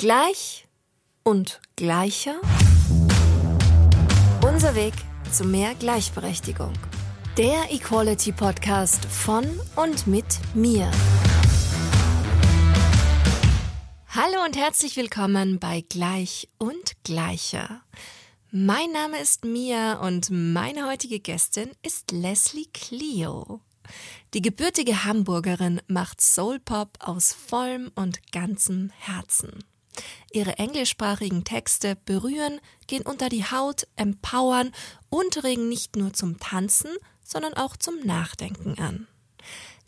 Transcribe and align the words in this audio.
Gleich 0.00 0.66
und 1.24 1.60
gleicher. 1.76 2.40
Unser 4.42 4.74
Weg 4.74 4.94
zu 5.30 5.44
mehr 5.44 5.74
Gleichberechtigung. 5.74 6.72
Der 7.36 7.70
Equality 7.70 8.32
Podcast 8.32 9.04
von 9.04 9.44
und 9.76 10.06
mit 10.06 10.24
mir. 10.54 10.90
Hallo 14.08 14.42
und 14.46 14.56
herzlich 14.56 14.96
willkommen 14.96 15.58
bei 15.58 15.84
Gleich 15.86 16.48
und 16.56 16.94
Gleicher. 17.04 17.82
Mein 18.50 18.92
Name 18.92 19.20
ist 19.20 19.44
Mia 19.44 20.00
und 20.00 20.30
meine 20.30 20.88
heutige 20.88 21.20
Gästin 21.20 21.72
ist 21.82 22.10
Leslie 22.10 22.68
Clio. 22.72 23.60
Die 24.32 24.40
gebürtige 24.40 25.04
Hamburgerin 25.04 25.82
macht 25.88 26.22
Soulpop 26.22 26.96
aus 27.00 27.34
vollem 27.34 27.92
und 27.96 28.32
ganzem 28.32 28.92
Herzen. 28.96 29.62
Ihre 30.32 30.58
englischsprachigen 30.58 31.44
Texte 31.44 31.96
berühren, 32.04 32.60
gehen 32.86 33.02
unter 33.02 33.28
die 33.28 33.44
Haut, 33.44 33.86
empowern 33.96 34.72
und 35.08 35.42
regen 35.44 35.68
nicht 35.68 35.96
nur 35.96 36.12
zum 36.12 36.38
Tanzen, 36.38 36.90
sondern 37.22 37.54
auch 37.54 37.76
zum 37.76 38.00
Nachdenken 38.00 38.78
an. 38.78 39.06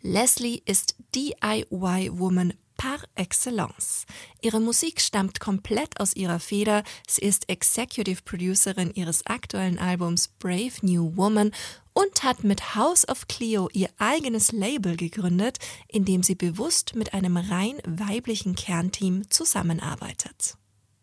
Leslie 0.01 0.63
ist 0.65 0.97
DIY-Woman 1.15 2.55
par 2.77 2.99
excellence. 3.15 4.07
Ihre 4.41 4.61
Musik 4.61 5.01
stammt 5.01 5.39
komplett 5.39 6.01
aus 6.01 6.17
ihrer 6.17 6.41
Feder. 6.41 6.83
Sie 7.07 7.23
ist 7.23 7.49
Executive 7.49 8.23
Producerin 8.25 8.93
ihres 8.93 9.25
aktuellen 9.27 9.79
Albums 9.79 10.27
Brave 10.27 10.73
New 10.83 11.17
Woman 11.17 11.53
und 11.93 12.23
hat 12.23 12.45
mit 12.45 12.75
House 12.75 13.09
of 13.09 13.29
Clio 13.29 13.69
ihr 13.73 13.89
eigenes 13.99 14.53
Label 14.53 14.97
gegründet, 14.97 15.59
in 15.89 16.05
dem 16.05 16.23
sie 16.23 16.35
bewusst 16.35 16.95
mit 16.95 17.15
einem 17.15 17.37
rein 17.37 17.77
weiblichen 17.87 18.55
Kernteam 18.55 19.31
zusammenarbeitet. 19.31 20.57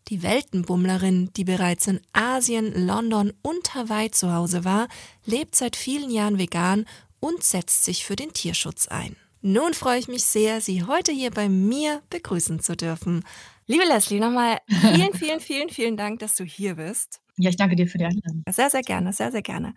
Die 0.08 0.24
Weltenbummlerin, 0.24 1.32
die 1.36 1.44
bereits 1.44 1.86
in 1.86 2.00
Asien, 2.12 2.86
London 2.86 3.32
und 3.42 3.74
Hawaii 3.74 4.10
zu 4.10 4.32
Hause 4.32 4.64
war, 4.64 4.88
lebt 5.24 5.54
seit 5.54 5.76
vielen 5.76 6.10
Jahren 6.10 6.38
vegan 6.38 6.86
und 7.20 7.44
setzt 7.44 7.84
sich 7.84 8.04
für 8.04 8.16
den 8.16 8.32
Tierschutz 8.32 8.88
ein. 8.88 9.14
Nun 9.42 9.72
freue 9.72 9.98
ich 9.98 10.08
mich 10.08 10.24
sehr, 10.24 10.60
Sie 10.60 10.82
heute 10.84 11.12
hier 11.12 11.30
bei 11.30 11.48
mir 11.48 12.02
begrüßen 12.10 12.60
zu 12.60 12.76
dürfen. 12.76 13.24
Liebe 13.66 13.84
Leslie, 13.84 14.20
nochmal 14.20 14.58
vielen, 14.68 15.14
vielen, 15.14 15.40
vielen, 15.40 15.68
vielen 15.70 15.96
Dank, 15.96 16.18
dass 16.18 16.34
du 16.34 16.44
hier 16.44 16.74
bist. 16.74 17.20
Ja, 17.40 17.50
ich 17.50 17.56
danke 17.56 17.74
dir 17.76 17.86
für 17.86 17.98
die 17.98 18.04
Einladung. 18.04 18.42
Sehr, 18.50 18.68
sehr 18.70 18.82
gerne, 18.82 19.12
sehr, 19.12 19.32
sehr 19.32 19.42
gerne. 19.42 19.74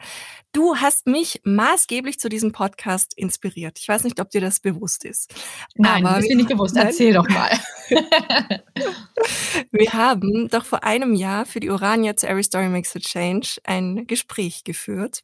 Du 0.51 0.75
hast 0.75 1.07
mich 1.07 1.39
maßgeblich 1.43 2.19
zu 2.19 2.27
diesem 2.29 2.51
Podcast 2.51 3.17
inspiriert. 3.17 3.79
Ich 3.79 3.87
weiß 3.87 4.03
nicht, 4.03 4.19
ob 4.19 4.29
dir 4.29 4.41
das 4.41 4.59
bewusst 4.59 5.05
ist. 5.05 5.33
Nein, 5.75 6.05
Aber 6.05 6.17
das 6.17 6.25
ist 6.25 6.35
nicht 6.35 6.49
bewusst. 6.49 6.75
Erzähl 6.75 7.13
doch 7.13 7.27
mal. 7.29 7.49
wir 9.71 9.93
haben 9.93 10.49
doch 10.49 10.65
vor 10.65 10.83
einem 10.83 11.13
Jahr 11.13 11.45
für 11.45 11.59
die 11.59 11.71
Orania 11.71 12.15
zu 12.15 12.27
Every 12.27 12.43
Story 12.43 12.67
Makes 12.67 12.95
a 12.95 12.99
Change 12.99 13.59
ein 13.63 14.05
Gespräch 14.07 14.63
geführt. 14.63 15.23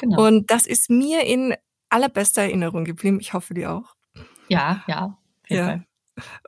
Genau. 0.00 0.26
Und 0.26 0.50
das 0.50 0.66
ist 0.66 0.90
mir 0.90 1.24
in 1.24 1.54
allerbester 1.88 2.42
Erinnerung 2.42 2.84
geblieben. 2.84 3.20
Ich 3.20 3.32
hoffe, 3.32 3.54
dir 3.54 3.72
auch. 3.72 3.94
Ja, 4.48 4.82
ja. 4.88 5.18
Ja. 5.48 5.80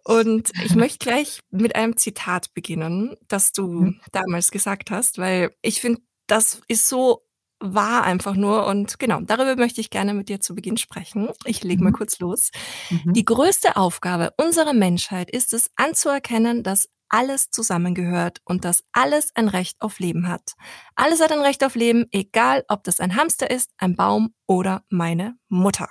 Und 0.05 0.51
ich 0.65 0.75
möchte 0.75 0.99
gleich 0.99 1.41
mit 1.51 1.77
einem 1.77 1.97
Zitat 1.97 2.55
beginnen, 2.55 3.17
das 3.29 3.53
du 3.53 3.93
damals 4.13 4.51
gesagt 4.51 4.91
hast, 4.91 5.19
weil 5.19 5.51
ich 5.63 5.81
finde, 5.81 6.01
das 6.27 6.61
ist 6.69 6.89
so 6.89 7.25
wahr 7.61 8.05
einfach 8.05 8.35
nur. 8.35 8.67
Und 8.67 8.99
genau, 8.99 9.21
darüber 9.21 9.57
möchte 9.57 9.81
ich 9.81 9.91
gerne 9.91 10.15
mit 10.15 10.29
dir 10.29 10.41
zu 10.41 10.55
Beginn 10.55 10.77
sprechen. 10.77 11.29
Ich 11.45 11.65
lege 11.65 11.83
mal 11.83 11.91
mhm. 11.91 11.95
kurz 11.97 12.19
los. 12.21 12.51
Mhm. 12.91 13.13
Die 13.13 13.25
größte 13.25 13.77
Aufgabe 13.77 14.33
unserer 14.37 14.73
Menschheit 14.73 15.31
ist 15.31 15.53
es, 15.53 15.71
anzuerkennen, 15.77 16.63
dass 16.63 16.89
alles 17.09 17.51
zusammengehört 17.51 18.41
und 18.45 18.65
dass 18.65 18.85
alles 18.93 19.31
ein 19.35 19.49
Recht 19.49 19.81
auf 19.81 19.99
Leben 19.99 20.29
hat. 20.29 20.53
Alles 20.95 21.21
hat 21.21 21.33
ein 21.33 21.41
Recht 21.41 21.65
auf 21.65 21.75
Leben, 21.75 22.07
egal 22.11 22.65
ob 22.69 22.85
das 22.85 23.01
ein 23.01 23.17
Hamster 23.17 23.51
ist, 23.51 23.73
ein 23.79 23.97
Baum 23.97 24.35
oder 24.47 24.85
meine 24.91 25.37
Mutter. 25.49 25.89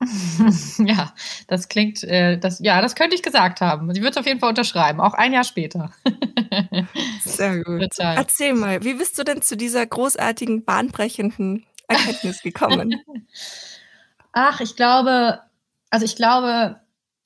ja, 0.78 1.12
das 1.46 1.68
klingt, 1.68 2.02
äh, 2.04 2.38
das, 2.38 2.60
ja, 2.60 2.80
das 2.80 2.94
könnte 2.94 3.14
ich 3.14 3.22
gesagt 3.22 3.60
haben. 3.60 3.92
Sie 3.94 4.02
wird 4.02 4.12
es 4.12 4.16
auf 4.16 4.26
jeden 4.26 4.40
Fall 4.40 4.48
unterschreiben, 4.48 5.00
auch 5.00 5.14
ein 5.14 5.32
Jahr 5.32 5.44
später. 5.44 5.92
Sehr 7.24 7.62
gut. 7.62 7.82
Total. 7.82 8.16
Erzähl 8.16 8.54
mal, 8.54 8.82
wie 8.82 8.94
bist 8.94 9.18
du 9.18 9.24
denn 9.24 9.42
zu 9.42 9.56
dieser 9.56 9.84
großartigen, 9.84 10.64
bahnbrechenden 10.64 11.66
Erkenntnis 11.86 12.42
gekommen? 12.42 12.94
Ach, 14.32 14.60
ich 14.60 14.76
glaube, 14.76 15.40
also 15.90 16.04
ich 16.04 16.16
glaube, 16.16 16.80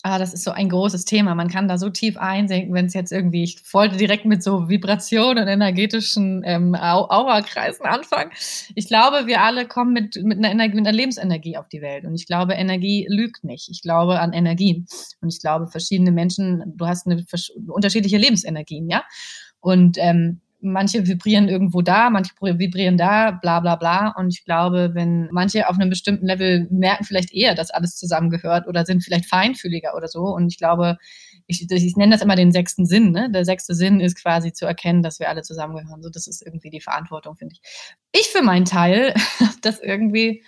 Ah, 0.06 0.18
das 0.18 0.34
ist 0.34 0.44
so 0.44 0.50
ein 0.50 0.68
großes 0.68 1.06
Thema. 1.06 1.34
Man 1.34 1.48
kann 1.48 1.66
da 1.66 1.78
so 1.78 1.88
tief 1.88 2.18
einsinken, 2.18 2.74
wenn 2.74 2.84
es 2.84 2.92
jetzt 2.92 3.10
irgendwie, 3.10 3.42
ich 3.42 3.62
wollte 3.72 3.96
direkt 3.96 4.26
mit 4.26 4.42
so 4.42 4.68
Vibrationen 4.68 5.44
und 5.44 5.48
energetischen 5.48 6.42
ähm, 6.44 6.74
Aura-Kreisen 6.74 7.86
anfangen. 7.86 8.30
Ich 8.74 8.86
glaube, 8.86 9.26
wir 9.26 9.40
alle 9.40 9.66
kommen 9.66 9.94
mit, 9.94 10.22
mit, 10.22 10.36
einer 10.36 10.50
Energie, 10.50 10.76
mit 10.76 10.86
einer 10.86 10.94
Lebensenergie 10.94 11.56
auf 11.56 11.70
die 11.70 11.80
Welt. 11.80 12.04
Und 12.04 12.14
ich 12.16 12.26
glaube, 12.26 12.52
Energie 12.52 13.06
lügt 13.08 13.44
nicht. 13.44 13.70
Ich 13.70 13.80
glaube 13.80 14.20
an 14.20 14.34
Energie. 14.34 14.84
Und 15.22 15.32
ich 15.32 15.40
glaube, 15.40 15.68
verschiedene 15.68 16.12
Menschen, 16.12 16.62
du 16.76 16.86
hast 16.86 17.06
eine 17.06 17.24
unterschiedliche 17.68 18.18
Lebensenergien, 18.18 18.90
ja. 18.90 19.04
Und 19.60 19.96
ähm, 19.98 20.42
manche 20.64 21.06
vibrieren 21.06 21.48
irgendwo 21.48 21.82
da, 21.82 22.10
manche 22.10 22.32
vibrieren 22.40 22.96
da, 22.96 23.30
bla 23.30 23.60
bla 23.60 23.76
bla. 23.76 24.14
Und 24.16 24.28
ich 24.34 24.44
glaube, 24.44 24.90
wenn 24.94 25.28
manche 25.30 25.68
auf 25.68 25.76
einem 25.76 25.90
bestimmten 25.90 26.26
Level 26.26 26.66
merken 26.70 27.04
vielleicht 27.04 27.32
eher, 27.32 27.54
dass 27.54 27.70
alles 27.70 27.96
zusammengehört 27.96 28.66
oder 28.66 28.84
sind 28.84 29.04
vielleicht 29.04 29.26
feinfühliger 29.26 29.94
oder 29.94 30.08
so. 30.08 30.22
Und 30.22 30.48
ich 30.48 30.58
glaube, 30.58 30.96
ich, 31.46 31.70
ich 31.70 31.96
nenne 31.96 32.12
das 32.12 32.22
immer 32.22 32.36
den 32.36 32.52
sechsten 32.52 32.86
Sinn. 32.86 33.12
Ne? 33.12 33.30
Der 33.30 33.44
sechste 33.44 33.74
Sinn 33.74 34.00
ist 34.00 34.20
quasi 34.20 34.52
zu 34.52 34.66
erkennen, 34.66 35.02
dass 35.02 35.20
wir 35.20 35.28
alle 35.28 35.42
zusammengehören. 35.42 36.02
So, 36.02 36.08
das 36.08 36.26
ist 36.26 36.42
irgendwie 36.44 36.70
die 36.70 36.80
Verantwortung, 36.80 37.36
finde 37.36 37.54
ich. 37.54 37.60
Ich 38.12 38.28
für 38.28 38.42
meinen 38.42 38.64
Teil 38.64 39.14
das 39.62 39.80
irgendwie 39.80 40.42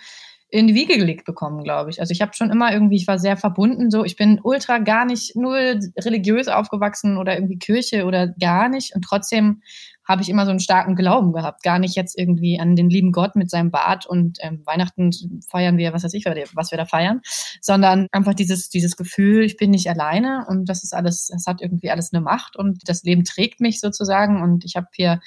in 0.49 0.67
die 0.67 0.75
Wiege 0.75 0.97
gelegt 0.97 1.25
bekommen, 1.25 1.63
glaube 1.63 1.89
ich. 1.89 1.99
Also 1.99 2.11
ich 2.11 2.21
habe 2.21 2.33
schon 2.33 2.51
immer 2.51 2.71
irgendwie, 2.71 2.95
ich 2.95 3.07
war 3.07 3.19
sehr 3.19 3.35
verbunden, 3.35 3.91
so 3.91 4.05
ich 4.05 4.15
bin 4.15 4.39
ultra 4.41 4.77
gar 4.77 5.05
nicht 5.05 5.35
nur 5.35 5.55
religiös 5.55 6.47
aufgewachsen 6.47 7.17
oder 7.17 7.35
irgendwie 7.35 7.59
Kirche 7.59 8.05
oder 8.05 8.27
gar 8.27 8.69
nicht 8.69 8.95
und 8.95 9.01
trotzdem 9.01 9.61
habe 10.07 10.21
ich 10.21 10.29
immer 10.29 10.45
so 10.45 10.51
einen 10.51 10.59
starken 10.59 10.95
Glauben 10.95 11.33
gehabt. 11.33 11.63
Gar 11.63 11.79
nicht 11.79 11.95
jetzt 11.95 12.17
irgendwie 12.17 12.59
an 12.59 12.75
den 12.75 12.89
lieben 12.89 13.11
Gott 13.11 13.35
mit 13.35 13.49
seinem 13.49 13.71
Bart 13.71 14.05
und 14.05 14.37
ähm, 14.41 14.61
Weihnachten 14.65 15.11
feiern 15.47 15.77
wir, 15.77 15.93
was 15.93 16.03
weiß 16.03 16.13
ich, 16.13 16.25
was 16.25 16.71
wir 16.71 16.77
da 16.77 16.85
feiern, 16.85 17.21
sondern 17.61 18.07
einfach 18.11 18.33
dieses, 18.33 18.69
dieses 18.69 18.95
Gefühl, 18.95 19.43
ich 19.43 19.57
bin 19.57 19.71
nicht 19.71 19.89
alleine 19.89 20.45
und 20.47 20.69
das 20.69 20.83
ist 20.83 20.93
alles, 20.93 21.29
es 21.29 21.45
hat 21.45 21.61
irgendwie 21.61 21.91
alles 21.91 22.13
eine 22.13 22.21
Macht 22.21 22.55
und 22.55 22.87
das 22.87 23.03
Leben 23.03 23.23
trägt 23.23 23.59
mich 23.59 23.79
sozusagen 23.79 24.41
und 24.41 24.63
ich 24.63 24.75
habe 24.75 24.87
hier 24.93 25.19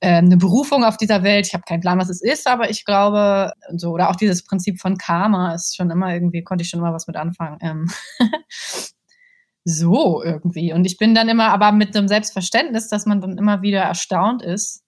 äh, 0.00 0.16
eine 0.16 0.36
Berufung 0.36 0.84
auf 0.84 0.96
dieser 0.96 1.22
Welt. 1.22 1.46
Ich 1.46 1.54
habe 1.54 1.64
keinen 1.66 1.80
Plan, 1.80 1.98
was 1.98 2.08
es 2.08 2.22
ist, 2.22 2.46
aber 2.46 2.70
ich 2.70 2.84
glaube, 2.84 3.52
so, 3.76 3.90
oder 3.90 4.10
auch 4.10 4.16
dieses 4.16 4.44
Prinzip 4.44 4.80
von 4.80 4.96
Karma 4.96 5.54
ist 5.54 5.76
schon 5.76 5.90
immer 5.90 6.12
irgendwie, 6.12 6.42
konnte 6.42 6.62
ich 6.62 6.70
schon 6.70 6.80
immer 6.80 6.92
was 6.92 7.06
mit 7.06 7.16
anfangen. 7.16 7.58
Ähm 7.60 7.86
so 9.64 10.22
irgendwie. 10.22 10.72
Und 10.72 10.84
ich 10.84 10.98
bin 10.98 11.14
dann 11.14 11.28
immer 11.28 11.48
aber 11.48 11.72
mit 11.72 11.94
dem 11.94 12.06
Selbstverständnis, 12.06 12.88
dass 12.88 13.06
man 13.06 13.20
dann 13.20 13.38
immer 13.38 13.62
wieder 13.62 13.80
erstaunt 13.80 14.42
ist, 14.42 14.84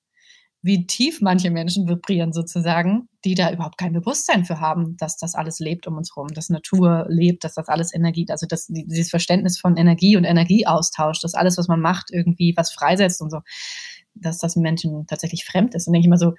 wie 0.63 0.87
tief 0.87 1.21
manche 1.21 1.51
Menschen 1.51 1.89
vibrieren 1.89 2.33
sozusagen, 2.33 3.09
die 3.25 3.37
da 3.37 3.53
überhaupt 3.53 3.79
kein 3.79 3.93
Bewusstsein 3.93 4.45
für 4.45 4.59
haben, 4.59 4.97
dass 4.99 5.17
das 5.17 5.37
alles 5.37 5.61
lebt 5.61 5.87
um 5.87 5.97
uns 5.97 6.11
herum, 6.15 6.29
dass 6.35 6.51
Natur 6.51 7.07
lebt, 7.09 7.45
dass 7.45 7.55
das 7.55 7.69
alles 7.69 7.95
Energie, 7.95 8.27
also 8.31 8.47
das, 8.47 8.67
dieses 8.69 9.11
Verständnis 9.11 9.61
von 9.61 9.77
Energie 9.77 10.17
und 10.17 10.25
Energieaustausch, 10.25 11.21
dass 11.21 11.35
alles, 11.35 11.57
was 11.57 11.69
man 11.69 11.81
macht, 11.81 12.11
irgendwie 12.11 12.53
was 12.57 12.73
freisetzt 12.73 13.23
und 13.23 13.31
so, 13.31 13.41
dass 14.15 14.39
das 14.39 14.57
Menschen 14.57 15.07
tatsächlich 15.07 15.45
fremd 15.45 15.75
ist. 15.75 15.87
Und 15.87 15.93
denke 15.93 16.05
ich 16.05 16.09
immer 16.09 16.19
so, 16.19 16.35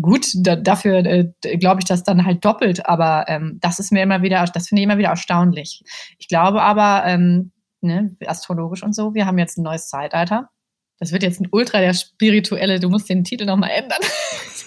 gut, 0.00 0.26
da, 0.34 0.56
dafür 0.56 1.04
äh, 1.06 1.28
glaube 1.58 1.80
ich 1.80 1.84
das 1.84 2.02
dann 2.02 2.24
halt 2.24 2.44
doppelt, 2.44 2.84
aber 2.86 3.26
ähm, 3.28 3.58
das 3.60 3.78
ist 3.78 3.92
mir 3.92 4.02
immer 4.02 4.22
wieder, 4.22 4.44
das 4.44 4.68
finde 4.68 4.82
ich 4.82 4.84
immer 4.84 4.98
wieder 4.98 5.10
erstaunlich. 5.10 5.84
Ich 6.18 6.26
glaube 6.26 6.62
aber, 6.62 7.04
ähm, 7.06 7.52
ne, 7.80 8.16
astrologisch 8.26 8.82
und 8.82 8.94
so. 8.94 9.14
Wir 9.14 9.26
haben 9.26 9.38
jetzt 9.38 9.58
ein 9.58 9.62
neues 9.62 9.88
Zeitalter. 9.88 10.50
Das 10.98 11.12
wird 11.12 11.22
jetzt 11.22 11.40
ein 11.40 11.48
ultra 11.52 11.78
der 11.80 11.94
spirituelle, 11.94 12.80
du 12.80 12.88
musst 12.88 13.08
den 13.08 13.22
Titel 13.22 13.44
nochmal 13.44 13.70
ändern. 13.70 14.00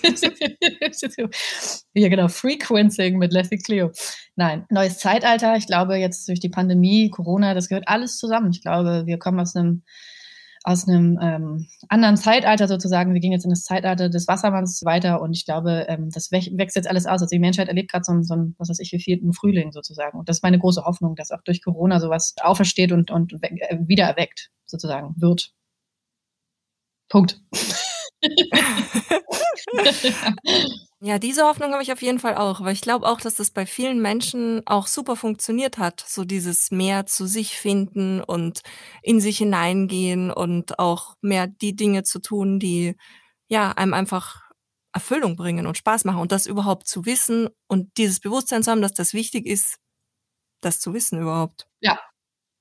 ja, 1.93 2.09
genau, 2.09 2.27
Frequencing 2.29 3.17
mit 3.17 3.33
Leslie 3.33 3.57
Cleo. 3.57 3.91
Nein, 4.35 4.65
neues 4.69 4.97
Zeitalter. 4.97 5.57
Ich 5.57 5.67
glaube, 5.67 5.97
jetzt 5.97 6.27
durch 6.29 6.39
die 6.39 6.49
Pandemie, 6.49 7.09
Corona, 7.09 7.53
das 7.53 7.67
gehört 7.67 7.87
alles 7.87 8.17
zusammen. 8.17 8.51
Ich 8.51 8.61
glaube, 8.61 9.03
wir 9.05 9.19
kommen 9.19 9.39
aus 9.39 9.55
einem 9.55 9.83
aus 10.63 10.87
einem 10.87 11.19
ähm, 11.21 11.67
anderen 11.89 12.17
Zeitalter 12.17 12.67
sozusagen. 12.67 13.13
Wir 13.13 13.19
gehen 13.19 13.31
jetzt 13.31 13.45
in 13.45 13.49
das 13.49 13.63
Zeitalter 13.63 14.09
des 14.09 14.27
Wassermanns 14.27 14.83
weiter 14.85 15.21
und 15.21 15.33
ich 15.33 15.45
glaube, 15.45 15.85
ähm, 15.87 16.09
das 16.13 16.31
wächst 16.31 16.75
jetzt 16.75 16.87
alles 16.87 17.05
aus. 17.05 17.21
Also 17.21 17.27
die 17.27 17.39
Menschheit 17.39 17.67
erlebt 17.67 17.91
gerade 17.91 18.03
so, 18.03 18.21
so 18.21 18.35
ein, 18.35 18.55
was 18.57 18.69
weiß 18.69 18.79
ich, 18.79 18.91
wie 18.91 18.99
vierten 18.99 19.33
Frühling 19.33 19.71
sozusagen. 19.71 20.19
Und 20.19 20.29
das 20.29 20.37
ist 20.37 20.43
meine 20.43 20.59
große 20.59 20.83
Hoffnung, 20.83 21.15
dass 21.15 21.31
auch 21.31 21.41
durch 21.43 21.63
Corona 21.63 21.99
sowas 21.99 22.35
aufersteht 22.41 22.91
und, 22.91 23.11
und 23.11 23.33
äh, 23.41 23.77
wieder 23.81 24.05
erweckt 24.05 24.51
sozusagen 24.65 25.15
wird. 25.17 25.51
Punkt. 27.09 27.41
Ja, 31.03 31.17
diese 31.17 31.45
Hoffnung 31.45 31.71
habe 31.71 31.81
ich 31.81 31.91
auf 31.91 32.03
jeden 32.03 32.19
Fall 32.19 32.35
auch, 32.35 32.61
weil 32.61 32.73
ich 32.73 32.81
glaube 32.81 33.07
auch, 33.07 33.19
dass 33.19 33.33
das 33.33 33.49
bei 33.49 33.65
vielen 33.65 34.01
Menschen 34.03 34.61
auch 34.67 34.85
super 34.85 35.15
funktioniert 35.15 35.79
hat, 35.79 35.99
so 36.07 36.25
dieses 36.25 36.69
mehr 36.69 37.07
zu 37.07 37.25
sich 37.25 37.57
finden 37.57 38.21
und 38.21 38.61
in 39.01 39.19
sich 39.19 39.39
hineingehen 39.39 40.29
und 40.29 40.77
auch 40.77 41.15
mehr 41.21 41.47
die 41.47 41.75
Dinge 41.75 42.03
zu 42.03 42.19
tun, 42.19 42.59
die 42.59 42.95
ja 43.47 43.71
einem 43.71 43.95
einfach 43.95 44.51
Erfüllung 44.93 45.35
bringen 45.37 45.65
und 45.65 45.75
Spaß 45.77 46.05
machen 46.05 46.19
und 46.19 46.31
das 46.31 46.45
überhaupt 46.45 46.87
zu 46.87 47.03
wissen 47.05 47.49
und 47.67 47.97
dieses 47.97 48.19
Bewusstsein 48.19 48.61
zu 48.61 48.69
haben, 48.69 48.81
dass 48.83 48.93
das 48.93 49.13
wichtig 49.13 49.47
ist, 49.47 49.77
das 50.61 50.79
zu 50.79 50.93
wissen 50.93 51.21
überhaupt. 51.21 51.67
Ja, 51.81 51.99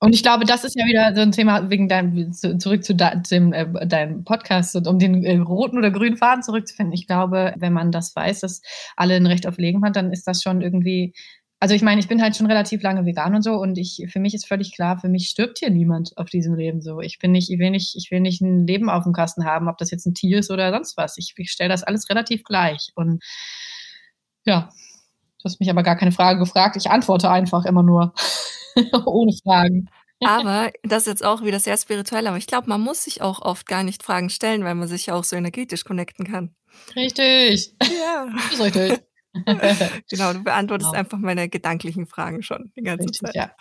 und 0.03 0.15
ich 0.15 0.23
glaube, 0.23 0.47
das 0.47 0.65
ist 0.65 0.77
ja 0.77 0.87
wieder 0.87 1.15
so 1.15 1.21
ein 1.21 1.31
Thema 1.31 1.69
wegen 1.69 1.87
deinem, 1.87 2.33
zurück 2.33 2.83
zu 2.85 2.95
dem, 2.95 3.53
äh, 3.53 3.87
deinem 3.87 4.25
Podcast 4.25 4.75
und 4.75 4.87
um 4.89 4.99
den 4.99 5.23
äh, 5.25 5.37
roten 5.37 5.77
oder 5.77 5.91
grünen 5.91 6.17
Faden 6.17 6.43
zurückzufinden. 6.43 6.95
Ich 6.95 7.07
glaube, 7.07 7.53
wenn 7.59 7.75
man 7.75 7.93
das 7.93 8.17
weiß, 8.17 8.41
dass 8.41 8.63
alle 8.97 9.15
ein 9.15 9.27
Recht 9.27 9.47
auf 9.47 9.59
Leben 9.59 9.85
hat, 9.85 9.97
dann 9.97 10.11
ist 10.11 10.27
das 10.27 10.43
schon 10.43 10.63
irgendwie, 10.63 11.13
also 11.61 11.75
ich 11.75 11.83
meine, 11.83 12.01
ich 12.01 12.09
bin 12.09 12.23
halt 12.23 12.35
schon 12.35 12.47
relativ 12.47 12.83
lange 12.83 13.05
vegan 13.05 13.35
und 13.35 13.43
so 13.43 13.53
und 13.57 13.77
ich, 13.77 14.07
für 14.11 14.21
mich 14.21 14.33
ist 14.33 14.49
völlig 14.49 14.75
klar, 14.75 14.99
für 14.99 15.11
mich 15.11 15.29
stirbt 15.29 15.59
hier 15.59 15.69
niemand 15.71 16.17
auf 16.17 16.31
diesem 16.31 16.55
Leben 16.55 16.81
so. 16.81 17.01
Ich 17.01 17.19
bin 17.19 17.33
nicht, 17.33 17.51
ich 17.51 17.59
will 17.59 17.71
nicht, 17.71 17.95
ich 17.95 18.11
will 18.11 18.21
nicht 18.21 18.41
ein 18.41 18.67
Leben 18.67 18.89
auf 18.89 19.05
dem 19.05 19.13
Kasten 19.13 19.45
haben, 19.45 19.69
ob 19.69 19.77
das 19.77 19.91
jetzt 19.91 20.07
ein 20.07 20.15
Tier 20.15 20.39
ist 20.39 20.51
oder 20.51 20.73
sonst 20.73 20.97
was. 20.97 21.19
Ich, 21.19 21.35
ich 21.37 21.51
stelle 21.51 21.69
das 21.69 21.83
alles 21.83 22.09
relativ 22.09 22.43
gleich 22.45 22.91
und 22.95 23.23
ja, 24.47 24.71
du 25.43 25.45
hast 25.45 25.61
mich 25.61 25.71
aber 25.71 25.83
gar 25.83 25.97
keine 25.97 26.13
Frage 26.13 26.39
gefragt. 26.39 26.77
Ich 26.77 26.91
antworte 26.91 27.31
einfach 27.31 27.65
immer 27.65 27.83
nur. 27.83 28.13
Ohne 29.07 29.33
Fragen. 29.43 29.89
Aber 30.23 30.71
das 30.83 31.03
ist 31.03 31.07
jetzt 31.07 31.25
auch 31.25 31.43
wieder 31.43 31.59
sehr 31.59 31.79
spirituell, 31.79 32.27
aber 32.27 32.37
ich 32.37 32.47
glaube, 32.47 32.69
man 32.69 32.81
muss 32.81 33.05
sich 33.05 33.23
auch 33.23 33.41
oft 33.41 33.67
gar 33.67 33.83
nicht 33.83 34.03
Fragen 34.03 34.29
stellen, 34.29 34.65
weil 34.65 34.75
man 34.75 34.87
sich 34.87 35.07
ja 35.07 35.15
auch 35.15 35.25
so 35.25 35.35
energetisch 35.35 35.85
connecten 35.85 36.27
kann. 36.27 36.55
Richtig. 36.95 37.75
Ja. 37.81 38.29
Richtig. 38.63 39.01
genau, 40.11 40.33
du 40.33 40.43
beantwortest 40.43 40.91
genau. 40.91 40.99
einfach 40.99 41.19
meine 41.19 41.49
gedanklichen 41.49 42.07
Fragen 42.07 42.43
schon 42.43 42.73
die 42.77 42.83
ganze 42.83 43.09
Richtig, 43.09 43.33
Zeit. 43.33 43.35
Ja. 43.35 43.53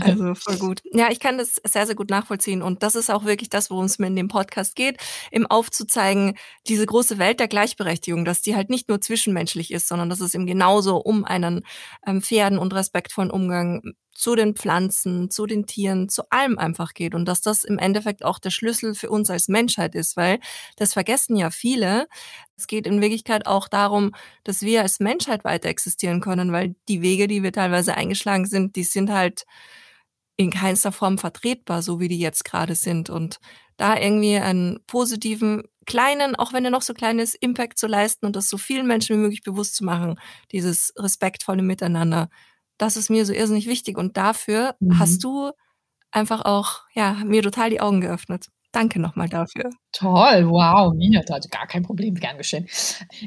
also 0.00 0.34
voll 0.34 0.56
gut. 0.56 0.82
Ja, 0.92 1.08
ich 1.10 1.20
kann 1.20 1.38
das 1.38 1.60
sehr, 1.64 1.86
sehr 1.86 1.94
gut 1.94 2.10
nachvollziehen. 2.10 2.62
Und 2.62 2.82
das 2.82 2.96
ist 2.96 3.10
auch 3.10 3.24
wirklich 3.24 3.48
das, 3.48 3.70
worum 3.70 3.84
es 3.84 3.98
mir 3.98 4.08
in 4.08 4.16
dem 4.16 4.28
Podcast 4.28 4.74
geht, 4.74 4.98
eben 5.30 5.46
aufzuzeigen, 5.46 6.36
diese 6.66 6.86
große 6.86 7.18
Welt 7.18 7.38
der 7.38 7.48
Gleichberechtigung, 7.48 8.24
dass 8.24 8.42
die 8.42 8.56
halt 8.56 8.70
nicht 8.70 8.88
nur 8.88 9.00
zwischenmenschlich 9.00 9.70
ist, 9.72 9.86
sondern 9.86 10.08
dass 10.08 10.20
es 10.20 10.34
eben 10.34 10.46
genauso 10.46 10.96
um 10.96 11.24
einen 11.24 11.62
ähm, 12.06 12.20
fairen 12.20 12.58
und 12.58 12.74
respektvollen 12.74 13.30
Umgang 13.30 13.94
zu 14.14 14.36
den 14.36 14.54
Pflanzen, 14.54 15.30
zu 15.30 15.46
den 15.46 15.66
Tieren, 15.66 16.08
zu 16.08 16.22
allem 16.30 16.58
einfach 16.58 16.94
geht 16.94 17.14
und 17.14 17.26
dass 17.26 17.40
das 17.40 17.64
im 17.64 17.78
Endeffekt 17.78 18.24
auch 18.24 18.38
der 18.38 18.50
Schlüssel 18.50 18.94
für 18.94 19.10
uns 19.10 19.28
als 19.30 19.48
Menschheit 19.48 19.94
ist, 19.94 20.16
weil 20.16 20.38
das 20.76 20.92
vergessen 20.92 21.36
ja 21.36 21.50
viele. 21.50 22.06
Es 22.56 22.66
geht 22.66 22.86
in 22.86 23.00
Wirklichkeit 23.00 23.46
auch 23.46 23.68
darum, 23.68 24.12
dass 24.44 24.62
wir 24.62 24.82
als 24.82 25.00
Menschheit 25.00 25.44
weiter 25.44 25.68
existieren 25.68 26.20
können, 26.20 26.52
weil 26.52 26.76
die 26.88 27.02
Wege, 27.02 27.26
die 27.26 27.42
wir 27.42 27.52
teilweise 27.52 27.94
eingeschlagen 27.96 28.46
sind, 28.46 28.76
die 28.76 28.84
sind 28.84 29.10
halt 29.10 29.44
in 30.36 30.50
keinster 30.50 30.92
Form 30.92 31.18
vertretbar, 31.18 31.82
so 31.82 32.00
wie 32.00 32.08
die 32.08 32.18
jetzt 32.18 32.44
gerade 32.44 32.74
sind 32.74 33.10
und 33.10 33.38
da 33.76 33.96
irgendwie 33.98 34.36
einen 34.36 34.80
positiven, 34.86 35.64
kleinen, 35.86 36.36
auch 36.36 36.52
wenn 36.52 36.64
er 36.64 36.70
noch 36.70 36.82
so 36.82 36.94
klein 36.94 37.18
ist, 37.18 37.34
Impact 37.34 37.78
zu 37.78 37.86
leisten 37.86 38.26
und 38.26 38.36
das 38.36 38.48
so 38.48 38.58
vielen 38.58 38.86
Menschen 38.86 39.16
wie 39.16 39.20
möglich 39.20 39.42
bewusst 39.42 39.76
zu 39.76 39.84
machen, 39.84 40.18
dieses 40.50 40.92
respektvolle 40.96 41.62
Miteinander 41.62 42.30
das 42.78 42.96
ist 42.96 43.10
mir 43.10 43.24
so 43.24 43.32
irrsinnig 43.32 43.66
wichtig. 43.66 43.98
Und 43.98 44.16
dafür 44.16 44.74
mhm. 44.80 44.98
hast 44.98 45.22
du 45.24 45.50
einfach 46.10 46.44
auch, 46.44 46.82
ja, 46.94 47.14
mir 47.24 47.42
total 47.42 47.70
die 47.70 47.80
Augen 47.80 48.00
geöffnet. 48.00 48.46
Danke 48.74 48.98
nochmal 48.98 49.28
dafür. 49.28 49.70
Toll, 49.92 50.50
wow, 50.50 50.92
Nina, 50.92 51.20
also 51.30 51.48
gar 51.48 51.68
kein 51.68 51.84
Problem, 51.84 52.16
gern 52.16 52.36
geschehen. 52.36 52.66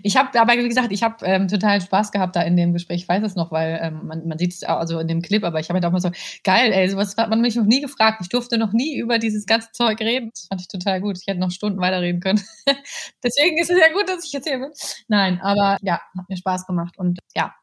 Ich 0.04 0.18
habe 0.18 0.38
aber, 0.38 0.58
wie 0.58 0.68
gesagt, 0.68 0.92
ich 0.92 1.04
habe 1.04 1.26
ähm, 1.26 1.48
total 1.48 1.80
Spaß 1.80 2.12
gehabt 2.12 2.36
da 2.36 2.42
in 2.42 2.58
dem 2.58 2.74
Gespräch. 2.74 3.04
Ich 3.04 3.08
weiß 3.08 3.24
es 3.24 3.36
noch, 3.36 3.50
weil 3.50 3.80
ähm, 3.82 4.08
man, 4.08 4.28
man 4.28 4.38
sieht 4.38 4.52
es 4.52 4.64
also 4.64 5.00
in 5.00 5.08
dem 5.08 5.22
Clip, 5.22 5.46
aber 5.46 5.62
ich 5.62 5.70
habe 5.70 5.78
halt 5.78 5.86
auch 5.86 5.94
mal 5.94 6.02
so, 6.02 6.12
geil, 6.44 6.74
ey, 6.74 6.90
sowas 6.90 7.16
hat 7.16 7.30
man 7.30 7.40
mich 7.40 7.56
noch 7.56 7.64
nie 7.64 7.80
gefragt. 7.80 8.18
Ich 8.22 8.28
durfte 8.28 8.58
noch 8.58 8.74
nie 8.74 8.98
über 8.98 9.20
dieses 9.20 9.46
ganze 9.46 9.72
Zeug 9.72 10.02
reden. 10.02 10.32
Das 10.34 10.48
fand 10.50 10.60
ich 10.60 10.68
total 10.68 11.00
gut. 11.00 11.18
Ich 11.18 11.28
hätte 11.28 11.40
noch 11.40 11.52
Stunden 11.52 11.80
weiterreden 11.80 12.20
können. 12.20 12.44
Deswegen 13.24 13.58
ist 13.58 13.72
es 13.72 13.80
ja 13.80 13.94
gut, 13.94 14.10
dass 14.10 14.26
ich 14.26 14.34
jetzt 14.34 14.50
hier 14.50 14.60
bin. 14.60 14.72
Nein, 15.08 15.40
aber 15.42 15.78
ja, 15.82 16.02
hat 16.18 16.28
mir 16.28 16.36
Spaß 16.36 16.68
gemacht 16.68 16.98
und 16.98 17.20
ja, 17.38 17.54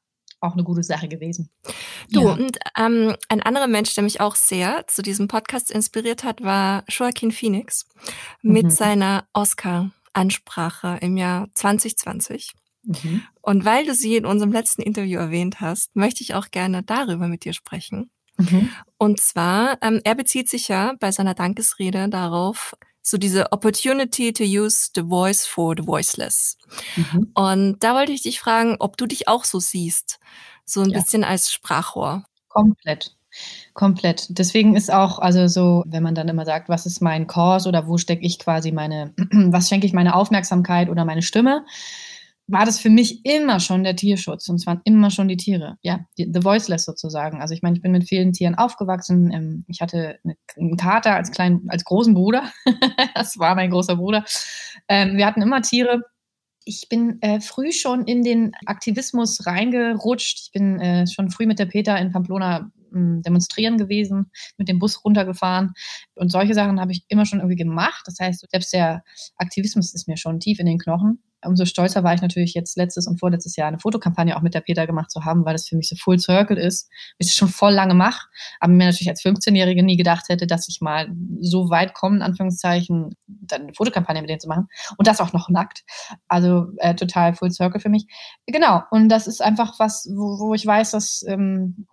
auch 0.44 0.54
eine 0.54 0.64
gute 0.64 0.82
Sache 0.82 1.08
gewesen. 1.08 1.50
Du, 2.10 2.24
ja. 2.24 2.32
und 2.32 2.58
ähm, 2.78 3.16
ein 3.28 3.42
anderer 3.42 3.66
Mensch, 3.66 3.94
der 3.94 4.04
mich 4.04 4.20
auch 4.20 4.36
sehr 4.36 4.86
zu 4.86 5.02
diesem 5.02 5.28
Podcast 5.28 5.70
inspiriert 5.70 6.24
hat, 6.24 6.42
war 6.42 6.84
Joaquin 6.88 7.32
Phoenix 7.32 7.86
mit 8.42 8.64
mhm. 8.64 8.70
seiner 8.70 9.26
Oscar-Ansprache 9.32 10.98
im 11.00 11.16
Jahr 11.16 11.48
2020. 11.54 12.52
Mhm. 12.84 13.22
Und 13.40 13.64
weil 13.64 13.86
du 13.86 13.94
sie 13.94 14.16
in 14.16 14.26
unserem 14.26 14.52
letzten 14.52 14.82
Interview 14.82 15.18
erwähnt 15.18 15.60
hast, 15.60 15.96
möchte 15.96 16.22
ich 16.22 16.34
auch 16.34 16.50
gerne 16.50 16.82
darüber 16.82 17.28
mit 17.28 17.44
dir 17.44 17.52
sprechen. 17.52 18.10
Mhm. 18.36 18.70
Und 18.98 19.20
zwar, 19.20 19.78
ähm, 19.82 20.00
er 20.04 20.14
bezieht 20.14 20.48
sich 20.48 20.68
ja 20.68 20.94
bei 20.98 21.12
seiner 21.12 21.34
Dankesrede 21.34 22.08
darauf, 22.08 22.74
so 23.06 23.18
diese 23.18 23.52
Opportunity 23.52 24.32
to 24.32 24.42
use 24.42 24.90
the 24.94 25.02
voice 25.02 25.46
for 25.46 25.74
the 25.76 25.86
voiceless. 25.86 26.56
Mhm. 26.96 27.30
Und 27.34 27.84
da 27.84 27.94
wollte 27.94 28.12
ich 28.12 28.22
dich 28.22 28.40
fragen, 28.40 28.76
ob 28.80 28.96
du 28.96 29.06
dich 29.06 29.28
auch 29.28 29.44
so 29.44 29.60
siehst, 29.60 30.18
so 30.64 30.80
ein 30.80 30.90
ja. 30.90 30.98
bisschen 30.98 31.22
als 31.22 31.52
Sprachrohr. 31.52 32.24
Komplett. 32.48 33.14
Komplett. 33.74 34.26
Deswegen 34.30 34.74
ist 34.74 34.90
auch, 34.90 35.18
also 35.18 35.48
so, 35.48 35.84
wenn 35.86 36.02
man 36.02 36.14
dann 36.14 36.28
immer 36.28 36.46
sagt, 36.46 36.68
was 36.68 36.86
ist 36.86 37.02
mein 37.02 37.26
Kurs 37.26 37.66
oder 37.66 37.86
wo 37.86 37.98
stecke 37.98 38.24
ich 38.24 38.38
quasi 38.38 38.72
meine, 38.72 39.12
was 39.16 39.68
schenke 39.68 39.86
ich 39.86 39.92
meine 39.92 40.14
Aufmerksamkeit 40.14 40.88
oder 40.88 41.04
meine 41.04 41.22
Stimme, 41.22 41.66
war 42.46 42.66
das 42.66 42.78
für 42.78 42.90
mich 42.90 43.24
immer 43.24 43.58
schon 43.58 43.84
der 43.84 43.96
Tierschutz 43.96 44.48
und 44.48 44.64
waren 44.66 44.80
immer 44.84 45.10
schon 45.10 45.28
die 45.28 45.36
Tiere, 45.36 45.78
ja, 45.82 46.00
die, 46.18 46.30
the 46.32 46.44
voiceless 46.44 46.84
sozusagen. 46.84 47.40
Also 47.40 47.54
ich 47.54 47.62
meine, 47.62 47.76
ich 47.76 47.82
bin 47.82 47.92
mit 47.92 48.06
vielen 48.06 48.32
Tieren 48.32 48.54
aufgewachsen. 48.54 49.32
Ähm, 49.32 49.64
ich 49.66 49.80
hatte 49.80 50.18
einen 50.56 50.76
Kater 50.76 51.14
als 51.14 51.30
kleinen, 51.30 51.68
als 51.68 51.84
großen 51.84 52.12
Bruder. 52.12 52.44
das 53.14 53.38
war 53.38 53.54
mein 53.54 53.70
großer 53.70 53.96
Bruder. 53.96 54.24
Ähm, 54.88 55.16
wir 55.16 55.26
hatten 55.26 55.42
immer 55.42 55.62
Tiere. 55.62 56.02
Ich 56.66 56.86
bin 56.88 57.20
äh, 57.22 57.40
früh 57.40 57.72
schon 57.72 58.04
in 58.04 58.22
den 58.22 58.52
Aktivismus 58.66 59.46
reingerutscht. 59.46 60.40
Ich 60.44 60.52
bin 60.52 60.80
äh, 60.80 61.06
schon 61.06 61.30
früh 61.30 61.46
mit 61.46 61.58
der 61.58 61.66
Peter 61.66 61.98
in 61.98 62.12
Pamplona 62.12 62.70
demonstrieren 62.94 63.78
gewesen, 63.78 64.30
mit 64.56 64.68
dem 64.68 64.78
Bus 64.78 65.04
runtergefahren. 65.04 65.72
Und 66.14 66.30
solche 66.30 66.54
Sachen 66.54 66.80
habe 66.80 66.92
ich 66.92 67.04
immer 67.08 67.26
schon 67.26 67.40
irgendwie 67.40 67.56
gemacht. 67.56 68.02
Das 68.06 68.18
heißt, 68.20 68.46
selbst 68.50 68.72
der 68.72 69.04
Aktivismus 69.36 69.94
ist 69.94 70.08
mir 70.08 70.16
schon 70.16 70.40
tief 70.40 70.58
in 70.58 70.66
den 70.66 70.78
Knochen 70.78 71.20
umso 71.46 71.64
stolzer 71.64 72.04
war 72.04 72.14
ich 72.14 72.22
natürlich 72.22 72.54
jetzt 72.54 72.76
letztes 72.76 73.06
und 73.06 73.18
vorletztes 73.18 73.56
Jahr 73.56 73.68
eine 73.68 73.78
Fotokampagne 73.78 74.36
auch 74.36 74.42
mit 74.42 74.54
der 74.54 74.60
Peter 74.60 74.86
gemacht 74.86 75.10
zu 75.10 75.24
haben, 75.24 75.44
weil 75.44 75.54
das 75.54 75.68
für 75.68 75.76
mich 75.76 75.88
so 75.88 75.96
Full 75.96 76.18
Circle 76.18 76.56
ist, 76.56 76.90
ich 77.18 77.28
es 77.28 77.34
schon 77.34 77.48
voll 77.48 77.72
lange 77.72 77.94
mache, 77.94 78.28
aber 78.60 78.72
mir 78.72 78.86
natürlich 78.86 79.08
als 79.08 79.22
15-Jährige 79.22 79.82
nie 79.82 79.96
gedacht 79.96 80.28
hätte, 80.28 80.46
dass 80.46 80.68
ich 80.68 80.80
mal 80.80 81.12
so 81.40 81.70
weit 81.70 81.94
komme, 81.94 82.16
in 82.16 82.22
Anführungszeichen, 82.22 83.14
dann 83.26 83.62
eine 83.62 83.74
Fotokampagne 83.74 84.20
mit 84.22 84.30
denen 84.30 84.40
zu 84.40 84.48
machen 84.48 84.68
und 84.96 85.06
das 85.06 85.20
auch 85.20 85.32
noch 85.32 85.48
nackt. 85.48 85.84
Also 86.28 86.66
äh, 86.78 86.94
total 86.94 87.34
Full 87.34 87.50
Circle 87.50 87.80
für 87.80 87.88
mich. 87.88 88.06
Genau, 88.46 88.82
und 88.90 89.08
das 89.08 89.26
ist 89.26 89.42
einfach 89.42 89.78
was, 89.78 90.08
wo, 90.10 90.38
wo 90.38 90.54
ich 90.54 90.66
weiß, 90.66 90.92
dass 90.92 91.24
ähm, 91.28 91.86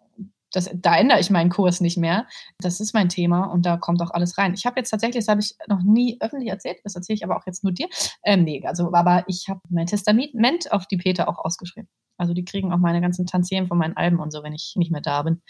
das, 0.51 0.69
da 0.73 0.97
ändere 0.97 1.19
ich 1.19 1.29
meinen 1.29 1.49
Kurs 1.49 1.81
nicht 1.81 1.97
mehr. 1.97 2.27
Das 2.59 2.79
ist 2.79 2.93
mein 2.93 3.09
Thema 3.09 3.45
und 3.45 3.65
da 3.65 3.77
kommt 3.77 4.01
auch 4.01 4.11
alles 4.11 4.37
rein. 4.37 4.53
Ich 4.53 4.65
habe 4.65 4.79
jetzt 4.79 4.89
tatsächlich, 4.89 5.23
das 5.25 5.29
habe 5.29 5.41
ich 5.41 5.55
noch 5.67 5.81
nie 5.81 6.17
öffentlich 6.19 6.49
erzählt, 6.49 6.77
das 6.83 6.95
erzähle 6.95 7.15
ich 7.15 7.23
aber 7.23 7.37
auch 7.37 7.45
jetzt 7.45 7.63
nur 7.63 7.73
dir. 7.73 7.87
Ähm, 8.23 8.43
nee, 8.43 8.61
also, 8.65 8.93
aber 8.93 9.23
ich 9.27 9.47
habe 9.49 9.61
mein 9.69 9.87
Testament 9.87 10.71
auf 10.71 10.87
die 10.87 10.97
Peter 10.97 11.29
auch 11.29 11.39
ausgeschrieben. 11.39 11.89
Also 12.17 12.33
die 12.33 12.45
kriegen 12.45 12.71
auch 12.71 12.77
meine 12.77 13.01
ganzen 13.01 13.25
Tantiemen 13.25 13.67
von 13.67 13.77
meinen 13.77 13.97
Alben 13.97 14.19
und 14.19 14.31
so, 14.31 14.43
wenn 14.43 14.53
ich 14.53 14.73
nicht 14.75 14.91
mehr 14.91 15.01
da 15.01 15.23
bin. 15.23 15.41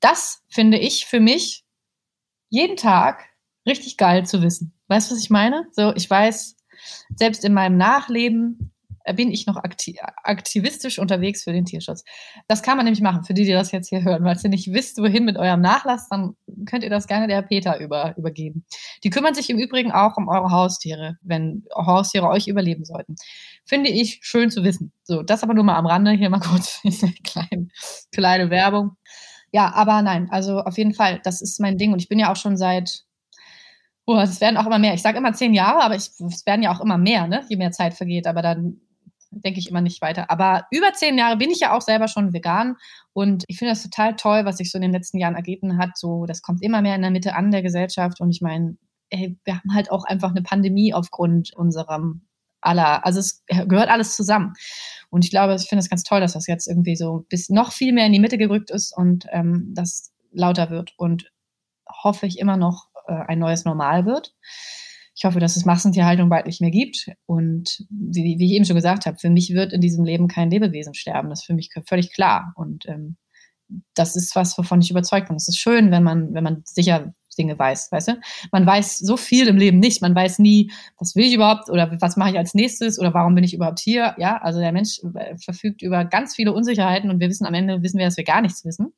Das 0.00 0.42
finde 0.48 0.78
ich 0.78 1.06
für 1.06 1.20
mich 1.20 1.64
jeden 2.48 2.76
Tag 2.76 3.26
richtig 3.66 3.96
geil 3.96 4.24
zu 4.26 4.42
wissen. 4.42 4.72
Weißt 4.88 5.10
du, 5.10 5.14
was 5.14 5.22
ich 5.22 5.30
meine? 5.30 5.66
So, 5.72 5.94
ich 5.94 6.08
weiß, 6.08 6.56
selbst 7.14 7.44
in 7.44 7.52
meinem 7.52 7.76
Nachleben 7.76 8.72
bin 9.12 9.30
ich 9.30 9.46
noch 9.46 9.56
akti 9.56 9.98
aktivistisch 10.22 10.98
unterwegs 10.98 11.44
für 11.44 11.52
den 11.52 11.64
Tierschutz. 11.64 12.04
Das 12.48 12.62
kann 12.62 12.76
man 12.76 12.84
nämlich 12.84 13.02
machen, 13.02 13.24
für 13.24 13.34
die, 13.34 13.44
die 13.44 13.52
das 13.52 13.72
jetzt 13.72 13.88
hier 13.88 14.02
hören. 14.02 14.24
Weil 14.24 14.36
ihr 14.42 14.50
nicht 14.50 14.72
wisst, 14.72 14.98
wohin 14.98 15.24
mit 15.24 15.36
eurem 15.36 15.60
Nachlass, 15.60 16.08
dann 16.08 16.36
könnt 16.66 16.84
ihr 16.84 16.90
das 16.90 17.06
gerne 17.06 17.26
der 17.26 17.42
Peter 17.42 17.78
über, 17.80 18.14
übergeben. 18.16 18.64
Die 19.04 19.10
kümmern 19.10 19.34
sich 19.34 19.50
im 19.50 19.58
Übrigen 19.58 19.92
auch 19.92 20.16
um 20.16 20.28
eure 20.28 20.50
Haustiere, 20.50 21.16
wenn 21.22 21.64
Haustiere 21.74 22.28
euch 22.28 22.48
überleben 22.48 22.84
sollten. 22.84 23.16
Finde 23.64 23.90
ich 23.90 24.20
schön 24.22 24.50
zu 24.50 24.64
wissen. 24.64 24.92
So, 25.04 25.22
das 25.22 25.42
aber 25.42 25.54
nur 25.54 25.64
mal 25.64 25.76
am 25.76 25.86
Rande. 25.86 26.12
Hier 26.12 26.30
mal 26.30 26.40
kurz 26.40 26.80
eine 26.84 27.12
kleine, 27.24 27.68
kleine 28.12 28.50
Werbung. 28.50 28.96
Ja, 29.52 29.72
aber 29.74 30.02
nein, 30.02 30.28
also 30.30 30.60
auf 30.60 30.78
jeden 30.78 30.94
Fall, 30.94 31.20
das 31.24 31.42
ist 31.42 31.60
mein 31.60 31.76
Ding. 31.76 31.92
Und 31.92 32.00
ich 32.00 32.08
bin 32.08 32.18
ja 32.18 32.30
auch 32.30 32.36
schon 32.36 32.56
seit 32.56 33.04
Boah, 34.10 34.22
es 34.22 34.40
werden 34.40 34.56
auch 34.56 34.66
immer 34.66 34.80
mehr. 34.80 34.94
Ich 34.94 35.02
sage 35.02 35.18
immer 35.18 35.34
zehn 35.34 35.54
Jahre, 35.54 35.84
aber 35.84 35.94
ich, 35.94 36.10
es 36.18 36.44
werden 36.44 36.64
ja 36.64 36.72
auch 36.74 36.80
immer 36.80 36.98
mehr, 36.98 37.28
ne? 37.28 37.44
je 37.48 37.56
mehr 37.56 37.70
Zeit 37.70 37.94
vergeht. 37.94 38.26
Aber 38.26 38.42
dann 38.42 38.80
denke 39.30 39.60
ich 39.60 39.68
immer 39.68 39.80
nicht 39.80 40.02
weiter. 40.02 40.30
Aber 40.30 40.66
über 40.70 40.92
zehn 40.92 41.18
Jahre 41.18 41.36
bin 41.36 41.50
ich 41.50 41.60
ja 41.60 41.72
auch 41.76 41.82
selber 41.82 42.08
schon 42.08 42.32
vegan 42.32 42.76
und 43.12 43.44
ich 43.48 43.58
finde 43.58 43.72
das 43.72 43.82
total 43.82 44.16
toll, 44.16 44.44
was 44.44 44.56
sich 44.58 44.70
so 44.70 44.78
in 44.78 44.82
den 44.82 44.92
letzten 44.92 45.18
Jahren 45.18 45.34
ergeben 45.34 45.78
hat. 45.78 45.96
So, 45.96 46.26
das 46.26 46.42
kommt 46.42 46.62
immer 46.62 46.82
mehr 46.82 46.96
in 46.96 47.02
der 47.02 47.10
Mitte 47.10 47.34
an 47.34 47.50
der 47.50 47.62
Gesellschaft 47.62 48.20
und 48.20 48.30
ich 48.30 48.40
meine, 48.40 48.76
wir 49.10 49.54
haben 49.56 49.74
halt 49.74 49.90
auch 49.90 50.04
einfach 50.04 50.30
eine 50.30 50.42
Pandemie 50.42 50.94
aufgrund 50.94 51.52
unserem 51.54 52.22
aller, 52.60 53.04
also 53.04 53.20
es 53.20 53.44
gehört 53.46 53.88
alles 53.88 54.14
zusammen. 54.14 54.54
Und 55.10 55.24
ich 55.24 55.30
glaube, 55.30 55.54
ich 55.54 55.68
finde 55.68 55.80
es 55.80 55.90
ganz 55.90 56.04
toll, 56.04 56.20
dass 56.20 56.34
das 56.34 56.46
jetzt 56.46 56.68
irgendwie 56.68 56.96
so 56.96 57.26
bis 57.28 57.48
noch 57.48 57.72
viel 57.72 57.92
mehr 57.92 58.06
in 58.06 58.12
die 58.12 58.20
Mitte 58.20 58.38
gerückt 58.38 58.70
ist 58.70 58.96
und 58.96 59.26
ähm, 59.30 59.72
das 59.74 60.12
lauter 60.32 60.70
wird 60.70 60.94
und 60.96 61.32
hoffe 61.88 62.26
ich 62.26 62.38
immer 62.38 62.56
noch 62.56 62.88
äh, 63.06 63.12
ein 63.12 63.38
neues 63.38 63.64
Normal 63.64 64.06
wird. 64.06 64.34
Ich 65.20 65.26
hoffe, 65.26 65.38
dass 65.38 65.56
es 65.56 65.66
Massentierhaltung 65.66 66.30
bald 66.30 66.46
nicht 66.46 66.62
mehr 66.62 66.70
gibt. 66.70 67.10
Und 67.26 67.84
wie, 67.90 68.38
wie 68.38 68.46
ich 68.46 68.52
eben 68.52 68.64
schon 68.64 68.76
gesagt 68.76 69.04
habe, 69.04 69.18
für 69.18 69.28
mich 69.28 69.52
wird 69.52 69.70
in 69.74 69.82
diesem 69.82 70.02
Leben 70.02 70.28
kein 70.28 70.48
Lebewesen 70.50 70.94
sterben. 70.94 71.28
Das 71.28 71.40
ist 71.40 71.44
für 71.44 71.52
mich 71.52 71.68
völlig 71.86 72.14
klar. 72.14 72.54
Und 72.56 72.86
ähm, 72.88 73.18
das 73.92 74.16
ist 74.16 74.34
was, 74.34 74.56
wovon 74.56 74.80
ich 74.80 74.90
überzeugt 74.90 75.28
bin. 75.28 75.36
Es 75.36 75.46
ist 75.46 75.58
schön, 75.58 75.90
wenn 75.90 76.02
man, 76.02 76.32
wenn 76.32 76.42
man 76.42 76.62
sicher 76.64 77.12
Dinge 77.36 77.58
weiß, 77.58 77.92
weißt 77.92 78.08
du? 78.08 78.20
Man 78.50 78.64
weiß 78.64 78.96
so 78.96 79.18
viel 79.18 79.46
im 79.46 79.58
Leben 79.58 79.78
nicht. 79.78 80.00
Man 80.00 80.14
weiß 80.14 80.38
nie, 80.38 80.72
was 80.98 81.14
will 81.14 81.26
ich 81.26 81.34
überhaupt 81.34 81.68
oder 81.68 82.00
was 82.00 82.16
mache 82.16 82.30
ich 82.30 82.38
als 82.38 82.54
nächstes 82.54 82.98
oder 82.98 83.12
warum 83.12 83.34
bin 83.34 83.44
ich 83.44 83.52
überhaupt 83.52 83.80
hier? 83.80 84.14
Ja, 84.16 84.38
also 84.38 84.58
der 84.58 84.72
Mensch 84.72 85.00
äh, 85.14 85.36
verfügt 85.36 85.82
über 85.82 86.06
ganz 86.06 86.34
viele 86.34 86.54
Unsicherheiten 86.54 87.10
und 87.10 87.20
wir 87.20 87.28
wissen 87.28 87.44
am 87.44 87.52
Ende, 87.52 87.82
wissen 87.82 87.98
wir, 87.98 88.06
dass 88.06 88.16
wir 88.16 88.24
gar 88.24 88.40
nichts 88.40 88.64
wissen. 88.64 88.94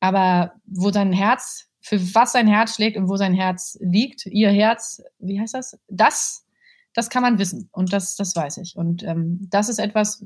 Aber 0.00 0.52
wo 0.66 0.90
sein 0.90 1.14
Herz, 1.14 1.67
für 1.88 2.14
was 2.14 2.32
sein 2.32 2.46
Herz 2.46 2.74
schlägt 2.74 2.96
und 2.96 3.08
wo 3.08 3.16
sein 3.16 3.34
Herz 3.34 3.78
liegt, 3.80 4.26
ihr 4.26 4.50
Herz, 4.50 5.02
wie 5.18 5.40
heißt 5.40 5.54
das? 5.54 5.78
Das 5.88 6.44
das 6.98 7.10
kann 7.10 7.22
man 7.22 7.38
wissen 7.38 7.68
und 7.70 7.92
das, 7.92 8.16
das 8.16 8.34
weiß 8.34 8.56
ich. 8.56 8.76
Und 8.76 9.04
ähm, 9.04 9.46
das 9.50 9.68
ist 9.68 9.78
etwas, 9.78 10.20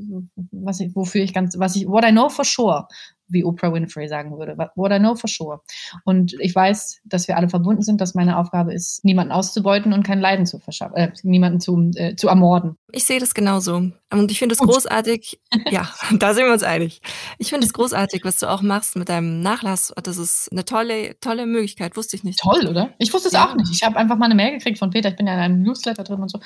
was 0.53 0.81
ich, 0.81 0.97
wofür 0.97 1.23
ich 1.23 1.35
ganz, 1.35 1.59
was 1.59 1.77
ich, 1.77 1.87
what 1.87 2.03
I 2.03 2.13
know 2.13 2.31
for 2.31 2.47
sure, 2.47 2.89
wie 3.33 3.45
Oprah 3.45 3.73
Winfrey 3.73 4.09
sagen 4.09 4.39
würde. 4.39 4.57
What 4.77 4.93
I 4.93 4.99
know 4.99 5.15
for 5.15 5.29
sure. 5.29 5.61
Und 6.05 6.35
ich 6.41 6.55
weiß, 6.55 7.01
dass 7.05 7.29
wir 7.29 7.37
alle 7.37 7.49
verbunden 7.49 7.83
sind, 7.83 8.01
dass 8.01 8.15
meine 8.15 8.39
Aufgabe 8.39 8.73
ist, 8.73 9.05
niemanden 9.05 9.33
auszubeuten 9.33 9.93
und 9.93 10.03
kein 10.03 10.21
Leiden 10.21 10.47
zu 10.47 10.59
verschaffen, 10.59 10.97
äh, 10.97 11.13
niemanden 11.23 11.61
zu, 11.61 11.91
äh, 11.95 12.17
zu 12.17 12.29
ermorden. 12.29 12.77
Ich 12.93 13.05
sehe 13.05 13.21
das 13.21 13.35
genauso. 13.35 13.91
Und 14.13 14.31
ich 14.31 14.39
finde 14.39 14.55
es 14.55 14.59
großartig. 14.59 15.41
ja, 15.71 15.89
da 16.19 16.35
sind 16.35 16.45
wir 16.45 16.53
uns 16.53 16.63
einig. 16.63 17.01
Ich 17.39 17.49
finde 17.49 17.67
es 17.67 17.73
großartig, 17.73 18.25
was 18.25 18.39
du 18.39 18.47
auch 18.47 18.63
machst 18.63 18.97
mit 18.97 19.09
deinem 19.09 19.41
Nachlass. 19.41 19.93
Das 20.03 20.19
ist 20.19 20.51
eine 20.53 20.65
tolle, 20.65 21.19
tolle 21.21 21.47
Möglichkeit. 21.47 21.97
Wusste 21.97 22.17
ich 22.17 22.25
nicht. 22.25 22.39
Toll, 22.41 22.67
oder? 22.67 22.91
Ich 22.99 23.13
wusste 23.13 23.29
es 23.29 23.35
ja. 23.35 23.49
auch 23.49 23.55
nicht. 23.55 23.71
Ich 23.73 23.83
habe 23.83 23.97
einfach 23.97 24.17
mal 24.17 24.27
eine 24.27 24.35
Mail 24.35 24.53
gekriegt 24.53 24.79
von 24.79 24.91
Peter. 24.91 25.09
Ich 25.09 25.17
bin 25.17 25.27
ja 25.27 25.35
in 25.35 25.41
einem 25.41 25.63
Newsletter 25.63 26.05
drin 26.05 26.21
und 26.21 26.31
so. 26.31 26.39
Und 26.39 26.45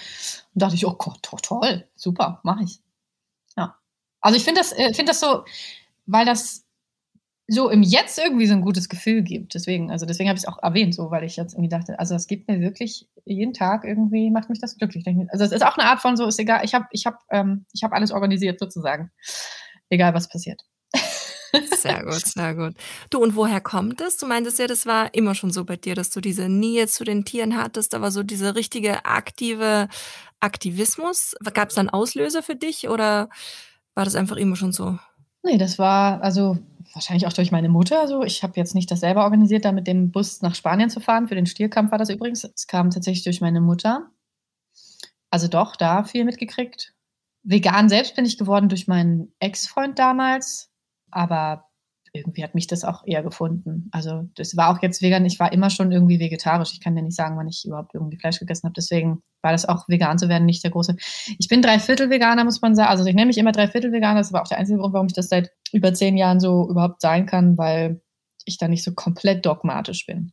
dachte 0.54 0.74
ich, 0.74 0.86
oh 0.86 0.94
Gott, 0.94 1.18
toll, 1.42 1.88
super, 1.96 2.40
mache 2.44 2.64
ich. 2.64 2.80
Ja. 3.56 3.76
Also 4.20 4.36
ich 4.36 4.44
finde 4.44 4.60
das, 4.60 4.72
äh, 4.72 4.94
finde 4.94 5.10
das 5.10 5.20
so, 5.20 5.44
weil 6.06 6.24
das 6.24 6.65
so 7.48 7.70
im 7.70 7.82
Jetzt 7.82 8.18
irgendwie 8.18 8.46
so 8.46 8.54
ein 8.54 8.60
gutes 8.60 8.88
Gefühl 8.88 9.22
gibt. 9.22 9.54
Deswegen, 9.54 9.90
also 9.90 10.04
deswegen 10.04 10.28
habe 10.28 10.36
ich 10.36 10.44
es 10.44 10.48
auch 10.48 10.62
erwähnt, 10.62 10.94
so, 10.94 11.10
weil 11.10 11.24
ich 11.24 11.36
jetzt 11.36 11.54
irgendwie 11.54 11.68
dachte, 11.68 11.98
also 11.98 12.14
es 12.14 12.26
gibt 12.26 12.48
mir 12.48 12.60
wirklich 12.60 13.08
jeden 13.24 13.52
Tag 13.52 13.84
irgendwie, 13.84 14.30
macht 14.30 14.50
mich 14.50 14.60
das 14.60 14.76
glücklich. 14.76 15.04
Also 15.28 15.44
es 15.44 15.52
ist 15.52 15.64
auch 15.64 15.78
eine 15.78 15.88
Art 15.88 16.00
von 16.00 16.16
so, 16.16 16.26
ist 16.26 16.40
egal, 16.40 16.64
ich 16.64 16.74
habe 16.74 16.86
ich 16.90 17.06
hab, 17.06 17.20
ähm, 17.30 17.64
ich 17.72 17.84
hab 17.84 17.92
alles 17.92 18.10
organisiert 18.10 18.58
sozusagen. 18.58 19.10
Egal, 19.88 20.14
was 20.14 20.28
passiert. 20.28 20.62
Sehr 21.76 22.04
gut, 22.04 22.26
sehr 22.26 22.54
gut. 22.54 22.74
Du, 23.10 23.18
und 23.18 23.36
woher 23.36 23.60
kommt 23.60 24.00
es? 24.00 24.16
Du 24.16 24.26
meintest 24.26 24.58
ja, 24.58 24.66
das 24.66 24.84
war 24.84 25.14
immer 25.14 25.34
schon 25.34 25.50
so 25.50 25.64
bei 25.64 25.76
dir, 25.76 25.94
dass 25.94 26.10
du 26.10 26.20
diese 26.20 26.48
Nähe 26.48 26.86
zu 26.86 27.04
den 27.04 27.24
Tieren 27.24 27.56
hattest, 27.56 27.94
aber 27.94 28.10
so 28.10 28.22
diese 28.22 28.54
richtige 28.56 29.04
aktive 29.04 29.88
Aktivismus. 30.40 31.34
Gab 31.54 31.70
es 31.70 31.76
dann 31.76 31.88
Auslöser 31.88 32.42
für 32.42 32.56
dich 32.56 32.88
oder 32.88 33.30
war 33.94 34.04
das 34.04 34.16
einfach 34.16 34.36
immer 34.36 34.56
schon 34.56 34.72
so? 34.72 34.98
Nee, 35.46 35.58
das 35.58 35.78
war, 35.78 36.22
also 36.22 36.58
wahrscheinlich 36.92 37.28
auch 37.28 37.32
durch 37.32 37.52
meine 37.52 37.68
Mutter 37.68 38.08
so. 38.08 38.24
Ich 38.24 38.42
habe 38.42 38.54
jetzt 38.56 38.74
nicht 38.74 38.90
das 38.90 38.98
selber 38.98 39.22
organisiert, 39.22 39.64
da 39.64 39.70
mit 39.70 39.86
dem 39.86 40.10
Bus 40.10 40.42
nach 40.42 40.56
Spanien 40.56 40.90
zu 40.90 40.98
fahren. 40.98 41.28
Für 41.28 41.36
den 41.36 41.46
Stierkampf 41.46 41.92
war 41.92 41.98
das 41.98 42.10
übrigens. 42.10 42.42
Es 42.42 42.66
kam 42.66 42.90
tatsächlich 42.90 43.22
durch 43.22 43.40
meine 43.40 43.60
Mutter. 43.60 44.10
Also 45.30 45.46
doch, 45.46 45.76
da 45.76 46.02
viel 46.02 46.24
mitgekriegt. 46.24 46.94
Vegan 47.44 47.88
selbst 47.88 48.16
bin 48.16 48.24
ich 48.24 48.38
geworden 48.38 48.68
durch 48.68 48.88
meinen 48.88 49.32
Ex-Freund 49.38 50.00
damals. 50.00 50.72
Aber 51.12 51.68
irgendwie 52.16 52.42
hat 52.42 52.54
mich 52.54 52.66
das 52.66 52.84
auch 52.84 53.06
eher 53.06 53.22
gefunden. 53.22 53.88
Also 53.92 54.28
das 54.34 54.56
war 54.56 54.70
auch 54.70 54.82
jetzt 54.82 55.02
vegan. 55.02 55.24
Ich 55.24 55.38
war 55.40 55.52
immer 55.52 55.70
schon 55.70 55.92
irgendwie 55.92 56.18
vegetarisch. 56.18 56.72
Ich 56.72 56.80
kann 56.80 56.96
ja 56.96 57.02
nicht 57.02 57.16
sagen, 57.16 57.36
wann 57.36 57.48
ich 57.48 57.64
überhaupt 57.64 57.94
irgendwie 57.94 58.18
Fleisch 58.18 58.38
gegessen 58.38 58.64
habe. 58.64 58.74
Deswegen 58.74 59.22
war 59.42 59.52
das 59.52 59.66
auch 59.66 59.88
vegan 59.88 60.18
zu 60.18 60.28
werden 60.28 60.46
nicht 60.46 60.64
der 60.64 60.70
große. 60.70 60.96
Ich 61.38 61.48
bin 61.48 61.62
dreiviertel 61.62 62.10
Veganer, 62.10 62.44
muss 62.44 62.60
man 62.60 62.74
sagen. 62.74 62.90
Also 62.90 63.04
ich 63.04 63.14
nenne 63.14 63.26
mich 63.26 63.38
immer 63.38 63.52
dreiviertel 63.52 63.92
Veganer. 63.92 64.20
Das 64.20 64.32
aber 64.32 64.42
auch 64.42 64.48
der 64.48 64.58
einzige 64.58 64.78
Grund, 64.78 64.94
warum 64.94 65.06
ich 65.06 65.14
das 65.14 65.28
seit 65.28 65.50
über 65.72 65.94
zehn 65.94 66.16
Jahren 66.16 66.40
so 66.40 66.68
überhaupt 66.68 67.00
sein 67.00 67.26
kann, 67.26 67.58
weil 67.58 68.00
ich 68.44 68.58
da 68.58 68.68
nicht 68.68 68.84
so 68.84 68.92
komplett 68.94 69.44
dogmatisch 69.44 70.06
bin 70.06 70.32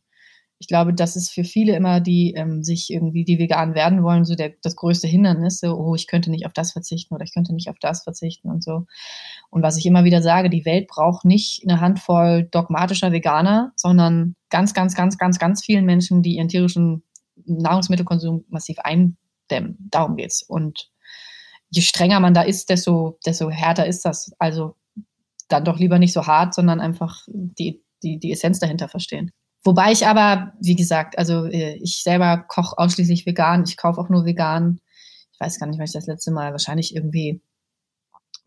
ich 0.64 0.68
glaube, 0.68 0.94
das 0.94 1.14
ist 1.14 1.30
für 1.30 1.44
viele 1.44 1.76
immer, 1.76 2.00
die 2.00 2.32
ähm, 2.32 2.62
sich 2.62 2.90
irgendwie, 2.90 3.22
die 3.22 3.38
vegan 3.38 3.74
werden 3.74 4.02
wollen, 4.02 4.24
so 4.24 4.34
der, 4.34 4.54
das 4.62 4.76
größte 4.76 5.06
Hindernis. 5.06 5.60
So, 5.60 5.76
oh, 5.76 5.94
ich 5.94 6.06
könnte 6.06 6.30
nicht 6.30 6.46
auf 6.46 6.54
das 6.54 6.72
verzichten 6.72 7.14
oder 7.14 7.22
ich 7.22 7.34
könnte 7.34 7.52
nicht 7.52 7.68
auf 7.68 7.76
das 7.78 8.02
verzichten 8.02 8.48
und 8.48 8.64
so. 8.64 8.86
Und 9.50 9.62
was 9.62 9.76
ich 9.76 9.84
immer 9.84 10.04
wieder 10.04 10.22
sage, 10.22 10.48
die 10.48 10.64
Welt 10.64 10.88
braucht 10.88 11.26
nicht 11.26 11.64
eine 11.68 11.82
Handvoll 11.82 12.48
dogmatischer 12.50 13.12
Veganer, 13.12 13.72
sondern 13.76 14.36
ganz, 14.48 14.72
ganz, 14.72 14.94
ganz, 14.94 15.18
ganz, 15.18 15.38
ganz 15.38 15.62
vielen 15.62 15.84
Menschen, 15.84 16.22
die 16.22 16.36
ihren 16.36 16.48
tierischen 16.48 17.02
Nahrungsmittelkonsum 17.44 18.46
massiv 18.48 18.78
eindämmen. 18.78 19.76
Darum 19.90 20.16
geht's. 20.16 20.42
Und 20.42 20.90
je 21.68 21.82
strenger 21.82 22.20
man 22.20 22.32
da 22.32 22.40
ist, 22.40 22.70
desto, 22.70 23.18
desto 23.26 23.50
härter 23.50 23.86
ist 23.86 24.06
das. 24.06 24.32
Also 24.38 24.76
dann 25.48 25.66
doch 25.66 25.78
lieber 25.78 25.98
nicht 25.98 26.14
so 26.14 26.26
hart, 26.26 26.54
sondern 26.54 26.80
einfach 26.80 27.20
die, 27.28 27.82
die, 28.02 28.18
die 28.18 28.32
Essenz 28.32 28.60
dahinter 28.60 28.88
verstehen. 28.88 29.30
Wobei 29.64 29.92
ich 29.92 30.06
aber, 30.06 30.52
wie 30.60 30.76
gesagt, 30.76 31.18
also 31.18 31.46
äh, 31.46 31.76
ich 31.76 32.02
selber 32.02 32.44
koche 32.46 32.76
ausschließlich 32.78 33.24
vegan. 33.24 33.64
Ich 33.66 33.78
kaufe 33.78 33.98
auch 34.00 34.10
nur 34.10 34.26
vegan. 34.26 34.80
Ich 35.32 35.40
weiß 35.40 35.58
gar 35.58 35.66
nicht, 35.66 35.78
wann 35.78 35.86
ich 35.86 35.92
das 35.92 36.06
letzte 36.06 36.30
Mal 36.30 36.52
wahrscheinlich 36.52 36.94
irgendwie, 36.94 37.40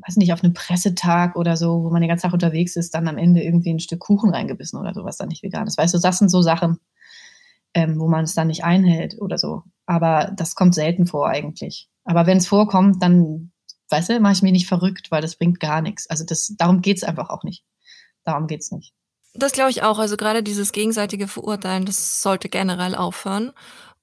weiß 0.06 0.18
nicht, 0.18 0.32
auf 0.32 0.44
einem 0.44 0.54
Pressetag 0.54 1.36
oder 1.36 1.58
so, 1.58 1.84
wo 1.84 1.90
man 1.90 2.02
den 2.02 2.10
ganzen 2.10 2.24
Tag 2.24 2.34
unterwegs 2.34 2.76
ist, 2.76 2.94
dann 2.94 3.08
am 3.08 3.18
Ende 3.18 3.44
irgendwie 3.44 3.74
ein 3.74 3.80
Stück 3.80 4.00
Kuchen 4.00 4.30
reingebissen 4.30 4.80
oder 4.80 4.94
sowas 4.94 5.18
dann 5.18 5.30
nicht 5.30 5.42
vegan 5.42 5.66
ist. 5.66 5.78
Weißt 5.80 5.96
du, 5.96 6.00
das 6.00 6.20
sind 6.20 6.30
so 6.30 6.44
Sachen, 6.44 6.80
ähm, 7.74 8.00
wo 8.00 8.08
man 8.08 8.24
es 8.24 8.36
dann 8.36 8.48
nicht 8.48 8.64
einhält 8.64 9.20
oder 9.20 9.40
so. 9.40 9.64
Aber 9.88 10.32
das 10.36 10.54
kommt 10.54 10.76
selten 10.76 11.08
vor 11.08 11.28
eigentlich. 11.28 11.90
Aber 12.04 12.28
wenn 12.28 12.38
es 12.38 12.48
vorkommt, 12.48 13.02
dann, 13.02 13.52
weißt 13.90 14.10
du, 14.10 14.20
mache 14.20 14.34
ich 14.34 14.42
mich 14.44 14.52
nicht 14.52 14.68
verrückt, 14.68 15.10
weil 15.10 15.22
das 15.24 15.36
bringt 15.36 15.60
gar 15.60 15.82
nichts. 15.82 16.08
Also 16.10 16.26
das, 16.26 16.54
darum 16.58 16.82
geht's 16.82 17.04
einfach 17.04 17.30
auch 17.30 17.44
nicht. 17.44 17.66
Darum 18.24 18.46
geht's 18.46 18.72
nicht. 18.72 18.94
Das 19.38 19.52
glaube 19.52 19.70
ich 19.70 19.84
auch. 19.84 20.00
Also 20.00 20.18
gerade 20.18 20.44
dieses 20.44 20.72
gegenseitige 20.72 21.28
Verurteilen, 21.28 21.86
das 21.86 22.22
sollte 22.22 22.50
generell 22.50 22.96
aufhören. 22.96 23.52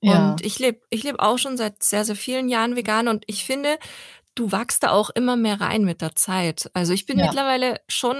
Ja. 0.01 0.31
Und 0.31 0.45
ich 0.45 0.59
lebe 0.59 0.81
ich 0.91 1.03
leb 1.03 1.17
auch 1.19 1.39
schon 1.39 1.57
seit 1.57 1.83
sehr, 1.83 2.05
sehr 2.05 2.17
vielen 2.17 2.49
Jahren 2.49 2.77
vegan 2.77 3.09
und 3.09 3.25
ich 3.27 3.45
finde, 3.45 3.79
du 4.35 4.53
wachst 4.53 4.83
da 4.83 4.91
auch 4.91 5.11
immer 5.11 5.37
mehr 5.37 5.61
rein 5.61 5.85
mit 5.85 6.03
der 6.03 6.15
Zeit. 6.15 6.71
Also 6.75 6.93
ich 6.93 7.07
bin 7.07 7.19
ja. 7.19 7.27
mittlerweile 7.27 7.81
schon, 7.89 8.17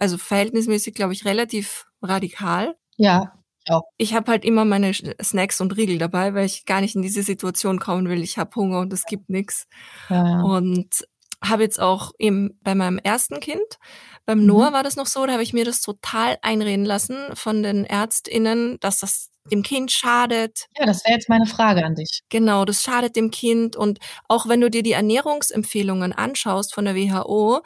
also 0.00 0.18
verhältnismäßig, 0.18 0.94
glaube 0.94 1.12
ich, 1.12 1.24
relativ 1.24 1.86
radikal. 2.00 2.74
Ja. 2.96 3.32
Auch. 3.68 3.82
Ich 3.96 4.14
habe 4.14 4.30
halt 4.30 4.44
immer 4.44 4.64
meine 4.64 4.92
Snacks 5.22 5.60
und 5.60 5.76
Riegel 5.76 5.98
dabei, 5.98 6.34
weil 6.34 6.46
ich 6.46 6.66
gar 6.66 6.80
nicht 6.80 6.96
in 6.96 7.02
diese 7.02 7.22
Situation 7.22 7.78
kommen 7.78 8.08
will. 8.08 8.22
Ich 8.22 8.38
habe 8.38 8.54
Hunger 8.56 8.80
und 8.80 8.92
es 8.92 9.04
gibt 9.04 9.28
nichts. 9.28 9.68
Ja. 10.08 10.40
Und 10.40 11.06
habe 11.42 11.62
jetzt 11.62 11.80
auch 11.80 12.12
eben 12.18 12.58
bei 12.62 12.74
meinem 12.74 12.98
ersten 12.98 13.40
Kind, 13.40 13.78
beim 14.26 14.40
mhm. 14.40 14.46
Noah 14.46 14.72
war 14.72 14.82
das 14.82 14.96
noch 14.96 15.06
so, 15.06 15.26
da 15.26 15.32
habe 15.32 15.42
ich 15.42 15.52
mir 15.52 15.64
das 15.64 15.80
total 15.80 16.38
einreden 16.42 16.84
lassen 16.84 17.16
von 17.34 17.62
den 17.62 17.84
ÄrztInnen, 17.84 18.78
dass 18.80 19.00
das 19.00 19.30
dem 19.50 19.62
Kind 19.62 19.90
schadet. 19.90 20.68
Ja, 20.78 20.86
das 20.86 21.04
wäre 21.04 21.14
jetzt 21.14 21.28
meine 21.28 21.46
Frage 21.46 21.84
an 21.84 21.96
dich. 21.96 22.22
Genau, 22.28 22.64
das 22.64 22.82
schadet 22.82 23.16
dem 23.16 23.30
Kind. 23.32 23.74
Und 23.74 23.98
auch 24.28 24.48
wenn 24.48 24.60
du 24.60 24.70
dir 24.70 24.84
die 24.84 24.92
Ernährungsempfehlungen 24.92 26.12
anschaust 26.12 26.72
von 26.72 26.84
der 26.84 26.94
WHO, 26.94 27.60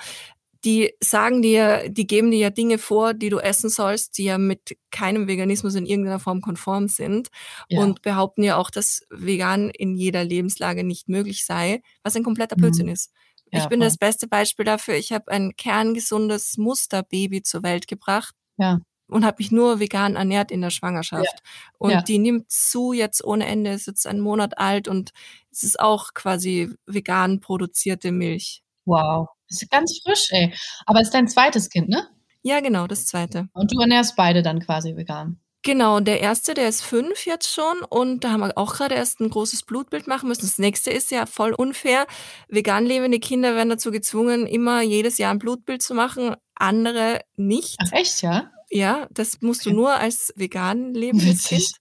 die 0.64 0.95
sagen 1.00 1.42
dir, 1.42 1.88
die 1.88 2.06
geben 2.06 2.30
dir 2.30 2.38
ja 2.38 2.50
Dinge 2.50 2.78
vor, 2.78 3.14
die 3.14 3.28
du 3.28 3.38
essen 3.38 3.71
sollst, 3.71 4.18
die 4.18 4.25
ja 4.25 4.38
mit 4.38 4.76
keinem 4.90 5.28
Veganismus 5.28 5.75
in 5.76 5.87
irgendeiner 5.87 6.18
Form 6.18 6.40
konform 6.40 6.88
sind 6.88 7.28
ja. 7.68 7.80
und 7.80 8.02
behaupten 8.02 8.42
ja 8.42 8.56
auch, 8.56 8.71
dass 8.71 9.06
vegan 9.11 9.71
in 9.71 9.95
jeder 9.95 10.25
Lebenslage 10.25 10.83
nicht 10.83 11.09
möglich 11.09 11.45
sei, 11.45 11.83
was 12.02 12.16
ein 12.16 12.25
kompletter 12.25 12.56
Blödsinn 12.56 12.87
mhm. 12.87 12.92
ist. 12.92 13.12
Ja, 13.53 13.61
ich 13.61 13.69
bin 13.69 13.81
voll. 13.81 13.87
das 13.87 13.97
beste 13.99 14.26
Beispiel 14.26 14.65
dafür. 14.65 14.95
Ich 14.95 15.12
habe 15.12 15.31
ein 15.31 15.55
kerngesundes 15.57 16.59
Musterbaby 16.59 17.43
zur 17.43 17.62
Welt 17.62 17.87
gebracht. 17.87 18.35
Ja. 18.57 18.81
Und 19.09 19.25
habe 19.25 19.37
mich 19.38 19.53
nur 19.53 19.79
vegan 19.79 20.17
ernährt 20.17 20.50
in 20.50 20.62
der 20.62 20.71
Schwangerschaft. 20.71 21.25
Ja. 21.25 21.41
Und 21.79 22.09
die 22.09 22.19
nimmt 22.19 22.50
zu 22.50 22.93
jetzt 22.93 23.23
ohne 23.23 23.47
Ende, 23.47 23.71
ist 23.71 23.87
jetzt 23.87 24.07
ein 24.07 24.19
Monat 24.19 24.59
alt 24.59 24.88
und 24.88 25.12
es 25.53 25.62
ist 25.62 25.79
auch 25.79 26.12
quasi 26.12 26.75
vegan 26.87 27.38
produzierte 27.38 28.11
Milch. 28.11 28.65
Wow. 28.85 29.29
Das 29.49 29.62
ist 29.62 29.71
ganz 29.71 30.00
frisch, 30.05 30.29
ey. 30.31 30.53
Aber 30.87 31.00
es 31.00 31.09
ist 31.09 31.15
dein 31.15 31.29
zweites 31.29 31.71
Kind, 31.71 31.88
ne? 31.88 32.09
Ja, 32.43 32.61
genau, 32.61 32.87
das 32.87 33.07
zweite. 33.07 33.49
Und 33.53 33.73
du 33.73 33.81
ernährst 33.81 34.17
beide 34.17 34.43
dann 34.43 34.61
quasi 34.61 34.97
vegan. 34.97 35.41
Genau, 35.67 35.99
der 35.99 36.21
erste, 36.21 36.55
der 36.55 36.69
ist 36.69 36.83
fünf 36.83 37.27
jetzt 37.27 37.53
schon 37.53 37.79
und 37.89 38.23
da 38.23 38.31
haben 38.31 38.39
wir 38.39 38.57
auch 38.57 38.77
gerade 38.77 38.95
erst 38.95 39.19
ein 39.19 39.29
großes 39.29 39.65
Blutbild 39.65 40.07
machen 40.07 40.29
müssen. 40.29 40.43
Das 40.43 40.59
nächste 40.59 40.93
ist 40.93 41.11
ja 41.11 41.27
voll 41.27 41.55
unfair. 41.55 42.07
Vegan 42.47 42.87
lebende 42.87 43.19
Kinder 43.19 43.57
werden 43.57 43.71
dazu 43.71 43.91
gezwungen, 43.91 44.47
immer 44.47 44.81
jedes 44.83 45.19
Jahr 45.19 45.33
ein 45.33 45.41
Blutbild 45.41 45.83
zu 45.83 45.93
machen, 45.93 46.37
andere 46.55 47.23
nicht. 47.35 47.75
Ach 47.81 47.91
echt, 47.91 48.23
ja? 48.23 48.53
Ja, 48.71 49.09
das 49.11 49.41
musst 49.41 49.67
du 49.67 49.73
nur 49.73 49.95
als 49.95 50.33
vegan 50.37 50.95
lebendes 50.95 51.49
Kind. 51.49 51.73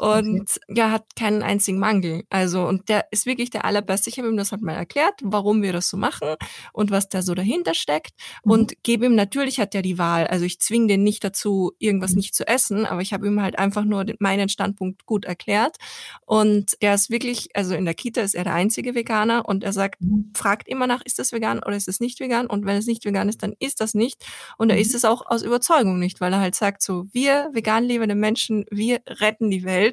Und 0.00 0.40
okay. 0.40 0.74
ja, 0.78 0.90
hat 0.90 1.14
keinen 1.14 1.42
einzigen 1.42 1.78
Mangel. 1.78 2.24
Also, 2.30 2.66
und 2.66 2.88
der 2.88 3.04
ist 3.10 3.26
wirklich 3.26 3.50
der 3.50 3.66
allerbeste. 3.66 4.08
Ich 4.08 4.18
habe 4.18 4.28
ihm 4.28 4.36
das 4.38 4.50
halt 4.50 4.62
mal 4.62 4.72
erklärt, 4.72 5.12
warum 5.22 5.60
wir 5.60 5.74
das 5.74 5.90
so 5.90 5.98
machen 5.98 6.36
und 6.72 6.90
was 6.90 7.10
da 7.10 7.20
so 7.20 7.34
dahinter 7.34 7.74
steckt. 7.74 8.14
Mhm. 8.42 8.50
Und 8.50 8.82
gebe 8.82 9.04
ihm 9.04 9.14
natürlich 9.14 9.60
hat 9.60 9.74
er 9.74 9.82
die 9.82 9.98
Wahl. 9.98 10.26
Also 10.26 10.46
ich 10.46 10.58
zwinge 10.58 10.86
den 10.86 11.02
nicht 11.02 11.22
dazu, 11.22 11.72
irgendwas 11.78 12.12
mhm. 12.12 12.16
nicht 12.16 12.34
zu 12.34 12.48
essen, 12.48 12.86
aber 12.86 13.02
ich 13.02 13.12
habe 13.12 13.26
ihm 13.26 13.42
halt 13.42 13.58
einfach 13.58 13.84
nur 13.84 14.06
den, 14.06 14.16
meinen 14.20 14.48
Standpunkt 14.48 15.04
gut 15.04 15.26
erklärt. 15.26 15.76
Und 16.24 16.78
er 16.80 16.94
ist 16.94 17.10
wirklich, 17.10 17.50
also 17.54 17.74
in 17.74 17.84
der 17.84 17.92
Kita 17.92 18.22
ist 18.22 18.34
er 18.34 18.44
der 18.44 18.54
einzige 18.54 18.94
Veganer 18.94 19.46
und 19.46 19.64
er 19.64 19.74
sagt, 19.74 20.00
mhm. 20.00 20.32
fragt 20.34 20.66
immer 20.66 20.86
nach, 20.86 21.02
ist 21.04 21.18
das 21.18 21.30
vegan 21.30 21.58
oder 21.58 21.76
ist 21.76 21.88
es 21.88 22.00
nicht 22.00 22.20
vegan? 22.20 22.46
Und 22.46 22.64
wenn 22.64 22.78
es 22.78 22.86
nicht 22.86 23.04
vegan 23.04 23.28
ist, 23.28 23.42
dann 23.42 23.54
ist 23.58 23.82
das 23.82 23.92
nicht. 23.92 24.24
Und 24.56 24.70
er 24.70 24.76
mhm. 24.76 24.82
ist 24.82 24.94
es 24.94 25.04
auch 25.04 25.26
aus 25.26 25.42
Überzeugung 25.42 25.98
nicht, 25.98 26.22
weil 26.22 26.32
er 26.32 26.40
halt 26.40 26.54
sagt 26.54 26.80
so, 26.80 27.04
wir 27.12 27.50
vegan 27.52 27.84
lebende 27.84 28.14
Menschen, 28.14 28.64
wir 28.70 29.00
retten 29.06 29.50
die 29.50 29.64
Welt. 29.64 29.89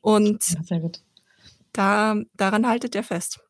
Und 0.00 0.44
ja, 0.70 0.78
da, 1.72 2.16
daran 2.36 2.66
haltet 2.66 2.94
er 2.94 3.02
fest. 3.02 3.40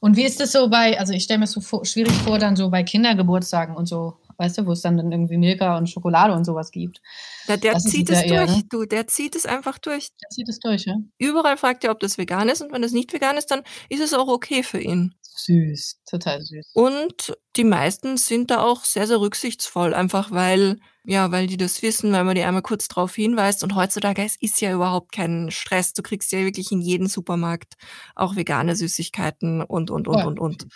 Und 0.00 0.16
wie 0.16 0.24
ist 0.24 0.40
es 0.40 0.52
so 0.52 0.68
bei, 0.68 0.98
also 0.98 1.12
ich 1.14 1.24
stelle 1.24 1.38
mir 1.38 1.46
so 1.46 1.60
vor, 1.60 1.84
schwierig 1.86 2.12
vor, 2.12 2.38
dann 2.38 2.56
so 2.56 2.68
bei 2.68 2.82
Kindergeburtstagen 2.82 3.74
und 3.74 3.86
so, 3.86 4.18
weißt 4.36 4.58
du, 4.58 4.66
wo 4.66 4.72
es 4.72 4.82
dann, 4.82 4.96
dann 4.98 5.10
irgendwie 5.10 5.38
Milka 5.38 5.78
und 5.78 5.88
Schokolade 5.88 6.34
und 6.34 6.44
sowas 6.44 6.70
gibt. 6.70 7.00
Ja, 7.46 7.56
der 7.56 7.72
das 7.74 7.84
zieht 7.84 8.10
es 8.10 8.20
durch, 8.20 8.30
eher, 8.30 8.46
ne? 8.46 8.62
du, 8.68 8.84
der 8.84 9.06
zieht 9.06 9.34
es 9.34 9.46
einfach 9.46 9.78
durch. 9.78 10.10
Der 10.20 10.28
zieht 10.28 10.48
es 10.48 10.58
durch, 10.58 10.84
ja. 10.84 10.96
Überall 11.18 11.56
fragt 11.56 11.84
er, 11.84 11.90
ob 11.90 12.00
das 12.00 12.18
vegan 12.18 12.48
ist 12.48 12.60
und 12.60 12.72
wenn 12.72 12.82
es 12.82 12.92
nicht 12.92 13.12
vegan 13.12 13.36
ist, 13.36 13.50
dann 13.50 13.62
ist 13.88 14.02
es 14.02 14.12
auch 14.12 14.28
okay 14.28 14.62
für 14.62 14.80
ihn. 14.80 15.14
Süß, 15.36 16.00
total 16.08 16.42
süß. 16.42 16.70
Und 16.74 17.36
die 17.56 17.64
meisten 17.64 18.16
sind 18.16 18.50
da 18.50 18.62
auch 18.62 18.84
sehr, 18.84 19.06
sehr 19.06 19.20
rücksichtsvoll, 19.20 19.92
einfach 19.92 20.30
weil, 20.30 20.78
ja, 21.04 21.32
weil 21.32 21.48
die 21.48 21.56
das 21.56 21.82
wissen, 21.82 22.12
weil 22.12 22.24
man 22.24 22.36
die 22.36 22.42
einmal 22.42 22.62
kurz 22.62 22.86
darauf 22.88 23.14
hinweist. 23.14 23.64
Und 23.64 23.74
heutzutage, 23.74 24.22
es 24.22 24.36
ist 24.36 24.60
ja 24.60 24.72
überhaupt 24.72 25.12
kein 25.12 25.50
Stress. 25.50 25.92
Du 25.92 26.02
kriegst 26.02 26.30
ja 26.32 26.38
wirklich 26.40 26.70
in 26.70 26.80
jedem 26.80 27.08
Supermarkt 27.08 27.74
auch 28.14 28.36
vegane 28.36 28.76
Süßigkeiten 28.76 29.62
und, 29.62 29.90
und, 29.90 30.06
und, 30.06 30.14
Voll. 30.14 30.26
und, 30.26 30.38
und. 30.38 30.66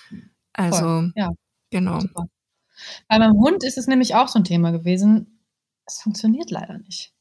Also, 0.53 0.79
Voll. 0.79 1.13
ja. 1.15 1.31
Genau. 1.71 2.01
Super. 2.01 2.25
Bei 3.09 3.19
meinem 3.19 3.39
Hund 3.39 3.63
ist 3.63 3.79
es 3.79 3.87
nämlich 3.87 4.15
auch 4.15 4.29
so 4.29 4.39
ein 4.39 4.45
Thema 4.45 4.73
gewesen. 4.73 5.41
Es 5.87 6.01
funktioniert 6.01 6.51
leider 6.51 6.79
nicht. 6.79 7.13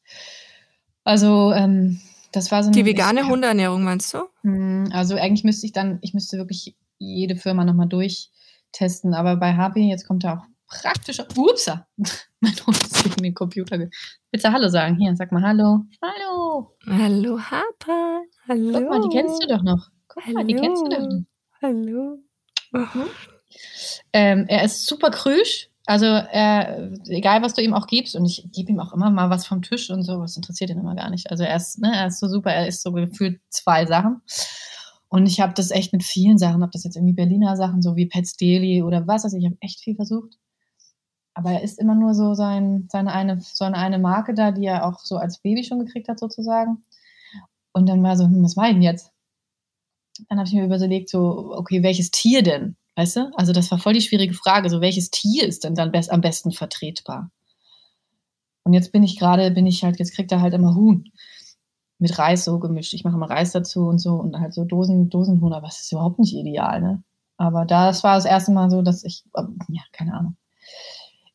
Also, 1.04 1.52
ähm, 1.54 2.02
das 2.32 2.52
war 2.52 2.64
so 2.64 2.72
Die 2.72 2.86
vegane 2.86 3.28
Hundeernährung 3.28 3.84
meinst 3.84 4.14
du? 4.14 4.24
Hm, 4.42 4.90
also 4.92 5.16
eigentlich 5.16 5.44
müsste 5.44 5.66
ich 5.66 5.72
dann, 5.72 6.00
ich 6.02 6.14
müsste 6.14 6.38
wirklich 6.38 6.76
jede 6.98 7.36
Firma 7.36 7.66
nochmal 7.66 7.88
durchtesten. 7.88 9.14
Aber 9.14 9.38
bei 9.38 9.56
HP, 9.56 9.82
jetzt 9.82 10.08
kommt 10.08 10.24
da 10.24 10.38
auch 10.38 10.46
praktischer. 10.68 11.28
Upsa! 11.36 11.88
mein 12.40 12.54
Hund 12.66 12.78
ist 12.78 13.04
gegen 13.04 13.24
den 13.24 13.34
Computer. 13.34 13.78
Willst 13.80 14.46
du 14.46 14.52
Hallo 14.52 14.70
sagen? 14.70 14.98
Hier, 14.98 15.16
sag 15.16 15.32
mal 15.32 15.44
Hallo. 15.44 15.86
Hallo. 16.02 16.76
Hallo, 16.86 17.40
Harper. 17.40 18.22
Hallo. 18.48 18.72
Guck 18.74 18.90
mal, 18.90 19.02
die 19.02 19.16
kennst 19.16 19.44
du 19.44 19.48
doch 19.48 19.64
noch. 19.64 19.90
Guck 20.08 20.26
Hallo. 20.26 20.36
mal, 20.36 20.46
die 20.46 20.56
kennst 20.56 20.82
du 20.84 20.90
doch 20.90 21.00
noch. 21.00 21.22
Hallo. 21.62 22.20
Mhm. 22.72 23.06
Ähm, 24.14 24.46
er 24.48 24.64
ist 24.64 24.86
super 24.86 25.12
krüsch. 25.12 25.70
Also 25.86 26.06
er, 26.06 26.92
egal 27.08 27.42
was 27.42 27.54
du 27.54 27.62
ihm 27.62 27.74
auch 27.74 27.88
gibst, 27.88 28.18
und 28.18 28.26
ich 28.26 28.46
gebe 28.52 28.72
ihm 28.72 28.80
auch 28.82 28.92
immer 28.94 29.10
mal 29.10 29.30
was 29.30 29.48
vom 29.48 29.62
Tisch 29.62 29.90
und 29.90 30.04
so, 30.04 30.20
was 30.20 30.36
interessiert 30.36 30.70
ihn 30.70 30.80
immer 30.80 30.96
gar 30.96 31.10
nicht. 31.10 31.32
Also 31.32 31.46
er 31.46 31.56
ist, 31.56 31.80
ne, 31.80 31.94
er 31.96 32.08
ist 32.08 32.20
so 32.20 32.28
super, 32.28 32.52
er 32.52 32.68
ist 32.68 32.84
so 32.84 32.92
gefühlt 32.92 33.40
zwei 33.50 33.86
Sachen. 33.86 34.22
Und 35.10 35.26
ich 35.26 35.40
habe 35.40 35.54
das 35.54 35.72
echt 35.72 35.94
mit 35.94 36.04
vielen 36.04 36.38
Sachen, 36.38 36.64
ob 36.64 36.72
das 36.72 36.84
jetzt 36.84 36.98
irgendwie 36.98 37.14
Berliner 37.14 37.56
Sachen, 37.56 37.82
so 37.82 37.96
wie 37.96 38.08
Pets 38.08 38.36
Daily 38.36 38.84
oder 38.84 39.08
was, 39.08 39.24
also 39.24 39.38
ich 39.38 39.46
habe 39.46 39.58
echt 39.62 39.80
viel 39.80 39.96
versucht. 39.96 40.38
Aber 41.34 41.52
er 41.52 41.64
ist 41.64 41.80
immer 41.80 41.96
nur 41.96 42.14
so 42.14 42.34
sein, 42.34 42.88
seine 42.92 43.14
eine, 43.14 43.40
so 43.40 43.64
eine 43.64 44.00
Marke 44.00 44.34
da, 44.34 44.52
die 44.52 44.66
er 44.66 44.86
auch 44.86 45.00
so 45.00 45.18
als 45.18 45.40
Baby 45.40 45.64
schon 45.64 45.80
gekriegt 45.80 46.10
hat, 46.10 46.20
sozusagen. 46.20 46.84
Und 47.74 47.88
dann 47.88 48.04
war 48.04 48.18
so, 48.18 48.26
hm, 48.26 48.44
was 48.44 48.58
war 48.58 48.68
denn 48.68 48.82
jetzt? 48.82 49.12
Dann 50.30 50.40
habe 50.40 50.48
ich 50.48 50.54
mir 50.56 50.66
überlegt, 50.66 51.10
so, 51.10 51.54
okay, 51.56 51.84
welches 51.84 52.10
Tier 52.10 52.42
denn? 52.42 52.76
Weißt 52.96 53.18
du? 53.18 53.32
Also 53.36 53.54
das 53.54 53.70
war 53.70 53.78
voll 53.78 53.94
die 53.94 54.02
schwierige 54.02 54.34
Frage. 54.34 54.70
So, 54.70 54.82
welches 54.82 55.12
Tier 55.12 55.48
ist 55.48 55.64
denn 55.64 55.76
dann 55.76 55.92
best, 55.92 56.12
am 56.12 56.22
besten 56.22 56.52
vertretbar? 56.52 57.30
Und 58.64 58.74
jetzt 58.74 58.92
bin 58.92 59.04
ich 59.04 59.20
gerade, 59.20 59.52
bin 59.52 59.68
ich 59.68 59.84
halt, 59.84 60.00
jetzt 60.00 60.16
kriegt 60.16 60.32
er 60.32 60.42
halt 60.42 60.56
immer 60.56 60.74
Huhn 60.76 61.12
mit 62.00 62.18
Reis 62.18 62.46
so 62.46 62.60
gemischt. 62.60 62.94
Ich 62.94 63.04
mache 63.04 63.16
immer 63.16 63.30
Reis 63.30 63.52
dazu 63.52 63.88
und 63.88 64.00
so 64.00 64.14
und 64.16 64.40
halt 64.40 64.54
so 64.54 64.66
Dosen, 64.66 65.10
Dosenhuhn, 65.10 65.54
aber 65.54 65.68
es 65.68 65.82
ist 65.82 65.92
überhaupt 65.92 66.20
nicht 66.20 66.36
ideal, 66.36 66.82
ne? 66.82 67.04
Aber 67.38 67.66
das 67.66 68.04
war 68.04 68.16
das 68.16 68.26
erste 68.26 68.52
Mal 68.52 68.70
so, 68.70 68.82
dass 68.82 69.04
ich, 69.04 69.24
ähm, 69.38 69.60
ja, 69.70 69.84
keine 69.92 70.14
Ahnung. 70.14 70.38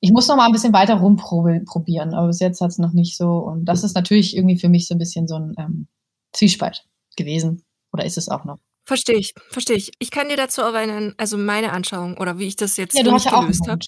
Ich 0.00 0.10
muss 0.10 0.26
noch 0.26 0.36
mal 0.36 0.46
ein 0.46 0.52
bisschen 0.52 0.72
weiter 0.72 0.96
rumprobieren, 0.96 2.12
aber 2.12 2.26
bis 2.26 2.40
jetzt 2.40 2.60
hat 2.60 2.70
es 2.70 2.78
noch 2.78 2.92
nicht 2.92 3.16
so. 3.16 3.38
Und 3.38 3.66
das 3.66 3.84
ist 3.84 3.94
natürlich 3.94 4.36
irgendwie 4.36 4.58
für 4.58 4.68
mich 4.68 4.88
so 4.88 4.94
ein 4.96 4.98
bisschen 4.98 5.28
so 5.28 5.36
ein 5.36 5.54
ähm, 5.58 5.86
Zwiespalt 6.32 6.84
gewesen. 7.16 7.62
Oder 7.92 8.04
ist 8.04 8.18
es 8.18 8.28
auch 8.28 8.44
noch? 8.44 8.58
Verstehe 8.84 9.16
ich, 9.16 9.32
verstehe 9.48 9.76
ich. 9.76 9.92
Ich 10.00 10.10
kann 10.10 10.28
dir 10.28 10.36
dazu 10.36 10.62
aber 10.62 10.78
einen, 10.78 11.14
also 11.16 11.38
meine 11.38 11.72
Anschauung 11.72 12.16
oder 12.18 12.38
wie 12.38 12.48
ich 12.48 12.56
das 12.56 12.76
jetzt 12.76 12.94
ja, 12.98 13.04
ja 13.04 13.10
gelöst 13.10 13.68
habe. 13.68 13.78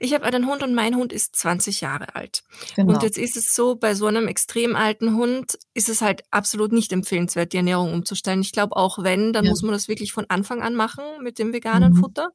Ich 0.00 0.12
habe 0.12 0.24
einen 0.24 0.48
Hund 0.48 0.64
und 0.64 0.74
mein 0.74 0.96
Hund 0.96 1.12
ist 1.12 1.36
20 1.36 1.80
Jahre 1.80 2.16
alt. 2.16 2.42
Genau. 2.74 2.94
Und 2.94 3.02
jetzt 3.04 3.16
ist 3.16 3.36
es 3.36 3.54
so, 3.54 3.76
bei 3.76 3.94
so 3.94 4.06
einem 4.06 4.26
extrem 4.26 4.74
alten 4.74 5.14
Hund 5.14 5.56
ist 5.72 5.88
es 5.88 6.00
halt 6.00 6.22
absolut 6.32 6.72
nicht 6.72 6.92
empfehlenswert, 6.92 7.52
die 7.52 7.58
Ernährung 7.58 7.92
umzustellen. 7.92 8.40
Ich 8.40 8.50
glaube, 8.50 8.76
auch 8.76 9.02
wenn, 9.04 9.32
dann 9.32 9.44
ja. 9.44 9.50
muss 9.50 9.62
man 9.62 9.70
das 9.70 9.86
wirklich 9.86 10.12
von 10.12 10.26
Anfang 10.28 10.62
an 10.62 10.74
machen 10.74 11.04
mit 11.22 11.38
dem 11.38 11.52
veganen 11.52 11.92
mhm. 11.92 12.00
Futter. 12.00 12.30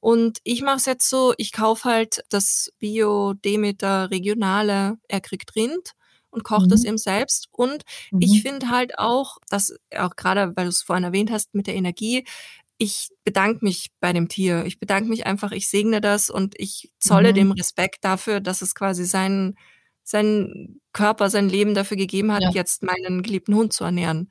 Und 0.00 0.40
ich 0.44 0.60
mache 0.60 0.76
es 0.76 0.84
jetzt 0.84 1.08
so, 1.08 1.32
ich 1.38 1.52
kaufe 1.52 1.88
halt 1.88 2.24
das 2.28 2.70
Bio, 2.78 3.32
Demeter, 3.32 4.10
Regionale, 4.10 4.98
er 5.08 5.20
kriegt 5.22 5.56
Rind 5.56 5.94
und 6.30 6.44
kocht 6.44 6.66
mhm. 6.66 6.72
es 6.72 6.84
eben 6.84 6.98
selbst. 6.98 7.48
Und 7.50 7.82
mhm. 8.10 8.20
ich 8.20 8.42
finde 8.42 8.70
halt 8.70 8.98
auch, 8.98 9.38
dass 9.48 9.74
auch 9.96 10.16
gerade, 10.16 10.52
weil 10.56 10.64
du 10.64 10.70
es 10.70 10.82
vorhin 10.82 11.04
erwähnt 11.04 11.30
hast 11.30 11.54
mit 11.54 11.66
der 11.66 11.74
Energie, 11.74 12.24
ich 12.78 13.08
bedanke 13.24 13.64
mich 13.64 13.90
bei 14.00 14.12
dem 14.12 14.28
Tier. 14.28 14.64
Ich 14.64 14.78
bedanke 14.78 15.08
mich 15.08 15.26
einfach, 15.26 15.50
ich 15.50 15.68
segne 15.68 16.00
das 16.00 16.30
und 16.30 16.54
ich 16.58 16.90
zolle 17.00 17.30
mhm. 17.30 17.34
dem 17.34 17.52
Respekt 17.52 18.04
dafür, 18.04 18.40
dass 18.40 18.62
es 18.62 18.74
quasi 18.74 19.04
seinen, 19.04 19.56
seinen 20.04 20.80
Körper, 20.92 21.28
sein 21.28 21.48
Leben 21.48 21.74
dafür 21.74 21.96
gegeben 21.96 22.32
hat, 22.32 22.42
ja. 22.42 22.50
jetzt 22.50 22.84
meinen 22.84 23.22
geliebten 23.22 23.54
Hund 23.56 23.72
zu 23.72 23.84
ernähren. 23.84 24.30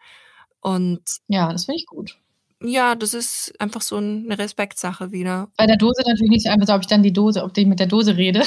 Und 0.62 1.02
ja, 1.28 1.52
das 1.52 1.66
finde 1.66 1.80
ich 1.80 1.86
gut. 1.86 2.18
Ja, 2.64 2.96
das 2.96 3.14
ist 3.14 3.54
einfach 3.60 3.82
so 3.82 3.98
eine 3.98 4.38
Respektsache 4.40 5.12
wieder. 5.12 5.52
Bei 5.58 5.68
der 5.68 5.78
Dose 5.78 6.02
natürlich 6.08 6.32
nicht 6.32 6.44
so 6.44 6.50
einfach, 6.50 6.74
ob 6.74 6.82
ich 6.82 6.88
dann 6.88 7.04
die 7.04 7.14
Dose, 7.14 7.44
ob 7.44 7.56
ich 7.56 7.68
mit 7.68 7.80
der 7.80 7.88
Dose 7.88 8.18
rede. 8.18 8.44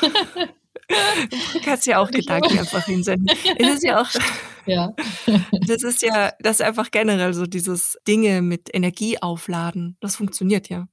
Du 0.88 1.60
kannst 1.64 1.86
ja 1.86 1.98
auch 1.98 2.10
Gedanken 2.10 2.58
einfach 2.58 2.84
hinsenden. 2.84 3.36
Es 3.58 3.76
ist 3.76 3.84
ja 3.84 4.02
auch, 4.02 4.08
ja. 4.66 4.94
das 5.66 5.82
ist 5.82 6.02
ja, 6.02 6.32
das 6.40 6.60
ist 6.60 6.66
einfach 6.66 6.90
generell 6.90 7.34
so 7.34 7.46
dieses 7.46 7.98
Dinge 8.06 8.42
mit 8.42 8.74
Energie 8.74 9.20
aufladen. 9.20 9.96
Das 10.00 10.16
funktioniert 10.16 10.68
ja. 10.68 10.88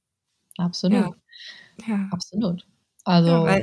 Absolut. 0.56 1.14
Ja. 1.86 1.88
ja. 1.88 2.08
Absolut. 2.10 2.66
Also. 3.04 3.46
Ja, 3.46 3.60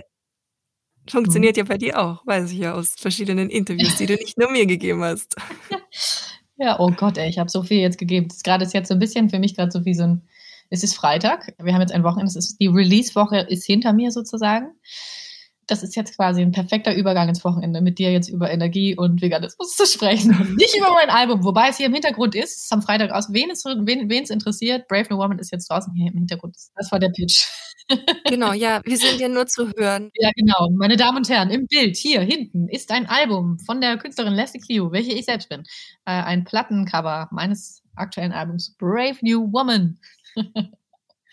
funktioniert 1.08 1.58
hm. 1.58 1.66
ja 1.66 1.68
bei 1.68 1.78
dir 1.78 2.00
auch, 2.00 2.26
weiß 2.26 2.52
ich 2.52 2.60
ja 2.60 2.74
aus 2.74 2.96
verschiedenen 2.98 3.50
Interviews, 3.50 3.98
die 3.98 4.06
du 4.06 4.14
nicht 4.16 4.38
nur 4.38 4.52
mir 4.52 4.66
gegeben 4.66 5.04
hast. 5.04 5.36
Ja, 6.62 6.78
oh 6.78 6.92
Gott, 6.92 7.18
ey, 7.18 7.30
ich 7.30 7.40
habe 7.40 7.50
so 7.50 7.64
viel 7.64 7.80
jetzt 7.80 7.98
gegeben. 7.98 8.28
Gerade 8.44 8.66
ist 8.66 8.74
jetzt 8.74 8.90
so 8.90 8.94
ein 8.94 9.00
bisschen 9.00 9.30
für 9.30 9.40
mich 9.40 9.56
gerade 9.56 9.72
so 9.72 9.86
wie 9.86 9.94
so 9.94 10.04
ein, 10.04 10.28
es 10.70 10.84
ist 10.84 10.94
Freitag, 10.94 11.54
wir 11.58 11.74
haben 11.74 11.80
jetzt 11.80 11.94
ein 11.94 12.04
Wochenende, 12.04 12.28
es 12.28 12.36
ist, 12.36 12.58
die 12.60 12.68
Release-Woche 12.68 13.48
ist 13.48 13.66
hinter 13.66 13.94
mir 13.94 14.12
sozusagen 14.12 14.72
das 15.70 15.84
ist 15.84 15.96
jetzt 15.96 16.16
quasi 16.16 16.42
ein 16.42 16.52
perfekter 16.52 16.96
Übergang 16.96 17.30
ins 17.30 17.44
Wochenende, 17.44 17.82
mit 17.82 18.00
dir 18.00 18.12
jetzt 18.12 18.30
über 18.30 18.50
Energie 18.52 18.96
und 18.96 19.22
Veganismus 19.22 19.76
zu 19.76 19.86
sprechen 19.86 20.32
und 20.32 20.56
nicht 20.58 20.76
über 20.76 20.92
mein 20.92 21.10
Album, 21.10 21.44
wobei 21.44 21.70
es 21.70 21.78
hier 21.78 21.88
im 21.88 21.94
Hintergrund 21.94 22.36
ist, 22.36 22.58
es 22.58 22.64
ist 22.64 22.74
am 22.74 22.82
Freitag 22.82 23.12
aus. 23.12 23.32
Wen 23.32 23.50
es, 23.52 23.64
wen, 23.66 24.10
wen 24.10 24.24
es 24.24 24.30
interessiert, 24.30 24.88
Brave 24.88 25.08
New 25.10 25.18
Woman 25.18 25.40
ist 25.40 25.52
jetzt 25.52 25.70
draußen 25.70 25.94
hier 25.94 26.12
im 26.12 26.18
Hintergrund. 26.18 26.56
Das 26.76 26.92
war 26.92 27.00
der 27.00 27.10
Pitch. 27.10 27.46
Genau, 28.26 28.54
ja, 28.54 28.82
wir 28.86 28.98
sind 28.98 29.20
ja 29.20 29.28
nur 29.28 29.48
zu 29.48 29.72
hören. 29.76 30.12
Ja, 30.14 30.30
genau. 30.36 30.70
Meine 30.78 30.96
Damen 30.96 31.18
und 31.18 31.28
Herren, 31.28 31.50
im 31.50 31.66
Bild 31.66 31.98
hier 31.98 32.22
hinten 32.22 32.68
ist 32.68 32.92
ein 32.92 33.08
Album 33.08 33.58
von 33.58 33.82
der 33.82 33.98
Künstlerin 33.98 34.34
Leslie 34.34 34.60
Clio, 34.62 34.92
welche 34.92 35.14
ich 35.14 35.26
selbst 35.26 35.50
bin. 35.50 35.64
Äh, 36.06 36.12
ein 36.12 36.44
Plattencover 36.44 37.30
meines 37.32 37.82
aktuellen 37.96 38.32
Albums 38.32 38.76
Brave 38.78 39.18
New 39.22 39.52
Woman. 39.52 39.98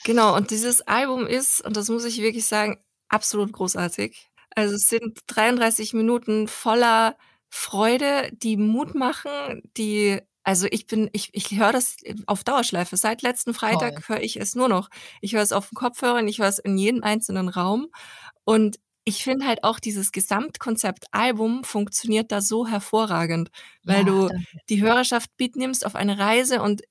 Genau, 0.04 0.36
und 0.36 0.50
dieses 0.50 0.82
Album 0.82 1.26
ist, 1.26 1.64
und 1.64 1.76
das 1.76 1.88
muss 1.88 2.04
ich 2.04 2.20
wirklich 2.20 2.46
sagen, 2.46 2.76
absolut 3.08 3.52
großartig. 3.52 4.28
Also 4.54 4.74
es 4.76 4.88
sind 4.88 5.20
33 5.26 5.92
Minuten 5.92 6.48
voller 6.48 7.16
Freude, 7.48 8.30
die 8.32 8.56
Mut 8.56 8.94
machen, 8.94 9.62
die 9.76 10.20
also 10.46 10.68
ich 10.70 10.86
bin, 10.86 11.10
ich, 11.12 11.30
ich 11.32 11.58
höre 11.58 11.72
das 11.72 11.96
auf 12.26 12.44
Dauerschleife. 12.44 12.96
Seit 12.96 13.22
letzten 13.22 13.52
Freitag 13.52 14.08
höre 14.08 14.22
ich 14.22 14.36
es 14.36 14.54
nur 14.54 14.68
noch. 14.68 14.90
Ich 15.20 15.34
höre 15.34 15.42
es 15.42 15.50
auf 15.50 15.70
dem 15.70 15.74
Kopfhörer, 15.74 16.22
ich 16.22 16.38
höre 16.38 16.46
es 16.46 16.60
in 16.60 16.78
jedem 16.78 17.02
einzelnen 17.02 17.48
Raum. 17.48 17.88
Und 18.44 18.78
ich 19.02 19.24
finde 19.24 19.46
halt 19.46 19.64
auch 19.64 19.80
dieses 19.80 20.12
Gesamtkonzept 20.12 21.06
Album 21.10 21.64
funktioniert 21.64 22.30
da 22.30 22.40
so 22.40 22.66
hervorragend, 22.66 23.50
weil 23.82 23.98
ja, 23.98 24.04
du 24.04 24.28
danke. 24.28 24.44
die 24.68 24.82
Hörerschaft 24.82 25.30
mitnimmst 25.38 25.84
auf 25.84 25.96
eine 25.96 26.18
Reise 26.18 26.62
und 26.62 26.82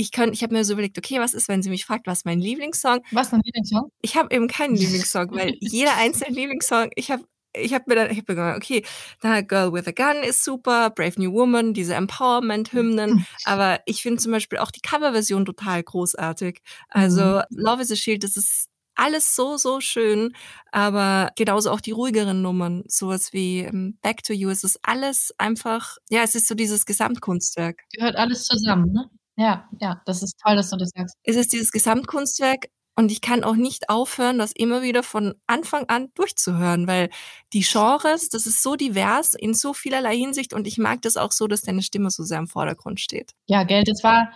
ich 0.00 0.12
könnte, 0.12 0.32
ich 0.32 0.42
habe 0.42 0.54
mir 0.54 0.64
so 0.64 0.72
überlegt, 0.72 0.96
okay, 0.96 1.20
was 1.20 1.34
ist, 1.34 1.48
wenn 1.48 1.62
sie 1.62 1.68
mich 1.68 1.84
fragt, 1.84 2.06
was 2.06 2.18
ist 2.18 2.24
mein 2.24 2.40
Lieblingssong? 2.40 3.00
Was 3.12 3.26
ist 3.26 3.32
dein 3.32 3.42
Lieblingssong? 3.44 3.92
Ich 4.00 4.16
habe 4.16 4.34
eben 4.34 4.48
keinen 4.48 4.74
Lieblingssong, 4.74 5.30
weil 5.32 5.56
jeder 5.60 5.96
einzelne 5.96 6.34
Lieblingssong, 6.34 6.90
ich 6.94 7.10
habe 7.10 7.24
ich 7.52 7.74
habe 7.74 7.84
mir 7.88 7.96
dann, 7.96 8.10
ich 8.12 8.18
habe 8.18 8.32
mir 8.32 8.36
gedacht, 8.36 8.56
okay, 8.56 8.84
da 9.20 9.40
Girl 9.40 9.72
with 9.72 9.88
a 9.88 9.90
Gun 9.90 10.22
ist 10.22 10.44
super, 10.44 10.90
Brave 10.90 11.14
New 11.20 11.32
Woman, 11.32 11.74
diese 11.74 11.94
Empowerment-Hymnen, 11.94 13.26
aber 13.44 13.80
ich 13.86 14.02
finde 14.02 14.22
zum 14.22 14.30
Beispiel 14.30 14.58
auch 14.58 14.70
die 14.70 14.80
Coverversion 14.80 15.44
total 15.44 15.82
großartig. 15.82 16.60
Also 16.90 17.22
mhm. 17.22 17.42
Love 17.50 17.82
is 17.82 17.90
a 17.90 17.96
Shield, 17.96 18.22
das 18.22 18.36
ist 18.36 18.68
alles 18.94 19.34
so, 19.34 19.56
so 19.56 19.80
schön, 19.80 20.32
aber 20.70 21.32
genauso 21.36 21.72
auch 21.72 21.80
die 21.80 21.90
ruhigeren 21.90 22.40
Nummern, 22.40 22.84
sowas 22.86 23.32
wie 23.32 23.60
ähm, 23.60 23.98
Back 24.00 24.22
to 24.22 24.32
You, 24.32 24.50
es 24.50 24.62
ist 24.62 24.78
alles 24.82 25.34
einfach, 25.38 25.96
ja, 26.08 26.22
es 26.22 26.36
ist 26.36 26.46
so 26.46 26.54
dieses 26.54 26.86
Gesamtkunstwerk. 26.86 27.82
Gehört 27.92 28.14
alles 28.14 28.44
zusammen, 28.44 28.92
ne? 28.92 29.10
Ja, 29.40 29.66
ja, 29.80 30.02
das 30.04 30.22
ist 30.22 30.38
toll, 30.44 30.54
dass 30.56 30.68
du 30.68 30.76
das 30.76 30.90
sagst. 30.94 31.16
Es 31.24 31.34
ist 31.34 31.50
dieses 31.54 31.72
Gesamtkunstwerk 31.72 32.66
und 32.96 33.10
ich 33.10 33.20
kann 33.20 33.44
auch 33.44 33.54
nicht 33.54 33.88
aufhören, 33.88 34.38
das 34.38 34.52
immer 34.52 34.82
wieder 34.82 35.02
von 35.02 35.34
Anfang 35.46 35.84
an 35.88 36.08
durchzuhören, 36.14 36.86
weil 36.86 37.08
die 37.52 37.60
Genres, 37.62 38.28
das 38.28 38.46
ist 38.46 38.62
so 38.62 38.76
divers 38.76 39.34
in 39.34 39.54
so 39.54 39.72
vielerlei 39.72 40.16
Hinsicht 40.16 40.52
und 40.52 40.66
ich 40.66 40.76
mag 40.76 41.00
das 41.02 41.16
auch 41.16 41.32
so, 41.32 41.46
dass 41.46 41.62
deine 41.62 41.82
Stimme 41.82 42.10
so 42.10 42.24
sehr 42.24 42.38
im 42.38 42.46
Vordergrund 42.46 43.00
steht. 43.00 43.32
Ja, 43.46 43.62
Geld, 43.62 43.88
das 43.88 44.04
war, 44.04 44.32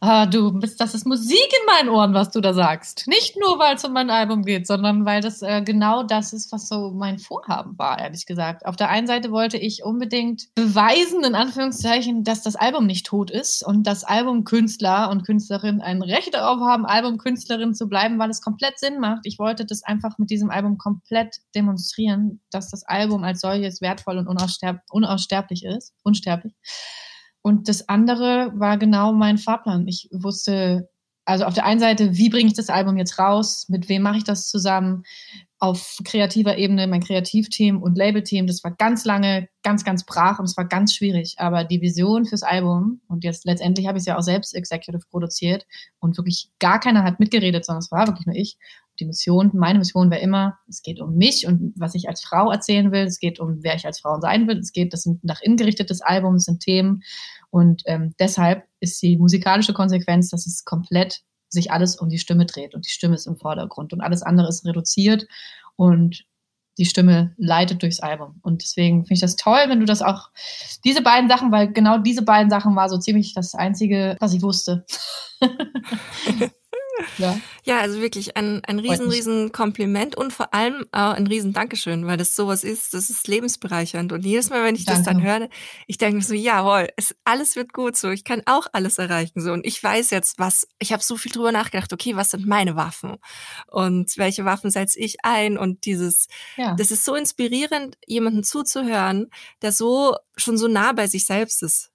ah, 0.00 0.26
du 0.26 0.52
bist, 0.52 0.80
das 0.80 0.94
ist 0.94 1.06
Musik 1.06 1.48
in 1.60 1.66
meinen 1.66 1.88
Ohren, 1.88 2.14
was 2.14 2.30
du 2.30 2.40
da 2.40 2.54
sagst. 2.54 3.06
Nicht 3.08 3.36
nur, 3.36 3.58
weil 3.58 3.76
es 3.76 3.84
um 3.84 3.92
mein 3.92 4.10
Album 4.10 4.44
geht, 4.44 4.66
sondern 4.66 5.04
weil 5.04 5.20
das 5.20 5.42
äh, 5.42 5.62
genau 5.62 6.02
das 6.02 6.32
ist, 6.32 6.52
was 6.52 6.68
so 6.68 6.92
mein 6.92 7.18
Vorhaben 7.18 7.76
war, 7.78 7.98
ehrlich 7.98 8.26
gesagt. 8.26 8.64
Auf 8.66 8.76
der 8.76 8.90
einen 8.90 9.06
Seite 9.06 9.32
wollte 9.32 9.56
ich 9.56 9.82
unbedingt 9.82 10.54
beweisen, 10.54 11.24
in 11.24 11.34
Anführungszeichen, 11.34 12.22
dass 12.22 12.42
das 12.42 12.54
Album 12.54 12.86
nicht 12.86 13.06
tot 13.06 13.30
ist 13.30 13.66
und 13.66 13.86
dass 13.86 14.04
Albumkünstler 14.04 15.10
und 15.10 15.24
Künstlerinnen 15.24 15.80
ein 15.80 16.02
Recht 16.02 16.34
darauf 16.34 16.60
haben, 16.60 16.86
Albumkünstlerin 16.86 17.74
zu 17.74 17.88
bleiben 17.88 17.93
bleiben, 17.94 18.18
weil 18.18 18.28
es 18.28 18.40
komplett 18.40 18.80
Sinn 18.80 18.98
macht. 18.98 19.20
Ich 19.22 19.38
wollte 19.38 19.64
das 19.64 19.84
einfach 19.84 20.18
mit 20.18 20.28
diesem 20.28 20.50
Album 20.50 20.78
komplett 20.78 21.36
demonstrieren, 21.54 22.40
dass 22.50 22.68
das 22.68 22.82
Album 22.82 23.22
als 23.22 23.40
solches 23.40 23.80
wertvoll 23.80 24.18
und 24.18 24.26
unaussterb 24.26 24.80
unaussterblich 24.90 25.64
ist, 25.64 25.94
unsterblich. 26.02 26.54
Und 27.40 27.68
das 27.68 27.88
andere 27.88 28.50
war 28.56 28.78
genau 28.78 29.12
mein 29.12 29.38
Fahrplan. 29.38 29.86
Ich 29.86 30.08
wusste, 30.10 30.90
also 31.24 31.44
auf 31.44 31.54
der 31.54 31.66
einen 31.66 31.78
Seite, 31.78 32.16
wie 32.16 32.30
bringe 32.30 32.48
ich 32.48 32.54
das 32.54 32.68
Album 32.68 32.96
jetzt 32.96 33.16
raus? 33.20 33.66
Mit 33.68 33.88
wem 33.88 34.02
mache 34.02 34.16
ich 34.16 34.24
das 34.24 34.48
zusammen? 34.48 35.04
Auf 35.64 35.96
kreativer 36.04 36.58
Ebene, 36.58 36.86
mein 36.86 37.02
Kreativteam 37.02 37.82
und 37.82 37.96
Labelteam, 37.96 38.46
das 38.46 38.62
war 38.64 38.72
ganz 38.72 39.06
lange 39.06 39.48
ganz, 39.62 39.82
ganz 39.82 40.04
brach 40.04 40.38
und 40.38 40.44
es 40.44 40.58
war 40.58 40.66
ganz 40.66 40.94
schwierig. 40.94 41.36
Aber 41.38 41.64
die 41.64 41.80
Vision 41.80 42.26
fürs 42.26 42.42
Album, 42.42 43.00
und 43.08 43.24
jetzt 43.24 43.46
letztendlich 43.46 43.86
habe 43.86 43.96
ich 43.96 44.02
es 44.02 44.06
ja 44.06 44.18
auch 44.18 44.22
selbst 44.22 44.54
executive 44.54 45.06
produziert 45.10 45.66
und 46.00 46.18
wirklich 46.18 46.50
gar 46.58 46.80
keiner 46.80 47.02
hat 47.02 47.18
mitgeredet, 47.18 47.64
sondern 47.64 47.78
es 47.78 47.90
war 47.90 48.06
wirklich 48.06 48.26
nur 48.26 48.36
ich. 48.36 48.58
Die 49.00 49.06
Mission, 49.06 49.52
meine 49.54 49.78
Mission 49.78 50.10
wäre 50.10 50.20
immer, 50.20 50.58
es 50.68 50.82
geht 50.82 51.00
um 51.00 51.16
mich 51.16 51.46
und 51.46 51.72
was 51.76 51.94
ich 51.94 52.10
als 52.10 52.22
Frau 52.22 52.50
erzählen 52.52 52.92
will, 52.92 53.04
es 53.04 53.18
geht 53.18 53.40
um, 53.40 53.60
wer 53.62 53.74
ich 53.74 53.86
als 53.86 54.00
Frau 54.00 54.20
sein 54.20 54.46
will, 54.46 54.58
es 54.58 54.70
geht, 54.70 54.92
das 54.92 55.02
sind 55.02 55.24
nach 55.24 55.40
innen 55.40 55.56
gerichtetes 55.56 56.02
Album, 56.02 56.34
es 56.34 56.44
sind 56.44 56.60
Themen 56.60 57.02
und 57.48 57.82
ähm, 57.86 58.12
deshalb 58.20 58.64
ist 58.80 59.00
die 59.00 59.16
musikalische 59.16 59.72
Konsequenz, 59.72 60.28
dass 60.28 60.46
es 60.46 60.66
komplett 60.66 61.22
sich 61.54 61.72
alles 61.72 61.96
um 61.96 62.08
die 62.08 62.18
Stimme 62.18 62.46
dreht 62.46 62.74
und 62.74 62.86
die 62.86 62.90
Stimme 62.90 63.14
ist 63.14 63.26
im 63.26 63.36
Vordergrund 63.36 63.92
und 63.92 64.00
alles 64.00 64.22
andere 64.22 64.48
ist 64.48 64.66
reduziert 64.66 65.26
und 65.76 66.26
die 66.78 66.86
Stimme 66.86 67.32
leitet 67.36 67.82
durchs 67.82 68.00
Album. 68.00 68.40
Und 68.42 68.62
deswegen 68.62 69.04
finde 69.04 69.14
ich 69.14 69.20
das 69.20 69.36
toll, 69.36 69.60
wenn 69.68 69.80
du 69.80 69.86
das 69.86 70.02
auch, 70.02 70.30
diese 70.84 71.02
beiden 71.02 71.28
Sachen, 71.28 71.52
weil 71.52 71.72
genau 71.72 71.98
diese 71.98 72.22
beiden 72.22 72.50
Sachen 72.50 72.74
war 72.74 72.88
so 72.88 72.98
ziemlich 72.98 73.32
das 73.32 73.54
Einzige, 73.54 74.16
was 74.20 74.34
ich 74.34 74.42
wusste. 74.42 74.84
Ja. 77.18 77.38
ja, 77.64 77.78
also 77.80 78.00
wirklich 78.00 78.36
ein, 78.36 78.64
ein 78.64 78.78
riesen, 78.78 79.08
riesen 79.08 79.52
Kompliment 79.52 80.16
und 80.16 80.32
vor 80.32 80.54
allem 80.54 80.84
auch 80.92 81.12
ein 81.12 81.26
riesen 81.26 81.52
Dankeschön, 81.52 82.06
weil 82.06 82.16
das 82.16 82.36
sowas 82.36 82.64
ist, 82.64 82.94
das 82.94 83.10
ist 83.10 83.26
lebensbereichernd. 83.28 84.12
Und 84.12 84.24
jedes 84.24 84.50
Mal, 84.50 84.62
wenn 84.64 84.74
ich 84.74 84.84
Danke. 84.84 85.02
das 85.02 85.12
dann 85.12 85.22
höre, 85.22 85.48
ich 85.86 85.98
denke 85.98 86.16
mir 86.16 86.22
so, 86.22 86.34
jawohl, 86.34 86.88
es, 86.96 87.14
alles 87.24 87.56
wird 87.56 87.72
gut 87.72 87.96
so, 87.96 88.10
ich 88.10 88.24
kann 88.24 88.42
auch 88.46 88.66
alles 88.72 88.98
erreichen 88.98 89.40
so. 89.40 89.52
Und 89.52 89.66
ich 89.66 89.82
weiß 89.82 90.10
jetzt, 90.10 90.38
was, 90.38 90.66
ich 90.78 90.92
habe 90.92 91.02
so 91.02 91.16
viel 91.16 91.32
drüber 91.32 91.52
nachgedacht, 91.52 91.92
okay, 91.92 92.16
was 92.16 92.30
sind 92.30 92.46
meine 92.46 92.76
Waffen? 92.76 93.16
Und 93.66 94.16
welche 94.16 94.44
Waffen 94.44 94.70
setze 94.70 94.98
ich 94.98 95.16
ein? 95.24 95.58
Und 95.58 95.84
dieses, 95.84 96.28
ja. 96.56 96.74
das 96.74 96.90
ist 96.90 97.04
so 97.04 97.14
inspirierend, 97.14 97.96
jemanden 98.06 98.44
zuzuhören, 98.44 99.30
der 99.62 99.72
so 99.72 100.16
schon 100.36 100.58
so 100.58 100.68
nah 100.68 100.92
bei 100.92 101.06
sich 101.06 101.26
selbst 101.26 101.62
ist. 101.62 101.90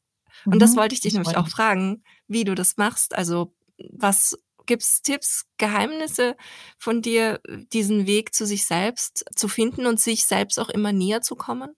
Und 0.46 0.56
mhm, 0.56 0.60
das 0.60 0.76
wollte 0.76 0.96
ich 0.96 1.02
dich 1.02 1.14
nämlich 1.14 1.38
auch 1.38 1.48
fragen, 1.48 2.04
wie 2.28 2.44
du 2.44 2.56
das 2.56 2.78
machst. 2.78 3.16
Also 3.16 3.54
was 3.92 4.38
Gibt 4.70 4.84
es 4.84 5.02
Tipps, 5.02 5.48
Geheimnisse 5.58 6.36
von 6.78 7.02
dir, 7.02 7.40
diesen 7.74 8.06
Weg 8.06 8.36
zu 8.36 8.46
sich 8.46 8.68
selbst 8.68 9.26
zu 9.36 9.48
finden 9.48 9.88
und 9.88 10.00
sich 10.00 10.26
selbst 10.26 10.60
auch 10.60 10.70
immer 10.70 10.94
näher 10.94 11.22
zu 11.22 11.36
kommen? 11.36 11.72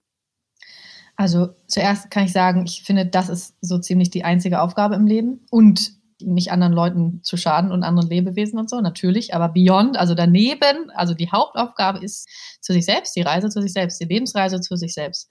Also 1.15 1.55
zuerst 1.67 2.11
kann 2.11 2.25
ich 2.25 2.33
sagen, 2.33 2.65
ich 2.65 2.83
finde, 2.83 3.05
das 3.05 3.29
ist 3.29 3.55
so 3.61 3.79
ziemlich 3.79 4.09
die 4.09 4.25
einzige 4.25 4.61
Aufgabe 4.61 4.95
im 4.95 5.07
Leben 5.07 5.45
und 5.49 5.93
nicht 6.19 6.51
anderen 6.51 6.73
Leuten 6.73 7.23
zu 7.23 7.37
schaden 7.37 7.71
und 7.71 7.83
anderen 7.83 8.09
Lebewesen 8.09 8.59
und 8.59 8.69
so, 8.69 8.81
natürlich, 8.81 9.33
aber 9.33 9.47
beyond, 9.47 9.95
also 9.95 10.13
daneben, 10.13 10.89
also 10.89 11.13
die 11.13 11.31
Hauptaufgabe 11.31 11.99
ist 11.99 12.27
zu 12.59 12.73
sich 12.73 12.83
selbst, 12.83 13.15
die 13.15 13.21
Reise 13.21 13.47
zu 13.47 13.61
sich 13.61 13.71
selbst, 13.71 14.01
die 14.01 14.05
Lebensreise 14.05 14.59
zu 14.59 14.75
sich 14.75 14.93
selbst. 14.93 15.29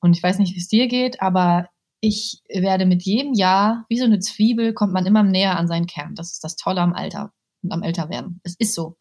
Und 0.00 0.16
ich 0.16 0.22
weiß 0.24 0.40
nicht, 0.40 0.56
wie 0.56 0.60
es 0.60 0.66
dir 0.66 0.88
geht, 0.88 1.22
aber 1.22 1.68
ich 2.00 2.42
werde 2.48 2.86
mit 2.86 3.02
jedem 3.02 3.34
Jahr, 3.34 3.84
wie 3.88 3.98
so 3.98 4.04
eine 4.04 4.18
Zwiebel, 4.18 4.74
kommt 4.74 4.92
man 4.92 5.06
immer 5.06 5.22
näher 5.22 5.58
an 5.58 5.68
seinen 5.68 5.86
Kern. 5.86 6.14
Das 6.14 6.32
ist 6.32 6.44
das 6.44 6.56
Tolle 6.56 6.80
am 6.80 6.92
Alter 6.92 7.32
und 7.62 7.72
am 7.72 7.82
Älterwerden. 7.82 8.40
Es 8.44 8.54
ist 8.58 8.74
so. 8.74 8.96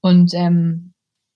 Und 0.00 0.34
ähm, 0.34 0.94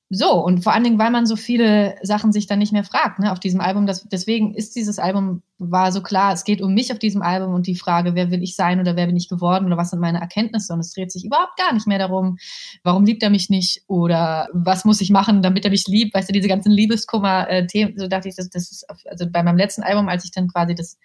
so, 0.09 0.35
und 0.35 0.63
vor 0.63 0.73
allen 0.73 0.85
Dingen, 0.85 1.01
weil 1.01 1.11
man 1.11 1.27
so 1.27 1.35
viele 1.35 1.97
Sachen 2.01 2.31
sich 2.31 2.47
dann 2.47 2.61
nicht 2.61 2.73
mehr 2.73 2.85
fragt, 2.85 3.19
ne, 3.19 3.33
auf 3.33 3.41
diesem 3.41 3.61
Album. 3.61 3.87
Das, 3.87 4.07
deswegen 4.09 4.55
ist 4.55 4.77
dieses 4.77 5.01
Album, 5.01 5.43
war 5.59 5.91
so 5.91 6.01
klar, 6.01 6.33
es 6.33 6.45
geht 6.45 6.63
um 6.63 6.75
mich 6.75 6.93
auf 6.93 7.01
diesem 7.01 7.23
Album 7.23 7.55
und 7.55 7.67
die 7.67 7.75
Frage, 7.75 8.15
wer 8.15 8.31
will 8.31 8.41
ich 8.41 8.55
sein 8.55 8.79
oder 8.79 8.95
wer 8.95 9.07
bin 9.07 9.17
ich 9.17 9.29
geworden 9.29 9.67
oder 9.67 9.77
was 9.77 9.91
sind 9.91 9.99
meine 9.99 10.21
Erkenntnisse. 10.21 10.73
Und 10.73 10.79
es 10.79 10.93
dreht 10.93 11.11
sich 11.11 11.25
überhaupt 11.25 11.57
gar 11.57 11.75
nicht 11.75 11.89
mehr 11.89 11.99
darum, 11.99 12.39
warum 12.85 13.05
liebt 13.05 13.23
er 13.25 13.31
mich 13.31 13.51
nicht 13.51 13.83
oder 13.89 14.49
was 14.53 14.85
muss 14.85 15.01
ich 15.01 15.11
machen, 15.11 15.43
damit 15.43 15.65
er 15.65 15.73
mich 15.73 15.89
liebt. 15.89 16.15
Weißt 16.15 16.29
du, 16.29 16.33
diese 16.33 16.49
ganzen 16.49 16.71
Liebeskummer-Themen, 16.71 17.99
so 17.99 18.07
dachte 18.07 18.29
ich, 18.29 18.37
das, 18.37 18.49
das 18.49 18.71
ist, 18.71 18.87
also 19.07 19.27
bei 19.29 19.43
meinem 19.43 19.59
letzten 19.59 19.83
Album, 19.83 20.09
als 20.09 20.25
ich 20.25 20.31
dann 20.31 20.47
quasi 20.47 20.77
das, 20.77 20.99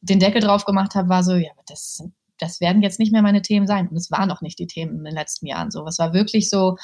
den 0.00 0.18
Deckel 0.18 0.40
drauf 0.40 0.64
gemacht 0.64 0.94
habe, 0.94 1.10
war 1.10 1.22
so, 1.22 1.34
ja, 1.34 1.50
das 1.66 1.96
sind 1.96 2.14
das 2.40 2.60
werden 2.60 2.82
jetzt 2.82 2.98
nicht 2.98 3.12
mehr 3.12 3.22
meine 3.22 3.42
Themen 3.42 3.66
sein. 3.66 3.88
Und 3.88 3.96
es 3.96 4.10
waren 4.10 4.30
auch 4.30 4.40
nicht 4.40 4.58
die 4.58 4.66
Themen 4.66 4.98
in 4.98 5.04
den 5.04 5.14
letzten 5.14 5.46
Jahren 5.46 5.70
so. 5.70 5.86
Es 5.86 5.98
war 5.98 6.12
wirklich 6.12 6.50
so, 6.50 6.76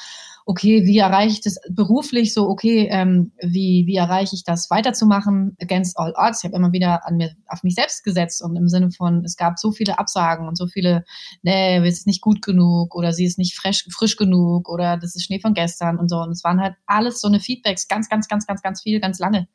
okay, 0.45 0.85
wie 0.85 0.97
erreiche 0.97 1.33
ich 1.33 1.41
das 1.41 1.57
beruflich 1.69 2.33
so, 2.33 2.47
okay, 2.47 2.87
ähm, 2.89 3.33
wie, 3.41 3.83
wie 3.85 3.97
erreiche 3.97 4.33
ich 4.33 4.45
das 4.45 4.69
weiterzumachen 4.69 5.57
against 5.61 5.97
all 5.99 6.13
odds? 6.15 6.41
Ich 6.41 6.45
habe 6.47 6.55
immer 6.55 6.71
wieder 6.71 7.05
an 7.05 7.17
mir, 7.17 7.35
auf 7.47 7.63
mich 7.63 7.75
selbst 7.75 8.03
gesetzt 8.03 8.41
und 8.41 8.55
im 8.55 8.69
Sinne 8.69 8.91
von, 8.91 9.25
es 9.25 9.35
gab 9.35 9.59
so 9.59 9.71
viele 9.71 9.99
Absagen 9.99 10.47
und 10.47 10.57
so 10.57 10.67
viele, 10.67 11.03
nee, 11.41 11.77
es 11.85 11.99
ist 11.99 12.07
nicht 12.07 12.21
gut 12.21 12.41
genug 12.41 12.95
oder 12.95 13.11
sie 13.11 13.25
ist 13.25 13.37
nicht 13.37 13.55
frisch, 13.55 13.85
frisch 13.91 14.15
genug 14.15 14.69
oder 14.69 14.95
das 14.95 15.15
ist 15.15 15.25
Schnee 15.25 15.39
von 15.39 15.53
gestern 15.53 15.97
und 15.97 16.09
so. 16.09 16.17
Und 16.17 16.31
es 16.31 16.43
waren 16.45 16.61
halt 16.61 16.75
alles 16.85 17.19
so 17.19 17.27
eine 17.27 17.41
Feedbacks, 17.41 17.89
ganz, 17.89 18.07
ganz, 18.07 18.29
ganz, 18.29 18.47
ganz, 18.47 18.61
ganz 18.61 18.81
viel, 18.81 19.01
ganz 19.01 19.19
lange. 19.19 19.47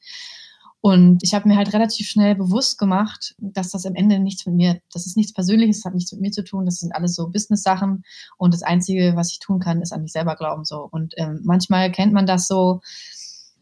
Und 0.85 1.23
ich 1.23 1.33
habe 1.33 1.49
mir 1.49 1.57
halt 1.57 1.73
relativ 1.73 2.09
schnell 2.09 2.35
bewusst 2.35 2.77
gemacht, 2.77 3.37
dass 3.39 3.71
das 3.71 3.87
am 3.87 3.95
Ende 3.95 4.19
nichts 4.19 4.45
mit 4.47 4.57
mir, 4.57 4.81
das 4.93 5.07
ist 5.07 5.17
nichts 5.17 5.33
Persönliches, 5.33 5.79
das 5.79 5.85
hat 5.85 5.95
nichts 5.95 6.11
mit 6.11 6.21
mir 6.21 6.33
zu 6.33 6.43
tun, 6.43 6.67
das 6.67 6.81
sind 6.81 6.93
alles 6.93 7.15
so 7.15 7.29
Business-Sachen 7.29 8.03
und 8.37 8.53
das 8.53 8.65
Einzige, 8.65 9.13
was 9.15 9.31
ich 9.31 9.39
tun 9.39 9.61
kann, 9.61 9.81
ist 9.81 9.93
an 9.93 10.03
mich 10.03 10.11
selber 10.11 10.35
glauben 10.35 10.65
so. 10.65 10.89
Und 10.91 11.15
ähm, 11.19 11.41
manchmal 11.45 11.93
kennt 11.93 12.13
man 12.13 12.27
das 12.27 12.49
so, 12.49 12.81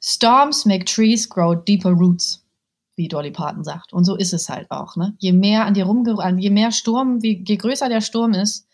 Storms 0.01 0.65
make 0.65 0.87
trees 0.87 1.29
grow 1.29 1.55
deeper 1.63 1.91
roots, 1.91 2.43
wie 2.97 3.07
Dolly 3.07 3.33
Parton 3.33 3.65
sagt. 3.65 3.93
Und 3.93 4.05
so 4.05 4.17
ist 4.17 4.33
es 4.33 4.49
halt 4.49 4.71
auch. 4.71 4.97
Ne? 4.97 5.15
Je 5.19 5.33
mehr 5.33 5.67
an 5.67 5.75
dir 5.75 5.85
rumge, 5.85 6.17
je 6.39 6.51
mehr 6.51 6.73
Sturm, 6.73 7.23
wie, 7.23 7.45
je 7.47 7.57
größer 7.59 7.91
der 7.91 8.01
Sturm 8.01 8.33
ist, 8.33 8.67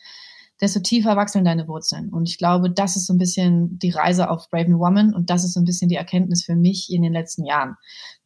desto 0.61 0.81
tiefer 0.81 1.17
wachsen 1.17 1.45
deine 1.45 1.69
Wurzeln. 1.69 2.09
Und 2.09 2.29
ich 2.29 2.39
glaube, 2.39 2.71
das 2.71 2.97
ist 2.97 3.07
so 3.07 3.13
ein 3.13 3.19
bisschen 3.19 3.79
die 3.79 3.91
Reise 3.91 4.31
auf 4.31 4.49
Brave 4.51 4.71
New 4.71 4.79
Woman 4.79 5.15
und 5.15 5.29
das 5.29 5.45
ist 5.45 5.53
so 5.53 5.61
ein 5.61 5.65
bisschen 5.65 5.89
die 5.89 5.97
Erkenntnis 5.97 6.45
für 6.45 6.57
mich 6.57 6.91
in 6.91 7.03
den 7.03 7.13
letzten 7.13 7.45
Jahren. 7.45 7.77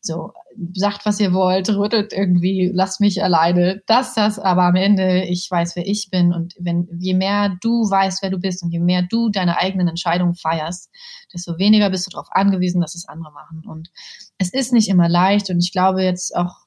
So, 0.01 0.33
sagt, 0.73 1.05
was 1.05 1.21
ihr 1.21 1.35
wollt, 1.35 1.69
rüttelt 1.69 2.12
irgendwie, 2.12 2.71
lasst 2.73 3.01
mich 3.01 3.23
alleine, 3.23 3.83
das, 3.87 4.14
das, 4.14 4.38
aber 4.38 4.62
am 4.62 4.77
Ende, 4.77 5.25
ich 5.25 5.51
weiß, 5.51 5.77
wer 5.77 5.87
ich 5.87 6.09
bin 6.11 6.33
und 6.33 6.55
wenn, 6.59 6.88
je 6.99 7.14
mehr 7.14 7.57
du 7.61 7.83
weißt, 7.90 8.23
wer 8.23 8.31
du 8.31 8.38
bist 8.38 8.62
und 8.62 8.71
je 8.71 8.81
mehr 8.81 9.03
du 9.03 9.29
deine 9.29 9.59
eigenen 9.59 9.88
Entscheidungen 9.88 10.35
feierst, 10.35 10.90
desto 11.35 11.59
weniger 11.59 11.90
bist 11.90 12.07
du 12.07 12.11
darauf 12.11 12.29
angewiesen, 12.31 12.81
dass 12.81 12.95
es 12.95 13.09
andere 13.09 13.33
machen. 13.33 13.62
Und 13.66 13.90
es 14.38 14.53
ist 14.53 14.73
nicht 14.73 14.88
immer 14.88 15.09
leicht 15.09 15.51
und 15.51 15.59
ich 15.59 15.73
glaube 15.73 16.03
jetzt 16.03 16.35
auch 16.35 16.60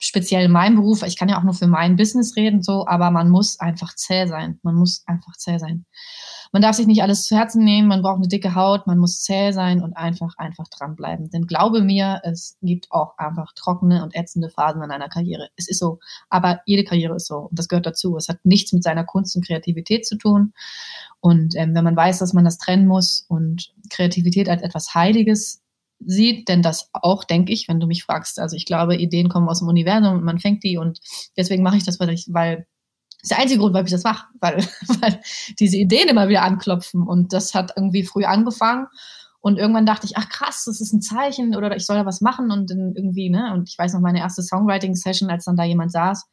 speziell 0.00 0.46
in 0.46 0.50
meinem 0.50 0.76
Beruf, 0.76 1.02
ich 1.02 1.16
kann 1.16 1.28
ja 1.28 1.38
auch 1.38 1.44
nur 1.44 1.52
für 1.52 1.66
mein 1.66 1.96
Business 1.96 2.34
reden, 2.34 2.62
so, 2.62 2.86
aber 2.86 3.10
man 3.10 3.28
muss 3.28 3.60
einfach 3.60 3.94
zäh 3.94 4.26
sein. 4.26 4.58
Man 4.62 4.74
muss 4.74 5.04
einfach 5.06 5.36
zäh 5.36 5.58
sein. 5.58 5.84
Man 6.52 6.62
darf 6.62 6.76
sich 6.76 6.86
nicht 6.86 7.02
alles 7.02 7.24
zu 7.24 7.36
Herzen 7.36 7.62
nehmen, 7.62 7.86
man 7.86 8.00
braucht 8.00 8.16
eine 8.16 8.26
dicke 8.26 8.54
Haut, 8.54 8.86
man 8.86 8.98
muss 8.98 9.22
zäh 9.22 9.52
sein 9.52 9.82
und 9.82 9.92
einfach, 9.92 10.38
einfach 10.38 10.66
dranbleiben. 10.68 11.30
Denn 11.30 11.46
glaube 11.46 11.82
mir, 11.82 12.22
es 12.24 12.56
gibt 12.62 12.90
auch 12.90 13.18
einfach 13.18 13.52
trockene 13.54 14.02
und 14.02 14.16
ätzende 14.16 14.48
Phasen 14.48 14.82
in 14.82 14.90
einer 14.90 15.10
Karriere. 15.10 15.50
Es 15.56 15.68
ist 15.68 15.78
so. 15.78 16.00
Aber 16.30 16.60
jede 16.64 16.84
Karriere 16.84 17.16
ist 17.16 17.26
so. 17.26 17.48
Und 17.50 17.58
das 17.58 17.68
gehört 17.68 17.86
dazu. 17.86 18.16
Es 18.16 18.28
hat 18.28 18.38
nichts 18.42 18.72
mit 18.72 18.82
seiner 18.82 19.04
Kunst 19.04 19.36
und 19.36 19.46
Kreativität 19.46 20.06
zu 20.06 20.16
tun. 20.16 20.54
Und 21.20 21.54
ähm, 21.56 21.74
wenn 21.74 21.84
man 21.84 21.96
weiß, 21.96 22.18
dass 22.18 22.32
man 22.32 22.46
das 22.46 22.56
trennen 22.56 22.86
muss 22.86 23.26
und 23.28 23.74
Kreativität 23.90 24.48
als 24.48 24.62
etwas 24.62 24.94
Heiliges 24.94 25.60
sieht, 26.00 26.48
denn 26.48 26.62
das 26.62 26.90
auch, 26.92 27.24
denke 27.24 27.52
ich, 27.52 27.68
wenn 27.68 27.80
du 27.80 27.86
mich 27.86 28.04
fragst. 28.04 28.38
Also 28.38 28.56
ich 28.56 28.66
glaube, 28.66 28.96
Ideen 28.96 29.28
kommen 29.28 29.48
aus 29.48 29.60
dem 29.60 29.68
Universum 29.68 30.14
und 30.14 30.24
man 30.24 30.38
fängt 30.38 30.64
die 30.64 30.78
und 30.78 30.98
deswegen 31.36 31.62
mache 31.62 31.76
ich 31.76 31.84
das, 31.84 32.00
weil 32.00 32.10
ich, 32.10 32.26
weil 32.30 32.66
das 33.20 33.24
ist 33.24 33.30
der 33.32 33.38
einzige 33.38 33.60
Grund, 33.60 33.74
warum 33.74 33.86
ich 33.86 33.92
das 33.92 34.04
mache, 34.04 34.26
weil, 34.40 34.56
weil 35.00 35.20
diese 35.58 35.76
Ideen 35.76 36.08
immer 36.08 36.28
wieder 36.28 36.42
anklopfen 36.42 37.06
und 37.06 37.32
das 37.32 37.54
hat 37.54 37.72
irgendwie 37.76 38.02
früh 38.02 38.24
angefangen 38.24 38.86
und 39.40 39.58
irgendwann 39.58 39.86
dachte 39.86 40.06
ich, 40.06 40.16
ach 40.16 40.28
krass, 40.28 40.64
das 40.66 40.80
ist 40.80 40.92
ein 40.92 41.02
Zeichen 41.02 41.56
oder 41.56 41.74
ich 41.74 41.86
soll 41.86 41.96
da 41.96 42.06
was 42.06 42.20
machen 42.20 42.50
und 42.50 42.70
dann 42.70 42.94
irgendwie, 42.94 43.30
ne, 43.30 43.52
und 43.54 43.68
ich 43.68 43.78
weiß 43.78 43.94
noch 43.94 44.00
meine 44.00 44.20
erste 44.20 44.42
Songwriting-Session, 44.42 45.30
als 45.30 45.44
dann 45.44 45.56
da 45.56 45.64
jemand 45.64 45.92
saß, 45.92 46.26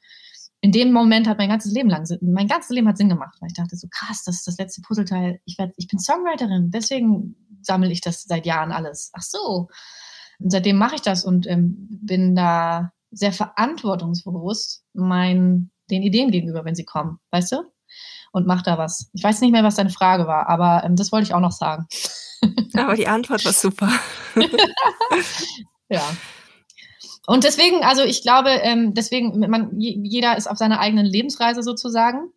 in 0.62 0.72
dem 0.72 0.92
Moment 0.92 1.28
hat 1.28 1.38
mein 1.38 1.50
ganzes 1.50 1.72
Leben 1.72 1.90
lang, 1.90 2.08
mein 2.22 2.48
ganzes 2.48 2.72
Leben 2.72 2.88
hat 2.88 2.98
Sinn 2.98 3.10
gemacht, 3.10 3.38
weil 3.40 3.50
ich 3.50 3.56
dachte 3.56 3.76
so 3.76 3.88
krass, 3.92 4.24
das 4.24 4.38
ist 4.38 4.48
das 4.48 4.58
letzte 4.58 4.82
Puzzleteil. 4.82 5.40
Ich 5.46 5.58
werd, 5.58 5.74
ich 5.78 5.88
bin 5.88 6.00
Songwriterin, 6.00 6.72
deswegen 6.72 7.36
sammle 7.62 7.92
ich 7.92 8.02
das 8.02 8.24
seit 8.24 8.46
Jahren 8.46 8.72
alles. 8.72 9.12
Ach 9.14 9.22
so. 9.22 9.70
Und 10.40 10.52
seitdem 10.52 10.78
mache 10.78 10.96
ich 10.96 11.02
das 11.02 11.24
und 11.24 11.48
ähm, 11.48 11.88
bin 11.90 12.36
da 12.36 12.92
sehr 13.12 13.34
verantwortungsbewusst 13.34 14.84
mein, 14.94 15.72
den 15.90 16.02
Ideen 16.02 16.32
gegenüber, 16.32 16.66
wenn 16.66 16.76
sie 16.76 16.86
kommen, 16.86 17.20
weißt 17.32 17.54
du? 17.54 17.64
Und 18.32 18.46
mach 18.46 18.62
da 18.62 18.78
was. 18.78 19.10
Ich 19.14 19.24
weiß 19.24 19.42
nicht 19.42 19.52
mehr, 19.52 19.64
was 19.64 19.76
deine 19.76 19.90
Frage 19.90 20.28
war, 20.28 20.50
aber 20.50 20.84
ähm, 20.84 20.96
das 20.96 21.12
wollte 21.12 21.28
ich 21.28 21.34
auch 21.34 21.40
noch 21.40 21.52
sagen. 21.52 21.88
Aber 22.76 22.96
die 22.96 23.08
Antwort 23.08 23.44
war 23.46 23.54
super. 23.54 23.90
ja. 25.90 26.04
Und 27.28 27.44
deswegen, 27.44 27.84
also 27.84 28.04
ich 28.04 28.22
glaube, 28.22 28.50
ähm, 28.50 28.94
deswegen, 28.94 29.38
man, 29.38 29.72
jeder 29.78 30.38
ist 30.38 30.50
auf 30.50 30.58
seiner 30.58 30.80
eigenen 30.80 31.06
Lebensreise 31.06 31.62
sozusagen. 31.62 32.32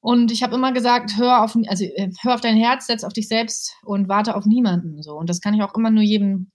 Und 0.00 0.32
ich 0.32 0.42
habe 0.42 0.54
immer 0.54 0.72
gesagt, 0.72 1.18
hör 1.18 1.44
auf, 1.44 1.54
also 1.66 1.84
äh, 1.84 2.10
hör 2.22 2.34
auf 2.34 2.40
dein 2.40 2.56
Herz, 2.56 2.86
setz 2.86 3.04
auf 3.04 3.12
dich 3.12 3.28
selbst 3.28 3.74
und 3.82 4.08
warte 4.08 4.34
auf 4.34 4.46
niemanden. 4.46 5.02
So. 5.02 5.14
Und 5.14 5.28
das 5.28 5.42
kann 5.42 5.52
ich 5.52 5.62
auch 5.62 5.74
immer 5.74 5.90
nur 5.90 6.02
jedem 6.02 6.50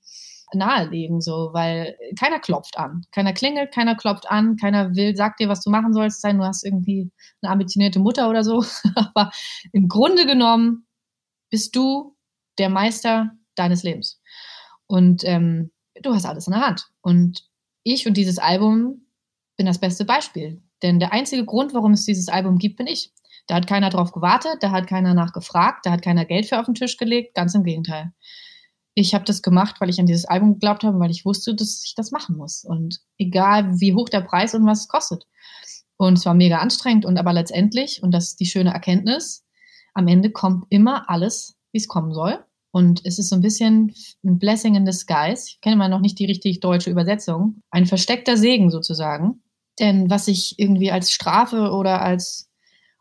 nahelegen, 0.55 1.21
so, 1.21 1.51
weil 1.53 1.95
keiner 2.19 2.39
klopft 2.39 2.77
an. 2.77 3.03
Keiner 3.11 3.33
klingelt, 3.33 3.71
keiner 3.71 3.95
klopft 3.95 4.29
an, 4.29 4.55
keiner 4.55 4.95
will, 4.95 5.15
sagt 5.15 5.39
dir, 5.39 5.47
was 5.47 5.61
du 5.61 5.69
machen 5.69 5.93
sollst, 5.93 6.21
sein, 6.21 6.39
du 6.39 6.45
hast 6.45 6.65
irgendwie 6.65 7.11
eine 7.41 7.51
ambitionierte 7.51 7.99
Mutter 7.99 8.29
oder 8.29 8.43
so. 8.43 8.65
Aber 8.95 9.31
im 9.71 9.87
Grunde 9.87 10.25
genommen 10.25 10.87
bist 11.51 11.75
du 11.75 12.15
der 12.57 12.69
Meister 12.69 13.31
deines 13.53 13.83
Lebens. 13.83 14.19
Und 14.87 15.23
ähm, 15.23 15.71
du 16.01 16.13
hast 16.13 16.25
alles 16.25 16.47
in 16.47 16.53
der 16.53 16.65
Hand. 16.65 16.87
Und 17.01 17.47
ich 17.83 18.07
und 18.07 18.15
dieses 18.15 18.39
Album 18.39 19.07
bin 19.57 19.65
das 19.65 19.79
beste 19.79 20.05
Beispiel. 20.05 20.61
Denn 20.81 20.99
der 20.99 21.13
einzige 21.13 21.45
Grund, 21.45 21.73
warum 21.73 21.93
es 21.93 22.05
dieses 22.05 22.29
Album 22.29 22.57
gibt, 22.57 22.77
bin 22.77 22.87
ich. 22.87 23.11
Da 23.47 23.55
hat 23.55 23.67
keiner 23.67 23.89
drauf 23.89 24.11
gewartet, 24.11 24.57
da 24.61 24.71
hat 24.71 24.87
keiner 24.87 25.13
nachgefragt, 25.13 25.85
da 25.85 25.91
hat 25.91 26.01
keiner 26.01 26.25
Geld 26.25 26.45
für 26.45 26.59
auf 26.59 26.65
den 26.65 26.75
Tisch 26.75 26.97
gelegt, 26.97 27.35
ganz 27.35 27.55
im 27.55 27.63
Gegenteil. 27.63 28.13
Ich 28.95 29.13
habe 29.13 29.25
das 29.25 29.41
gemacht, 29.41 29.81
weil 29.81 29.89
ich 29.89 29.99
an 29.99 30.05
dieses 30.05 30.25
Album 30.25 30.53
geglaubt 30.53 30.83
habe, 30.83 30.99
weil 30.99 31.11
ich 31.11 31.25
wusste, 31.25 31.55
dass 31.55 31.83
ich 31.85 31.95
das 31.95 32.11
machen 32.11 32.37
muss. 32.37 32.63
Und 32.63 32.99
egal, 33.17 33.79
wie 33.79 33.93
hoch 33.93 34.07
der 34.07 34.21
Preis 34.21 34.53
und 34.53 34.65
was 34.65 34.81
es 34.81 34.87
kostet. 34.87 35.25
Und 35.97 36.17
es 36.17 36.25
war 36.25 36.33
mega 36.33 36.59
anstrengend 36.59 37.05
und 37.05 37.17
aber 37.17 37.33
letztendlich, 37.33 38.03
und 38.03 38.11
das 38.11 38.29
ist 38.29 38.39
die 38.39 38.45
schöne 38.45 38.73
Erkenntnis, 38.73 39.45
am 39.93 40.07
Ende 40.07 40.31
kommt 40.31 40.65
immer 40.69 41.09
alles, 41.09 41.55
wie 41.71 41.77
es 41.77 41.87
kommen 41.87 42.13
soll. 42.13 42.43
Und 42.73 43.01
es 43.05 43.19
ist 43.19 43.29
so 43.29 43.35
ein 43.35 43.41
bisschen 43.41 43.93
ein 44.25 44.39
Blessing 44.39 44.73
in 44.73 44.83
disguise. 44.83 45.45
Ich 45.47 45.61
kenne 45.61 45.75
mal 45.75 45.89
noch 45.89 45.99
nicht 45.99 46.17
die 46.17 46.25
richtig 46.25 46.59
deutsche 46.59 46.89
Übersetzung. 46.89 47.61
Ein 47.69 47.85
versteckter 47.85 48.35
Segen 48.35 48.71
sozusagen. 48.71 49.43
Denn 49.79 50.09
was 50.09 50.25
sich 50.25 50.55
irgendwie 50.57 50.89
als 50.89 51.11
Strafe 51.11 51.71
oder 51.71 52.01
als 52.01 52.49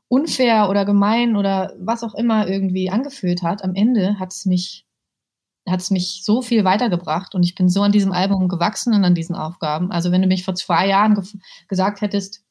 unfair 0.09 0.69
oder 0.69 0.85
gemein 0.85 1.37
oder 1.37 1.73
was 1.79 2.03
auch 2.03 2.15
immer 2.15 2.47
irgendwie 2.49 2.91
angefühlt 2.91 3.43
hat, 3.43 3.65
am 3.65 3.75
Ende 3.75 4.19
hat 4.19 4.31
es 4.35 4.45
mich, 4.45 4.85
hat 5.67 5.81
es 5.81 5.91
mich 5.91 6.21
so 6.23 6.43
viel 6.43 6.65
weitergebracht 6.67 7.35
und 7.35 7.43
ich 7.43 7.55
bin 7.55 7.71
so 7.71 7.81
an 7.81 7.93
diesem 7.93 8.13
Album 8.13 8.49
gewachsen 8.49 8.93
und 8.93 9.05
an 9.05 9.15
diesen 9.15 9.37
Aufgaben. 9.37 9.91
Also 9.91 10.13
wenn 10.13 10.21
du 10.21 10.29
mich 10.29 10.45
vor 10.45 10.55
zwei 10.55 10.87
Jahren 10.87 11.15
ge 11.15 11.25
gesagt 11.69 12.03
hättest, 12.03 12.42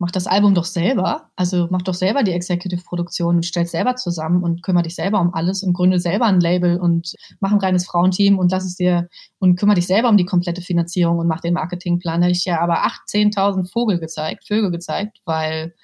mach 0.00 0.10
das 0.10 0.26
Album 0.26 0.54
doch 0.54 0.64
selber, 0.64 1.30
also 1.36 1.68
mach 1.70 1.82
doch 1.82 1.92
selber 1.92 2.22
die 2.22 2.32
Executive-Produktion 2.32 3.36
und 3.36 3.46
stell 3.46 3.66
selber 3.66 3.96
zusammen 3.96 4.42
und 4.42 4.62
kümmere 4.62 4.84
dich 4.84 4.94
selber 4.94 5.20
um 5.20 5.34
alles 5.34 5.62
und 5.62 5.74
gründe 5.74 6.00
selber 6.00 6.24
ein 6.24 6.40
Label 6.40 6.80
und 6.80 7.14
mach 7.38 7.52
ein 7.52 7.58
reines 7.58 7.84
Frauenteam 7.84 8.38
und 8.38 8.50
lass 8.50 8.64
es 8.64 8.76
dir 8.76 9.10
und 9.38 9.56
kümmere 9.56 9.76
dich 9.76 9.86
selber 9.86 10.08
um 10.08 10.16
die 10.16 10.24
komplette 10.24 10.62
Finanzierung 10.62 11.18
und 11.18 11.28
mach 11.28 11.42
den 11.42 11.52
Marketingplan. 11.52 12.22
Da 12.22 12.28
hätte 12.28 12.38
ich 12.38 12.46
ja 12.46 12.62
aber 12.62 12.86
8.000, 12.86 13.34
10.000 13.34 13.70
Vogel 13.70 14.00
gezeigt, 14.00 14.46
Vögel 14.46 14.70
gezeigt, 14.70 15.20
weil 15.26 15.74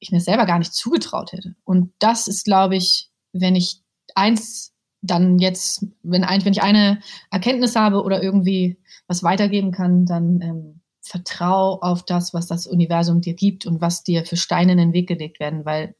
ich 0.00 0.10
mir 0.10 0.20
selber 0.20 0.44
gar 0.44 0.58
nicht 0.58 0.74
zugetraut 0.74 1.30
hätte. 1.30 1.54
Und 1.62 1.92
das 2.00 2.26
ist, 2.26 2.44
glaube 2.44 2.74
ich, 2.74 3.10
wenn 3.32 3.54
ich 3.54 3.80
eins 4.16 4.72
dann 5.02 5.38
jetzt, 5.38 5.86
wenn, 6.02 6.22
wenn 6.22 6.52
ich 6.52 6.62
eine 6.62 6.98
Erkenntnis 7.30 7.76
habe 7.76 8.02
oder 8.02 8.24
irgendwie 8.24 8.76
was 9.06 9.22
weitergeben 9.22 9.70
kann, 9.70 10.04
dann 10.04 10.40
ähm, 10.40 10.80
vertrau 11.04 11.80
auf 11.80 12.04
das, 12.04 12.32
was 12.32 12.46
das 12.46 12.66
Universum 12.66 13.20
dir 13.20 13.34
gibt 13.34 13.66
und 13.66 13.80
was 13.80 14.02
dir 14.02 14.24
für 14.24 14.36
Steine 14.36 14.72
in 14.72 14.78
den 14.78 14.92
Weg 14.92 15.06
gelegt 15.06 15.38
werden, 15.38 15.64
weil 15.64 15.94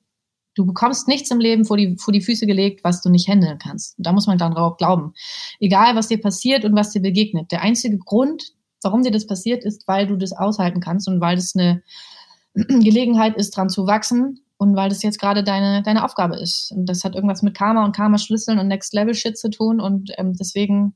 du 0.54 0.64
bekommst 0.64 1.08
nichts 1.08 1.30
im 1.30 1.40
Leben 1.40 1.64
vor 1.64 1.76
die, 1.76 1.96
vor 1.98 2.12
die 2.12 2.22
Füße 2.22 2.46
gelegt, 2.46 2.84
was 2.84 3.02
du 3.02 3.10
nicht 3.10 3.28
handeln 3.28 3.58
kannst. 3.58 3.98
Und 3.98 4.06
da 4.06 4.12
muss 4.12 4.26
man 4.26 4.38
dann 4.38 4.54
drauf 4.54 4.76
glauben. 4.76 5.12
Egal, 5.60 5.94
was 5.94 6.08
dir 6.08 6.20
passiert 6.20 6.64
und 6.64 6.74
was 6.74 6.90
dir 6.90 7.02
begegnet. 7.02 7.52
Der 7.52 7.62
einzige 7.62 7.98
Grund, 7.98 8.52
warum 8.82 9.02
dir 9.02 9.10
das 9.10 9.26
passiert, 9.26 9.64
ist, 9.64 9.86
weil 9.86 10.06
du 10.06 10.16
das 10.16 10.32
aushalten 10.32 10.80
kannst 10.80 11.06
und 11.06 11.20
weil 11.20 11.36
das 11.36 11.54
eine 11.54 11.82
Gelegenheit 12.54 13.36
ist, 13.36 13.56
dran 13.56 13.68
zu 13.68 13.86
wachsen 13.86 14.40
und 14.56 14.74
weil 14.74 14.88
das 14.88 15.02
jetzt 15.02 15.20
gerade 15.20 15.44
deine, 15.44 15.82
deine 15.82 16.04
Aufgabe 16.04 16.36
ist. 16.36 16.72
Und 16.72 16.86
das 16.86 17.04
hat 17.04 17.14
irgendwas 17.14 17.42
mit 17.42 17.54
Karma 17.54 17.84
und 17.84 17.94
Karma-Schlüsseln 17.94 18.58
und 18.58 18.68
Next-Level-Shit 18.68 19.36
zu 19.36 19.50
tun. 19.50 19.80
Und 19.80 20.12
ähm, 20.16 20.32
deswegen, 20.34 20.94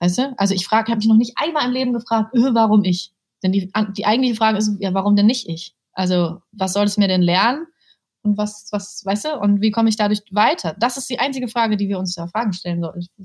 weißt 0.00 0.18
du, 0.18 0.34
also 0.36 0.54
ich 0.54 0.66
frage, 0.66 0.90
habe 0.90 0.98
mich 0.98 1.06
noch 1.06 1.16
nicht 1.16 1.34
einmal 1.36 1.66
im 1.66 1.72
Leben 1.72 1.92
gefragt, 1.92 2.34
öh, 2.34 2.54
warum 2.54 2.82
ich? 2.82 3.12
Denn 3.42 3.52
die, 3.52 3.70
die 3.96 4.06
eigentliche 4.06 4.34
Frage 4.34 4.58
ist, 4.58 4.72
ja, 4.80 4.94
warum 4.94 5.16
denn 5.16 5.26
nicht 5.26 5.48
ich? 5.48 5.74
Also, 5.92 6.42
was 6.52 6.72
soll 6.72 6.84
es 6.84 6.96
mir 6.96 7.08
denn 7.08 7.22
lernen? 7.22 7.66
Und 8.22 8.36
was, 8.36 8.68
was, 8.72 9.02
weißt 9.04 9.26
du, 9.26 9.38
und 9.38 9.60
wie 9.60 9.70
komme 9.70 9.88
ich 9.88 9.96
dadurch 9.96 10.22
weiter? 10.30 10.74
Das 10.78 10.96
ist 10.96 11.08
die 11.08 11.20
einzige 11.20 11.48
Frage, 11.48 11.76
die 11.76 11.88
wir 11.88 11.98
uns 11.98 12.14
da 12.14 12.26
Fragen 12.26 12.52
stellen, 12.52 12.84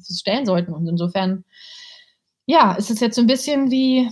stellen 0.09 0.45
sollten. 0.45 0.73
Und 0.73 0.87
insofern, 0.87 1.43
ja, 2.45 2.73
ist 2.73 2.91
es 2.91 2.99
jetzt 2.99 3.15
so 3.15 3.21
ein 3.21 3.27
bisschen 3.27 3.71
wie, 3.71 4.11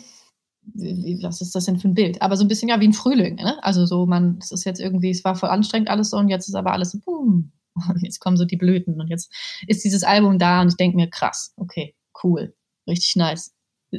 wie, 0.74 1.22
was 1.22 1.42
ist 1.42 1.54
das 1.56 1.66
denn 1.66 1.80
für 1.80 1.88
ein 1.88 1.94
Bild? 1.94 2.22
Aber 2.22 2.36
so 2.38 2.44
ein 2.44 2.48
bisschen 2.48 2.70
ja 2.70 2.80
wie 2.80 2.88
ein 2.88 2.94
Frühling. 2.94 3.36
Ne? 3.36 3.64
Also 3.64 3.86
so, 3.86 4.06
man, 4.06 4.40
es 4.42 4.52
ist 4.52 4.66
jetzt 4.66 4.80
irgendwie, 4.80 5.12
es 5.12 5.24
war 5.24 5.36
voll 5.36 5.50
anstrengend 5.50 5.90
alles 5.90 6.10
so 6.10 6.18
und 6.18 6.30
jetzt 6.30 6.48
ist 6.48 6.56
aber 6.56 6.74
alles 6.74 6.92
so, 6.92 7.00
boom. 7.00 7.52
Und 7.88 8.04
jetzt 8.04 8.20
kommen 8.20 8.36
so 8.36 8.46
die 8.46 8.58
Blüten 8.58 9.00
und 9.00 9.08
jetzt 9.08 9.32
ist 9.68 9.86
dieses 9.86 10.04
Album 10.04 10.38
da 10.38 10.62
und 10.62 10.70
ich 10.70 10.76
denke 10.76 10.98
mir, 10.98 11.10
krass, 11.10 11.54
okay, 11.56 11.96
cool, 12.24 12.54
richtig 12.88 13.16
nice. 13.16 13.54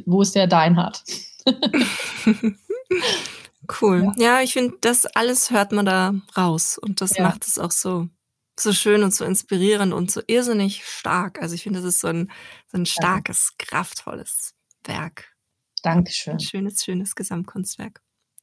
Wo 0.06 0.22
ist 0.22 0.34
der 0.34 0.46
Deinhard? 0.46 1.02
Cool. 3.80 4.12
Ja, 4.16 4.38
ja 4.38 4.42
ich 4.42 4.52
finde, 4.52 4.76
das 4.80 5.06
alles 5.06 5.50
hört 5.50 5.72
man 5.72 5.86
da 5.86 6.14
raus 6.36 6.78
und 6.78 7.00
das 7.00 7.16
ja. 7.16 7.24
macht 7.24 7.46
es 7.46 7.58
auch 7.58 7.72
so 7.72 8.08
so 8.62 8.72
schön 8.72 9.02
und 9.02 9.14
so 9.14 9.24
inspirierend 9.24 9.92
und 9.92 10.10
so 10.10 10.20
irrsinnig 10.26 10.84
stark. 10.84 11.40
Also 11.40 11.54
ich 11.54 11.62
finde, 11.62 11.80
das 11.80 11.88
ist 11.88 12.00
so 12.00 12.08
ein, 12.08 12.30
so 12.66 12.78
ein 12.78 12.86
starkes, 12.86 13.54
kraftvolles 13.58 14.54
Werk. 14.84 15.34
Dankeschön. 15.82 16.34
Ein 16.34 16.40
schönes, 16.40 16.84
schönes 16.84 17.14
Gesamtkunstwerk. 17.14 18.02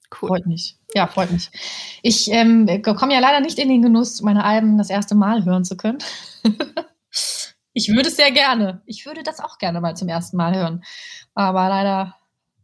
Cool. 0.09 0.29
Freut 0.29 0.45
mich. 0.47 0.77
Ja, 0.93 1.07
freut 1.07 1.31
mich. 1.31 1.49
Ich 2.01 2.31
ähm, 2.31 2.65
komme 2.81 3.13
ja 3.13 3.19
leider 3.19 3.41
nicht 3.41 3.59
in 3.59 3.69
den 3.69 3.81
Genuss, 3.81 4.21
meine 4.21 4.43
Alben 4.43 4.77
das 4.77 4.89
erste 4.89 5.15
Mal 5.15 5.43
hören 5.45 5.65
zu 5.65 5.75
können. 5.75 5.97
ich 7.73 7.89
würde 7.89 8.07
es 8.07 8.15
sehr 8.15 8.31
gerne. 8.31 8.81
Ich 8.85 9.05
würde 9.05 9.23
das 9.23 9.39
auch 9.39 9.57
gerne 9.57 9.81
mal 9.81 9.95
zum 9.95 10.07
ersten 10.07 10.37
Mal 10.37 10.55
hören. 10.55 10.83
Aber 11.35 11.67
leider 11.67 12.15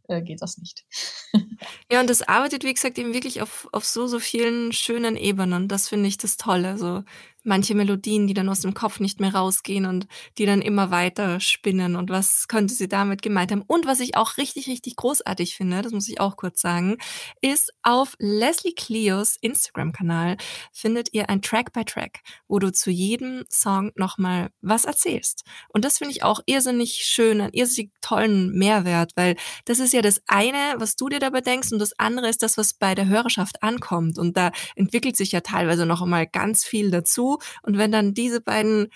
äh, 0.08 0.22
geht 0.22 0.42
das 0.42 0.58
nicht. 0.58 0.84
ja, 1.90 2.00
und 2.00 2.10
das 2.10 2.22
arbeitet, 2.22 2.64
wie 2.64 2.74
gesagt, 2.74 2.98
eben 2.98 3.14
wirklich 3.14 3.42
auf, 3.42 3.68
auf 3.72 3.84
so, 3.84 4.06
so 4.06 4.18
vielen 4.20 4.72
schönen 4.72 5.16
Ebenen. 5.16 5.68
Das 5.68 5.88
finde 5.88 6.08
ich 6.08 6.18
das 6.18 6.36
Tolle. 6.36 6.78
So 6.78 7.04
manche 7.44 7.74
Melodien, 7.74 8.26
die 8.26 8.34
dann 8.34 8.48
aus 8.48 8.60
dem 8.60 8.74
Kopf 8.74 9.00
nicht 9.00 9.20
mehr 9.20 9.34
rausgehen 9.34 9.86
und 9.86 10.06
die 10.38 10.46
dann 10.46 10.62
immer 10.62 10.90
weiter 10.90 11.40
spinnen 11.40 11.94
und 11.94 12.10
was 12.10 12.48
könnte 12.48 12.74
sie 12.74 12.88
damit 12.88 13.22
gemeint 13.22 13.52
haben. 13.52 13.62
Und 13.66 13.86
was 13.86 14.00
ich 14.00 14.16
auch 14.16 14.36
richtig, 14.38 14.66
richtig 14.66 14.96
großartig 14.96 15.54
finde, 15.54 15.82
das 15.82 15.92
muss 15.92 16.08
ich 16.08 16.20
auch 16.20 16.36
kurz 16.36 16.60
sagen, 16.60 16.96
ist 17.40 17.72
auf 17.82 18.16
Leslie 18.18 18.74
Cleos 18.74 19.36
Instagram-Kanal 19.40 20.36
findet 20.72 21.12
ihr 21.12 21.28
ein 21.28 21.42
Track 21.42 21.72
by 21.72 21.84
Track, 21.84 22.20
wo 22.48 22.58
du 22.58 22.72
zu 22.72 22.90
jedem 22.90 23.44
Song 23.50 23.92
nochmal 23.94 24.48
was 24.62 24.84
erzählst. 24.86 25.44
Und 25.68 25.84
das 25.84 25.98
finde 25.98 26.12
ich 26.12 26.22
auch 26.22 26.40
irrsinnig 26.46 27.02
schön, 27.04 27.40
einen 27.40 27.52
irrsinnig 27.52 27.92
tollen 28.00 28.52
Mehrwert, 28.52 29.12
weil 29.16 29.36
das 29.66 29.78
ist 29.78 29.92
ja 29.92 30.02
das 30.02 30.22
eine, 30.26 30.74
was 30.78 30.96
du 30.96 31.08
dir 31.08 31.20
dabei 31.20 31.42
denkst 31.42 31.72
und 31.72 31.78
das 31.78 31.98
andere 31.98 32.28
ist 32.28 32.42
das, 32.42 32.56
was 32.56 32.72
bei 32.74 32.94
der 32.94 33.06
Hörerschaft 33.06 33.62
ankommt. 33.62 34.18
Und 34.18 34.36
da 34.36 34.50
entwickelt 34.76 35.16
sich 35.16 35.32
ja 35.32 35.40
teilweise 35.40 35.84
noch 35.84 36.00
einmal 36.02 36.26
ganz 36.26 36.64
viel 36.64 36.90
dazu 36.90 37.33
und 37.62 37.78
wenn 37.78 37.92
dann 37.92 38.14
diese 38.14 38.40
beiden 38.40 38.88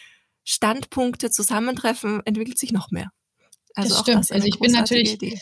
Standpunkte 0.44 1.30
zusammentreffen, 1.30 2.22
entwickelt 2.24 2.58
sich 2.58 2.72
noch 2.72 2.90
mehr. 2.90 3.10
Also 3.74 3.90
das 3.90 4.00
stimmt. 4.00 4.20
Das 4.20 4.32
also 4.32 4.46
ich 4.46 4.58
bin 4.58 4.72
natürlich. 4.72 5.14
Idee. 5.14 5.38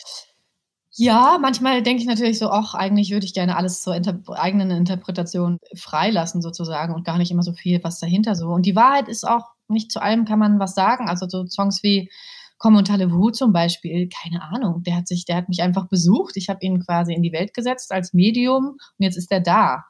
Ja, 0.99 1.37
manchmal 1.39 1.83
denke 1.83 2.01
ich 2.01 2.07
natürlich 2.07 2.39
so, 2.39 2.49
ach, 2.49 2.73
eigentlich 2.73 3.11
würde 3.11 3.25
ich 3.25 3.35
gerne 3.35 3.55
alles 3.55 3.81
zur 3.83 3.95
inter 3.95 4.19
eigenen 4.29 4.71
Interpretation 4.71 5.59
freilassen 5.75 6.41
sozusagen 6.41 6.95
und 6.95 7.05
gar 7.05 7.19
nicht 7.19 7.29
immer 7.29 7.43
so 7.43 7.53
viel, 7.53 7.83
was 7.83 7.99
dahinter 7.99 8.33
so. 8.33 8.47
Und 8.47 8.65
die 8.65 8.75
Wahrheit 8.75 9.07
ist 9.07 9.27
auch, 9.27 9.43
nicht 9.67 9.91
zu 9.91 10.01
allem 10.01 10.25
kann 10.25 10.39
man 10.39 10.59
was 10.59 10.73
sagen. 10.73 11.07
Also 11.07 11.27
so 11.29 11.45
Songs 11.45 11.83
wie 11.83 12.09
Kommentale 12.57 13.09
zum 13.33 13.53
Beispiel, 13.53 14.09
keine 14.09 14.41
Ahnung, 14.41 14.81
der 14.81 14.95
hat 14.95 15.07
sich, 15.07 15.25
der 15.25 15.35
hat 15.35 15.49
mich 15.49 15.61
einfach 15.61 15.87
besucht. 15.87 16.35
Ich 16.35 16.49
habe 16.49 16.59
ihn 16.61 16.83
quasi 16.83 17.13
in 17.13 17.21
die 17.21 17.31
Welt 17.31 17.53
gesetzt 17.53 17.91
als 17.91 18.13
Medium 18.13 18.65
und 18.65 18.79
jetzt 18.97 19.17
ist 19.17 19.31
er 19.31 19.41
da. 19.41 19.83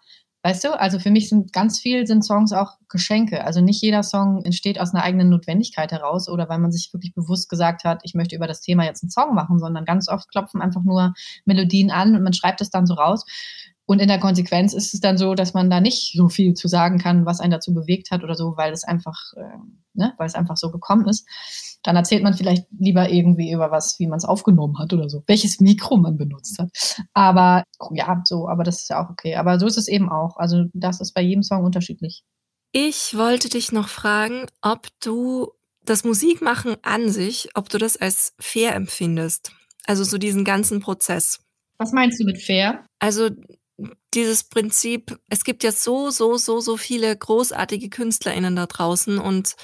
Weißt 0.48 0.64
du, 0.64 0.80
also 0.80 0.98
für 0.98 1.12
mich 1.12 1.28
sind 1.28 1.52
ganz 1.52 1.78
viel 1.78 2.08
sind 2.08 2.24
Songs 2.24 2.54
auch 2.54 2.78
Geschenke. 2.88 3.44
Also 3.44 3.60
nicht 3.60 3.82
jeder 3.82 4.02
Song 4.02 4.46
entsteht 4.46 4.80
aus 4.80 4.94
einer 4.94 5.04
eigenen 5.04 5.28
Notwendigkeit 5.28 5.92
heraus 5.92 6.30
oder 6.30 6.48
weil 6.48 6.58
man 6.58 6.72
sich 6.72 6.94
wirklich 6.94 7.14
bewusst 7.14 7.50
gesagt 7.50 7.84
hat, 7.84 8.00
ich 8.04 8.14
möchte 8.14 8.34
über 8.34 8.48
das 8.48 8.62
Thema 8.62 8.86
jetzt 8.86 9.04
einen 9.04 9.10
Song 9.10 9.36
machen, 9.36 9.60
sondern 9.60 9.84
ganz 9.84 10.08
oft 10.08 10.32
klopfen 10.32 10.62
einfach 10.62 10.84
nur 10.86 11.14
Melodien 11.44 11.92
an 11.92 12.16
und 12.16 12.24
man 12.24 12.32
schreibt 12.32 12.62
es 12.62 12.70
dann 12.70 12.86
so 12.86 12.94
raus. 12.94 13.26
Und 13.88 14.02
in 14.02 14.10
der 14.10 14.19
Konsequenz 14.19 14.73
ist 14.73 14.93
es 14.93 15.00
dann 15.00 15.17
so, 15.17 15.34
dass 15.34 15.54
man 15.54 15.69
da 15.69 15.80
nicht 15.80 16.12
so 16.13 16.28
viel 16.28 16.54
zu 16.54 16.67
sagen 16.67 17.00
kann, 17.00 17.26
was 17.26 17.39
einen 17.39 17.52
dazu 17.52 17.73
bewegt 17.73 18.12
hat 18.12 18.21
oder 18.21 18.36
so, 18.36 18.58
weil 18.58 18.73
es 18.73 18.84
einfach, 18.84 19.15
äh, 19.38 19.58
ne, 19.93 20.13
weil 20.17 20.28
es 20.28 20.36
einfach 20.36 20.58
so 20.58 20.71
gekommen 20.71 21.08
ist. 21.08 21.26
Dann 21.84 21.95
erzählt 21.95 22.21
man 22.21 22.34
vielleicht 22.34 22.65
lieber 22.78 23.10
irgendwie 23.10 23.50
über 23.50 23.71
was, 23.71 23.97
wie 23.97 24.08
man 24.08 24.17
es 24.17 24.26
aufgenommen 24.26 24.78
hat 24.78 24.91
oder 24.91 25.10
so, 25.10 25.23
welches 25.26 25.62
Mikro 25.62 25.95
man 25.95 26.17
benutzt 26.17 26.60
hat. 26.60 26.69
Aber 27.13 27.63
ja, 27.91 28.21
so, 28.26 28.50
aber 28.50 28.65
das 28.65 28.82
ist 28.82 28.89
ja 28.89 29.02
auch 29.04 29.10
okay. 29.10 29.38
Aber 29.38 29.58
so 29.58 29.65
ist 29.65 29.78
es 29.78 29.88
eben 29.88 30.10
auch. 30.10 30.36
Also 30.36 30.65
das 30.73 31.00
ist 31.00 31.13
bei 31.13 31.21
jedem 31.21 31.43
Song 31.43 31.63
unterschiedlich. 31.63 32.26
Ich 32.73 33.15
wollte 33.15 33.47
dich 33.47 33.71
noch 33.71 33.88
fragen, 33.88 34.47
ob 34.62 34.88
du 35.00 35.54
das 35.86 36.04
Musikmachen 36.04 36.76
an 36.82 37.10
sich, 37.10 37.52
ob 37.56 37.69
du 37.69 37.78
das 37.78 37.95
als 37.95 38.34
fair 38.38 38.76
empfindest. 38.76 39.54
Also 39.86 40.04
so 40.04 40.17
diesen 40.17 40.43
ganzen 40.43 40.82
Prozess. 40.82 41.39
Was 41.78 41.93
meinst 41.93 42.19
du 42.19 42.26
mit 42.26 42.41
fair? 42.41 42.84
Also 43.00 43.30
dieses 44.18 44.44
Prinzip, 44.44 45.20
es 45.30 45.44
gibt 45.44 45.64
ja 45.64 45.72
so, 45.72 46.10
so, 46.10 46.38
so, 46.38 46.60
so 46.60 46.76
viele 46.76 47.16
großartige 47.16 47.90
KünstlerInnen 47.90 48.56
da 48.56 48.66
draußen 48.66 49.20
und 49.20 49.56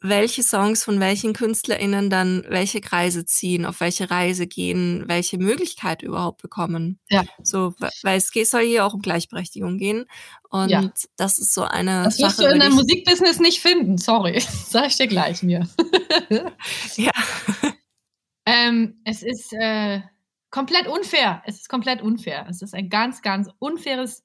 welche 0.00 0.44
Songs 0.44 0.84
von 0.84 1.00
welchen 1.00 1.32
KünstlerInnen 1.32 2.08
dann 2.08 2.44
welche 2.48 2.80
Kreise 2.80 3.24
ziehen, 3.24 3.66
auf 3.66 3.80
welche 3.80 4.08
Reise 4.08 4.46
gehen, 4.46 5.02
welche 5.08 5.38
Möglichkeit 5.38 6.02
überhaupt 6.02 6.40
bekommen. 6.40 7.00
Ja. 7.10 7.24
So, 7.42 7.74
weil 8.02 8.18
es 8.18 8.30
soll 8.48 8.62
hier 8.62 8.86
auch 8.86 8.94
um 8.94 9.02
Gleichberechtigung 9.02 9.76
gehen. 9.76 10.04
Und 10.50 10.68
ja. 10.70 10.88
das 11.16 11.40
ist 11.40 11.52
so 11.52 11.64
eine. 11.64 12.04
Das 12.04 12.20
wirst 12.20 12.38
du 12.38 12.44
in 12.44 12.60
der 12.60 12.70
Musikbusiness 12.70 13.40
nicht 13.40 13.60
finden, 13.60 13.98
sorry. 13.98 14.40
Sag 14.68 14.86
ich 14.86 14.96
dir 14.96 15.08
gleich 15.08 15.42
mir. 15.42 15.68
ja. 16.96 17.10
Ähm, 18.50 18.98
es 19.04 19.22
ist 19.22 19.52
äh, 19.52 20.00
komplett 20.50 20.86
unfair. 20.86 21.42
Es 21.46 21.56
ist 21.56 21.68
komplett 21.68 22.02
unfair. 22.02 22.46
Es 22.48 22.62
ist 22.62 22.74
ein 22.74 22.88
ganz, 22.88 23.22
ganz 23.22 23.50
unfaires 23.58 24.24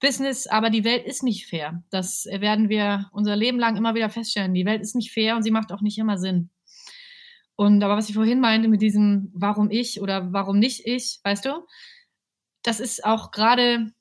Business, 0.00 0.46
aber 0.46 0.70
die 0.70 0.84
Welt 0.84 1.06
ist 1.06 1.22
nicht 1.22 1.46
fair. 1.46 1.82
Das 1.90 2.26
werden 2.26 2.68
wir 2.68 3.08
unser 3.12 3.36
Leben 3.36 3.58
lang 3.58 3.76
immer 3.76 3.94
wieder 3.94 4.10
feststellen. 4.10 4.54
Die 4.54 4.66
Welt 4.66 4.82
ist 4.82 4.96
nicht 4.96 5.12
fair 5.12 5.36
und 5.36 5.42
sie 5.42 5.50
macht 5.50 5.72
auch 5.72 5.80
nicht 5.80 5.98
immer 5.98 6.18
Sinn. 6.18 6.50
Und 7.56 7.84
aber 7.84 7.96
was 7.96 8.08
ich 8.08 8.14
vorhin 8.14 8.40
meinte 8.40 8.68
mit 8.68 8.80
diesem 8.80 9.30
warum 9.34 9.70
ich 9.70 10.00
oder 10.00 10.32
warum 10.32 10.58
nicht 10.58 10.86
ich, 10.86 11.20
weißt 11.24 11.44
du, 11.44 11.66
das 12.62 12.80
ist 12.80 13.04
auch 13.04 13.30
gerade 13.30 13.92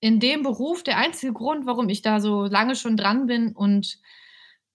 in 0.00 0.18
dem 0.18 0.42
Beruf 0.42 0.82
der 0.82 0.98
einzige 0.98 1.32
Grund, 1.32 1.66
warum 1.66 1.88
ich 1.88 2.02
da 2.02 2.20
so 2.20 2.46
lange 2.46 2.74
schon 2.74 2.96
dran 2.96 3.26
bin 3.26 3.54
und 3.54 3.98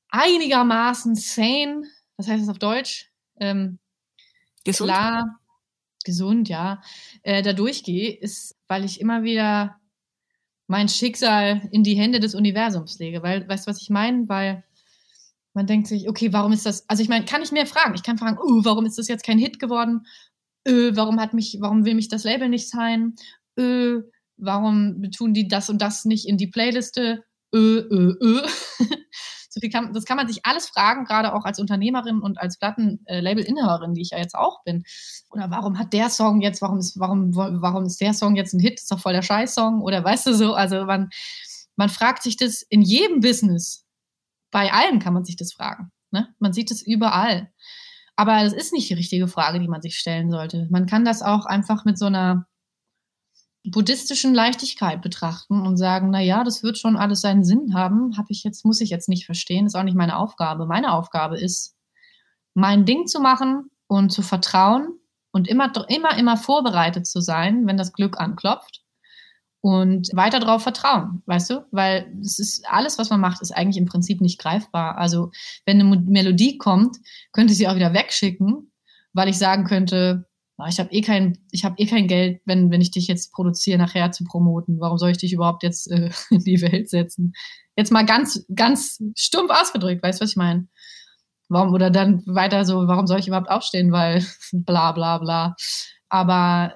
einigermaßen 0.10 1.16
sane, 1.16 1.84
was 2.16 2.28
heißt 2.28 2.44
das 2.44 2.50
auf 2.50 2.60
Deutsch? 2.60 3.12
Ähm, 3.40 3.80
Gesund. 4.64 4.90
klar, 4.90 5.40
gesund, 6.08 6.50
ja, 6.50 6.82
äh, 7.22 7.44
da 7.44 7.54
durchgehe, 7.54 8.12
ist, 8.12 8.56
weil 8.68 8.84
ich 8.84 9.00
immer 9.00 9.22
wieder 9.22 9.76
mein 10.66 10.90
Schicksal 10.90 11.70
in 11.72 11.84
die 11.84 11.94
Hände 11.96 12.20
des 12.20 12.34
Universums 12.34 12.98
lege. 12.98 13.22
Weil, 13.22 13.48
weißt 13.48 13.68
du, 13.68 13.70
was 13.70 13.82
ich 13.82 13.92
meine? 13.92 14.28
Weil 14.28 14.64
man 15.54 15.68
denkt 15.68 15.88
sich, 15.88 16.10
okay, 16.10 16.34
warum 16.34 16.52
ist 16.52 16.66
das? 16.66 16.88
Also 16.90 17.04
ich 17.04 17.10
meine, 17.10 17.26
kann 17.26 17.42
ich 17.42 17.52
mir 17.52 17.66
fragen? 17.66 17.96
Ich 17.96 18.04
kann 18.04 18.18
fragen, 18.18 18.38
uh, 18.38 18.66
warum 18.66 18.86
ist 18.86 18.98
das 18.98 19.08
jetzt 19.08 19.26
kein 19.26 19.40
Hit 19.40 19.60
geworden? 19.60 20.06
Öh, 20.68 20.92
warum 20.96 21.20
hat 21.20 21.34
mich, 21.34 21.58
warum 21.62 21.86
will 21.86 21.96
mich 21.96 22.10
das 22.10 22.24
Label 22.24 22.50
nicht 22.50 22.70
sein? 22.70 23.14
Öh, 23.58 24.02
warum 24.38 25.10
tun 25.12 25.34
die 25.34 25.48
das 25.48 25.70
und 25.70 25.82
das 25.82 26.06
nicht 26.06 26.28
in 26.28 26.38
die 26.38 26.48
Playliste? 26.48 27.24
Öh, 27.56 27.80
öh, 27.90 28.16
öh. 28.22 28.42
so 29.50 29.60
viel 29.60 29.70
kann, 29.70 29.94
das 29.94 30.06
kann 30.06 30.18
man 30.18 30.28
sich 30.28 30.46
alles 30.46 30.68
fragen, 30.68 31.06
gerade 31.06 31.34
auch 31.34 31.46
als 31.46 31.60
Unternehmerin 31.60 32.20
und 32.20 32.40
als 32.40 32.58
Plattenlabel-Inhaberin, 32.58 33.94
die 33.94 34.02
ich 34.02 34.12
ja 34.12 34.18
jetzt 34.18 34.36
auch 34.36 34.64
bin. 34.64 34.84
Oder 35.30 35.50
warum 35.50 35.80
hat 35.80 35.94
der 35.94 36.10
Song 36.10 36.42
jetzt, 36.42 36.62
warum 36.62 36.80
ist, 36.80 37.00
warum, 37.00 37.36
warum 37.36 37.86
ist 37.86 38.02
der 38.02 38.14
Song 38.14 38.36
jetzt 38.36 38.54
ein 38.54 38.60
Hit? 38.60 38.80
Ist 38.80 38.92
doch 38.92 39.00
voll 39.00 39.14
der 39.14 39.22
Scheiß-Song. 39.22 39.82
Oder 39.82 40.04
weißt 40.04 40.28
du 40.28 40.34
so, 40.34 40.54
also 40.54 40.86
man, 40.86 41.10
man 41.76 41.90
fragt 41.90 42.24
sich 42.24 42.38
das 42.38 42.62
in 42.62 42.82
jedem 42.82 43.22
Business. 43.22 43.86
Bei 44.52 44.72
allen 44.72 45.00
kann 45.00 45.14
man 45.14 45.26
sich 45.26 45.36
das 45.36 45.54
fragen. 45.54 45.92
Ne? 46.12 46.34
Man 46.40 46.54
sieht 46.54 46.72
es 46.72 46.82
überall. 46.82 47.52
Aber 48.16 48.44
das 48.44 48.54
ist 48.54 48.74
nicht 48.74 48.90
die 48.90 48.96
richtige 48.96 49.28
Frage, 49.28 49.60
die 49.60 49.68
man 49.68 49.82
sich 49.82 49.98
stellen 49.98 50.32
sollte. 50.32 50.68
Man 50.72 50.88
kann 50.88 51.06
das 51.06 51.22
auch 51.22 51.46
einfach 51.46 51.86
mit 51.86 52.00
so 52.00 52.06
einer 52.06 52.48
buddhistischen 53.72 54.34
Leichtigkeit 54.34 55.02
betrachten 55.02 55.62
und 55.62 55.78
sagen, 55.78 56.10
na 56.12 56.22
ja, 56.22 56.44
das 56.44 56.64
wird 56.64 56.78
schon 56.78 56.98
alles 56.98 57.22
seinen 57.22 57.44
Sinn 57.44 57.74
haben, 57.74 58.18
habe 58.18 58.28
ich 58.30 58.44
jetzt 58.44 58.66
muss 58.66 58.82
ich 58.82 58.90
jetzt 58.90 59.10
nicht 59.10 59.26
verstehen, 59.26 59.66
ist 59.66 59.76
auch 59.76 59.84
nicht 59.84 59.98
meine 59.98 60.18
Aufgabe. 60.18 60.66
Meine 60.66 60.94
Aufgabe 60.94 61.40
ist 61.40 61.76
mein 62.54 62.86
Ding 62.86 63.08
zu 63.08 63.20
machen 63.20 63.70
und 63.88 64.12
zu 64.12 64.22
vertrauen 64.22 65.00
und 65.32 65.48
immer 65.48 65.72
immer 65.90 66.18
immer 66.18 66.38
vorbereitet 66.38 67.08
zu 67.08 67.22
sein, 67.22 67.68
wenn 67.68 67.78
das 67.78 67.94
Glück 67.94 68.20
anklopft 68.20 68.84
und 69.62 70.10
weiter 70.14 70.40
darauf 70.40 70.64
vertrauen, 70.64 71.24
weißt 71.26 71.50
du? 71.50 71.66
Weil 71.72 72.12
es 72.22 72.40
ist 72.40 72.66
alles, 72.70 72.98
was 72.98 73.10
man 73.10 73.20
macht, 73.20 73.42
ist 73.42 73.52
eigentlich 73.52 73.78
im 73.78 73.86
Prinzip 73.86 74.22
nicht 74.22 74.40
greifbar. 74.40 74.98
Also, 74.98 75.32
wenn 75.66 75.82
eine 75.82 75.98
Melodie 76.00 76.58
kommt, 76.58 76.98
könnte 77.32 77.52
ich 77.52 77.58
sie 77.58 77.68
auch 77.68 77.76
wieder 77.76 77.94
wegschicken, 77.94 78.72
weil 79.14 79.28
ich 79.28 79.38
sagen 79.38 79.66
könnte, 79.66 80.28
ich 80.66 80.80
habe 80.80 80.92
eh 80.92 81.02
kein, 81.02 81.38
ich 81.52 81.64
habe 81.64 81.76
eh 81.78 81.86
kein 81.86 82.08
Geld, 82.08 82.42
wenn, 82.46 82.72
wenn 82.72 82.82
ich 82.82 82.90
dich 82.90 83.08
jetzt 83.08 83.32
produziere, 83.32 83.78
nachher 83.78 84.12
zu 84.12 84.24
promoten. 84.24 84.80
Warum 84.80 84.98
soll 84.98 85.12
ich 85.12 85.18
dich 85.18 85.34
überhaupt 85.34 85.62
jetzt 85.64 85.92
äh, 85.92 86.10
in 86.32 86.44
die 86.44 86.62
Welt 86.62 86.90
setzen? 86.90 87.34
Jetzt 87.76 87.92
mal 87.92 88.06
ganz, 88.06 88.46
ganz 88.54 89.02
stumpf 89.16 89.52
ausgedrückt, 89.52 90.02
weißt 90.02 90.20
du, 90.20 90.24
was 90.24 90.32
ich 90.32 90.36
meine? 90.36 90.68
Warum, 91.50 91.74
oder 91.74 91.92
dann 91.92 92.26
weiter 92.26 92.66
so, 92.66 92.88
warum 92.88 93.08
soll 93.08 93.20
ich 93.20 93.28
überhaupt 93.28 93.52
aufstehen? 93.52 93.92
Weil 93.92 94.26
bla 94.52 94.92
bla 94.94 95.20
bla. 95.20 95.56
Aber 96.10 96.74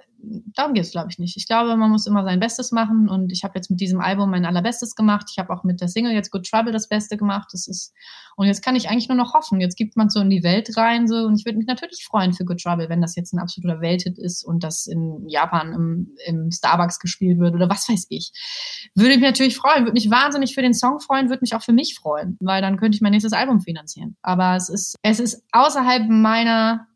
darum 0.55 0.73
geht 0.73 0.85
es, 0.85 0.91
glaube 0.91 1.07
ich, 1.09 1.19
nicht. 1.19 1.37
Ich 1.37 1.47
glaube, 1.47 1.75
man 1.75 1.89
muss 1.89 2.05
immer 2.05 2.23
sein 2.23 2.39
Bestes 2.39 2.71
machen 2.71 3.09
und 3.09 3.31
ich 3.31 3.43
habe 3.43 3.53
jetzt 3.55 3.69
mit 3.69 3.79
diesem 3.79 3.99
Album 3.99 4.29
mein 4.29 4.45
allerbestes 4.45 4.95
gemacht. 4.95 5.27
Ich 5.31 5.37
habe 5.37 5.51
auch 5.53 5.63
mit 5.63 5.81
der 5.81 5.87
Single 5.87 6.13
jetzt 6.13 6.31
Good 6.31 6.47
Trouble 6.47 6.71
das 6.71 6.87
Beste 6.87 7.17
gemacht. 7.17 7.49
Das 7.51 7.67
ist 7.67 7.93
und 8.35 8.47
jetzt 8.47 8.63
kann 8.63 8.75
ich 8.75 8.89
eigentlich 8.89 9.07
nur 9.07 9.17
noch 9.17 9.33
hoffen. 9.33 9.59
Jetzt 9.59 9.75
gibt 9.75 9.97
man 9.97 10.09
so 10.09 10.19
in 10.21 10.29
die 10.29 10.43
Welt 10.43 10.75
rein 10.77 11.07
so 11.07 11.25
und 11.25 11.39
ich 11.39 11.45
würde 11.45 11.57
mich 11.57 11.67
natürlich 11.67 12.05
freuen 12.05 12.33
für 12.33 12.45
Good 12.45 12.61
Trouble, 12.61 12.89
wenn 12.89 13.01
das 13.01 13.15
jetzt 13.15 13.33
ein 13.33 13.39
absoluter 13.39 13.81
Welthit 13.81 14.17
ist 14.17 14.43
und 14.43 14.63
das 14.63 14.87
in 14.87 15.27
Japan 15.27 15.73
im, 15.73 16.15
im 16.25 16.51
Starbucks 16.51 16.99
gespielt 16.99 17.39
wird 17.39 17.53
oder 17.53 17.69
was 17.69 17.89
weiß 17.89 18.07
ich. 18.09 18.31
Würde 18.95 19.11
ich 19.11 19.19
mich 19.19 19.27
natürlich 19.27 19.57
freuen, 19.57 19.83
würde 19.83 19.93
mich 19.93 20.09
wahnsinnig 20.09 20.53
für 20.53 20.61
den 20.61 20.73
Song 20.73 20.99
freuen, 20.99 21.29
würde 21.29 21.41
mich 21.41 21.55
auch 21.55 21.63
für 21.63 21.73
mich 21.73 21.95
freuen, 21.99 22.37
weil 22.39 22.61
dann 22.61 22.77
könnte 22.77 22.95
ich 22.95 23.01
mein 23.01 23.11
nächstes 23.11 23.33
Album 23.33 23.61
finanzieren. 23.61 24.17
Aber 24.21 24.55
es 24.55 24.69
ist 24.69 24.97
es 25.01 25.19
ist 25.19 25.43
außerhalb 25.51 26.07
meiner 26.09 26.87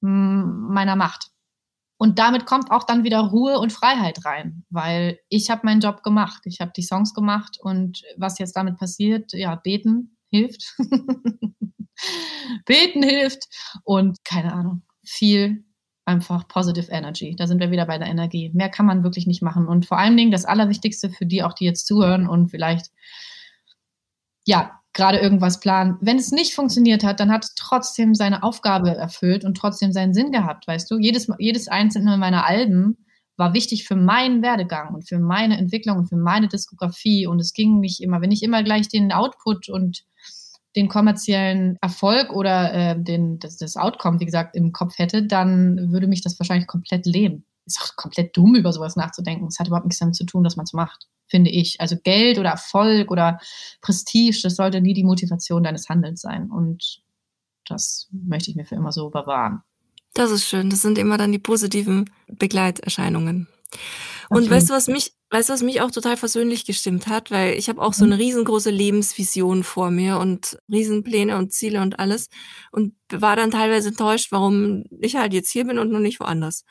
meiner 0.00 0.96
Macht. 0.96 1.30
Und 1.98 2.18
damit 2.18 2.44
kommt 2.44 2.70
auch 2.70 2.84
dann 2.84 3.04
wieder 3.04 3.20
Ruhe 3.20 3.58
und 3.58 3.72
Freiheit 3.72 4.24
rein, 4.24 4.64
weil 4.68 5.18
ich 5.28 5.50
habe 5.50 5.62
meinen 5.64 5.80
Job 5.80 6.02
gemacht, 6.02 6.42
ich 6.44 6.60
habe 6.60 6.72
die 6.76 6.82
Songs 6.82 7.14
gemacht 7.14 7.58
und 7.60 8.02
was 8.16 8.38
jetzt 8.38 8.54
damit 8.56 8.76
passiert, 8.76 9.32
ja, 9.32 9.54
beten 9.54 10.16
hilft. 10.30 10.76
beten 12.66 13.02
hilft 13.02 13.48
und 13.84 14.24
keine 14.24 14.52
Ahnung, 14.52 14.82
viel 15.04 15.64
einfach 16.04 16.46
positive 16.48 16.90
Energy. 16.92 17.34
Da 17.34 17.46
sind 17.46 17.60
wir 17.60 17.70
wieder 17.70 17.86
bei 17.86 17.98
der 17.98 18.08
Energie. 18.08 18.50
Mehr 18.54 18.68
kann 18.68 18.86
man 18.86 19.02
wirklich 19.02 19.26
nicht 19.26 19.42
machen 19.42 19.66
und 19.66 19.86
vor 19.86 19.98
allen 19.98 20.16
Dingen 20.16 20.30
das 20.30 20.44
Allerwichtigste 20.44 21.10
für 21.10 21.26
die 21.26 21.42
auch, 21.42 21.54
die 21.54 21.64
jetzt 21.64 21.86
zuhören 21.86 22.28
und 22.28 22.48
vielleicht 22.48 22.90
ja, 24.46 24.80
gerade 24.96 25.18
irgendwas 25.18 25.60
planen. 25.60 25.96
Wenn 26.00 26.16
es 26.16 26.32
nicht 26.32 26.54
funktioniert 26.54 27.04
hat, 27.04 27.20
dann 27.20 27.30
hat 27.30 27.44
es 27.44 27.54
trotzdem 27.54 28.14
seine 28.14 28.42
Aufgabe 28.42 28.96
erfüllt 28.96 29.44
und 29.44 29.56
trotzdem 29.56 29.92
seinen 29.92 30.14
Sinn 30.14 30.32
gehabt, 30.32 30.66
weißt 30.66 30.90
du? 30.90 30.98
Jedes, 30.98 31.28
jedes 31.38 31.68
einzelne 31.68 32.16
meiner 32.16 32.46
Alben 32.46 32.96
war 33.36 33.52
wichtig 33.52 33.86
für 33.86 33.96
meinen 33.96 34.42
Werdegang 34.42 34.94
und 34.94 35.06
für 35.06 35.18
meine 35.18 35.58
Entwicklung 35.58 35.98
und 35.98 36.08
für 36.08 36.16
meine 36.16 36.48
Diskografie. 36.48 37.26
Und 37.26 37.38
es 37.38 37.52
ging 37.52 37.78
nicht 37.78 38.02
immer, 38.02 38.22
wenn 38.22 38.32
ich 38.32 38.42
immer 38.42 38.62
gleich 38.62 38.88
den 38.88 39.12
Output 39.12 39.68
und 39.68 40.04
den 40.74 40.88
kommerziellen 40.88 41.76
Erfolg 41.82 42.32
oder 42.32 42.72
äh, 42.72 43.02
den, 43.02 43.38
das, 43.38 43.58
das 43.58 43.76
Outcome, 43.76 44.20
wie 44.20 44.24
gesagt, 44.26 44.56
im 44.56 44.72
Kopf 44.72 44.98
hätte, 44.98 45.26
dann 45.26 45.92
würde 45.92 46.06
mich 46.06 46.22
das 46.22 46.38
wahrscheinlich 46.40 46.66
komplett 46.66 47.06
leben. 47.06 47.44
Ist 47.66 47.80
auch 47.82 47.96
komplett 47.96 48.36
dumm, 48.36 48.54
über 48.54 48.72
sowas 48.72 48.96
nachzudenken. 48.96 49.46
Es 49.46 49.58
hat 49.58 49.66
überhaupt 49.66 49.86
nichts 49.86 50.00
damit 50.00 50.14
zu 50.14 50.24
tun, 50.24 50.42
dass 50.42 50.56
man 50.56 50.64
es 50.64 50.72
macht 50.72 51.06
finde 51.28 51.50
ich. 51.50 51.80
Also 51.80 51.96
Geld 52.02 52.38
oder 52.38 52.50
Erfolg 52.50 53.10
oder 53.10 53.40
Prestige, 53.80 54.38
das 54.42 54.56
sollte 54.56 54.80
nie 54.80 54.94
die 54.94 55.04
Motivation 55.04 55.62
deines 55.64 55.88
Handelns 55.88 56.20
sein. 56.20 56.50
Und 56.50 57.02
das 57.66 58.08
möchte 58.12 58.50
ich 58.50 58.56
mir 58.56 58.64
für 58.64 58.76
immer 58.76 58.92
so 58.92 59.10
bewahren. 59.10 59.62
Das 60.14 60.30
ist 60.30 60.44
schön. 60.48 60.70
Das 60.70 60.82
sind 60.82 60.98
immer 60.98 61.18
dann 61.18 61.32
die 61.32 61.38
positiven 61.38 62.10
Begleiterscheinungen. 62.28 63.48
Und 64.30 64.50
weißt 64.50 64.70
du, 64.70 64.74
was 64.74 64.88
mich 64.88 65.12
Weißt 65.28 65.48
du, 65.48 65.54
was 65.54 65.62
mich 65.62 65.80
auch 65.80 65.90
total 65.90 66.16
versöhnlich 66.16 66.66
gestimmt 66.66 67.08
hat? 67.08 67.32
Weil 67.32 67.54
ich 67.54 67.68
habe 67.68 67.82
auch 67.82 67.92
so 67.94 68.04
Mhm. 68.06 68.12
eine 68.12 68.22
riesengroße 68.22 68.70
Lebensvision 68.70 69.64
vor 69.64 69.90
mir 69.90 70.18
und 70.18 70.56
Riesenpläne 70.70 71.36
und 71.36 71.52
Ziele 71.52 71.82
und 71.82 71.98
alles 71.98 72.28
und 72.70 72.94
war 73.10 73.34
dann 73.34 73.50
teilweise 73.50 73.88
enttäuscht, 73.88 74.30
warum 74.30 74.84
ich 75.00 75.16
halt 75.16 75.34
jetzt 75.34 75.50
hier 75.50 75.64
bin 75.64 75.80
und 75.80 75.90
noch 75.90 75.98
nicht 75.98 76.20
woanders. 76.20 76.64